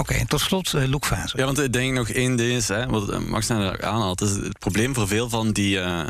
Oké, 0.02 0.12
okay, 0.12 0.24
tot 0.24 0.40
slot 0.40 0.72
uh, 0.72 0.88
Loek 0.88 1.04
Fase. 1.04 1.36
Ja, 1.36 1.44
want 1.44 1.58
ik 1.58 1.72
denk 1.72 1.94
nog 1.94 2.08
één 2.08 2.36
ding 2.36 2.52
is, 2.52 2.68
hè, 2.68 2.86
wat 2.86 3.08
eh, 3.08 3.18
Max 3.18 3.46
net 3.46 3.82
aanhaalt, 3.82 4.20
is 4.20 4.30
het 4.30 4.58
probleem 4.58 4.94
voor 4.94 5.08
veel 5.08 5.28
van 5.28 5.52
die 5.52 5.76
uh, 5.76 6.00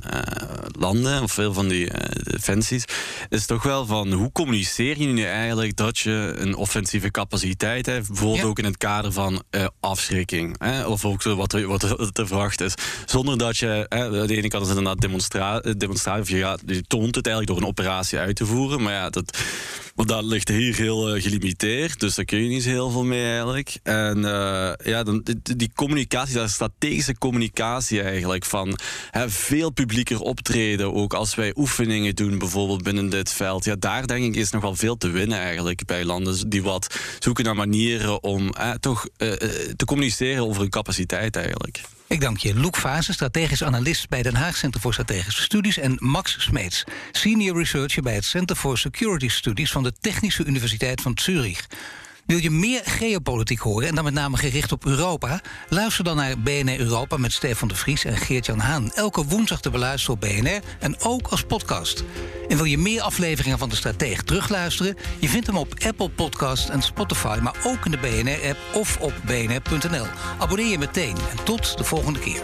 landen, 0.79 1.23
of 1.23 1.33
veel 1.33 1.53
van 1.53 1.69
die 1.69 1.85
uh, 1.85 1.95
defensies, 2.23 2.85
is 3.29 3.47
toch 3.47 3.63
wel 3.63 3.87
van 3.87 4.13
hoe 4.13 4.33
communiceer 4.33 4.99
je 4.99 5.07
nu 5.07 5.25
eigenlijk 5.25 5.77
dat 5.77 5.99
je 5.99 6.35
een 6.37 6.55
offensieve 6.55 7.11
capaciteit 7.11 7.87
hebt, 7.87 8.07
bijvoorbeeld 8.07 8.41
ja. 8.41 8.47
ook 8.47 8.59
in 8.59 8.65
het 8.65 8.77
kader 8.77 9.13
van 9.13 9.43
afschrikking, 9.81 10.57
hè, 10.59 10.85
of 10.87 11.05
ook 11.05 11.23
wat 11.23 11.53
er, 11.53 11.67
wat 11.67 11.83
er 11.83 12.13
te 12.13 12.27
verwachten 12.27 12.67
is, 12.67 12.75
zonder 13.07 13.39
dat 13.39 13.57
je, 13.57 13.87
hè, 13.89 14.27
de 14.27 14.37
ene 14.37 14.49
kant 14.49 14.63
is 14.63 14.69
inderdaad 14.69 15.01
demonstra 15.01 15.61
demonstratie, 15.61 16.37
je, 16.37 16.43
gaat, 16.43 16.63
je 16.67 16.83
toont 16.83 17.15
het 17.15 17.27
eigenlijk 17.27 17.47
door 17.47 17.63
een 17.63 17.71
operatie 17.71 18.19
uit 18.19 18.37
te 18.37 18.47
voeren, 18.47 18.83
maar 18.83 18.93
ja, 18.93 19.11
dat, 19.11 19.39
want 19.95 20.09
dat 20.09 20.25
ligt 20.25 20.49
hier 20.49 20.77
heel 20.77 21.21
gelimiteerd, 21.21 22.01
dus 22.01 22.15
daar 22.15 22.25
kun 22.25 22.43
je 22.43 22.49
niet 22.49 22.65
heel 22.65 22.91
veel 22.91 23.05
mee 23.05 23.25
eigenlijk. 23.25 23.79
En 23.83 24.19
uh, 24.19 24.73
ja, 24.85 25.03
dan, 25.03 25.25
die, 25.57 25.71
communicatie, 25.75 26.35
dat 26.35 26.49
is 26.49 26.53
strategische 26.53 27.19
communicatie 27.19 28.03
eigenlijk. 28.03 28.45
Van 28.45 28.79
hè, 29.11 29.31
veel 29.31 29.71
publieker 29.71 30.21
optreden, 30.21 30.95
ook 30.95 31.15
als 31.15 31.35
wij 31.35 31.53
oefeningen 31.57 32.15
doen, 32.15 32.39
bijvoorbeeld 32.39 32.83
binnen 32.83 33.11
dit 33.11 33.33
veld. 33.33 33.65
Ja, 33.65 33.77
daar 33.79 34.07
denk 34.07 34.25
ik 34.25 34.37
is 34.37 34.51
nog 34.51 34.63
wel 34.63 34.77
veel 34.77 34.97
te 34.97 35.11
winnen 35.11 35.39
eigenlijk 35.39 35.85
bij 35.85 36.05
landen 36.05 36.51
die 36.51 36.63
wat 36.63 36.97
zoeken 37.19 37.45
naar 37.45 37.57
manieren 37.57 38.23
om 38.23 38.51
eh, 38.51 38.71
toch 38.71 39.07
uh, 39.19 39.33
te 39.77 39.85
communiceren 39.85 40.47
over 40.47 40.61
hun 40.61 40.71
capaciteit 40.71 41.37
eigenlijk. 41.37 41.81
Ik 42.13 42.21
dank 42.21 42.39
je, 42.39 42.55
Loek 42.55 42.77
Fase, 42.77 43.13
strategisch 43.13 43.65
analist 43.65 44.09
bij 44.09 44.23
Den 44.23 44.35
Haag 44.35 44.57
Center 44.57 44.81
voor 44.81 44.93
Strategische 44.93 45.43
Studies... 45.43 45.79
en 45.79 45.97
Max 45.99 46.37
Smeets, 46.39 46.85
senior 47.13 47.59
researcher 47.59 48.03
bij 48.03 48.15
het 48.15 48.25
Center 48.25 48.57
for 48.57 48.79
Security 48.79 49.29
Studies... 49.29 49.73
van 49.73 49.83
de 49.83 49.93
Technische 50.01 50.45
Universiteit 50.45 51.01
van 51.01 51.13
Zurich. 51.15 51.67
Wil 52.33 52.41
je 52.41 52.51
meer 52.51 52.81
geopolitiek 52.85 53.59
horen 53.59 53.89
en 53.89 53.95
dan 53.95 54.05
met 54.05 54.15
name 54.15 54.37
gericht 54.37 54.73
op 54.73 54.87
Europa? 54.87 55.41
Luister 55.69 56.05
dan 56.05 56.17
naar 56.17 56.39
BNR 56.39 56.81
Europa 56.81 57.17
met 57.17 57.33
Stefan 57.33 57.69
de 57.69 57.75
Vries 57.75 58.05
en 58.05 58.17
Geert-Jan 58.17 58.59
Haan. 58.59 58.93
Elke 58.93 59.25
woensdag 59.25 59.61
te 59.61 59.71
beluisteren 59.71 60.15
op 60.15 60.21
BNR 60.21 60.61
en 60.79 61.01
ook 61.01 61.29
als 61.29 61.43
podcast. 61.45 62.05
En 62.49 62.57
wil 62.57 62.65
je 62.65 62.79
meer 62.79 63.03
afleveringen 63.03 63.59
van 63.59 63.69
de 63.69 63.77
Strateeg 63.77 64.23
terugluisteren? 64.23 64.97
Je 65.19 65.29
vindt 65.29 65.47
hem 65.47 65.57
op 65.57 65.75
Apple 65.87 66.11
Podcast 66.11 66.69
en 66.69 66.83
Spotify, 66.83 67.39
maar 67.43 67.57
ook 67.65 67.85
in 67.85 67.91
de 67.91 67.99
BNR-app 67.99 68.59
of 68.75 68.99
op 69.01 69.15
bnr.nl. 69.25 70.07
Abonneer 70.39 70.71
je 70.71 70.79
meteen 70.79 71.17
en 71.31 71.45
tot 71.45 71.79
de 71.79 71.85
volgende 71.85 72.19
keer. 72.19 72.43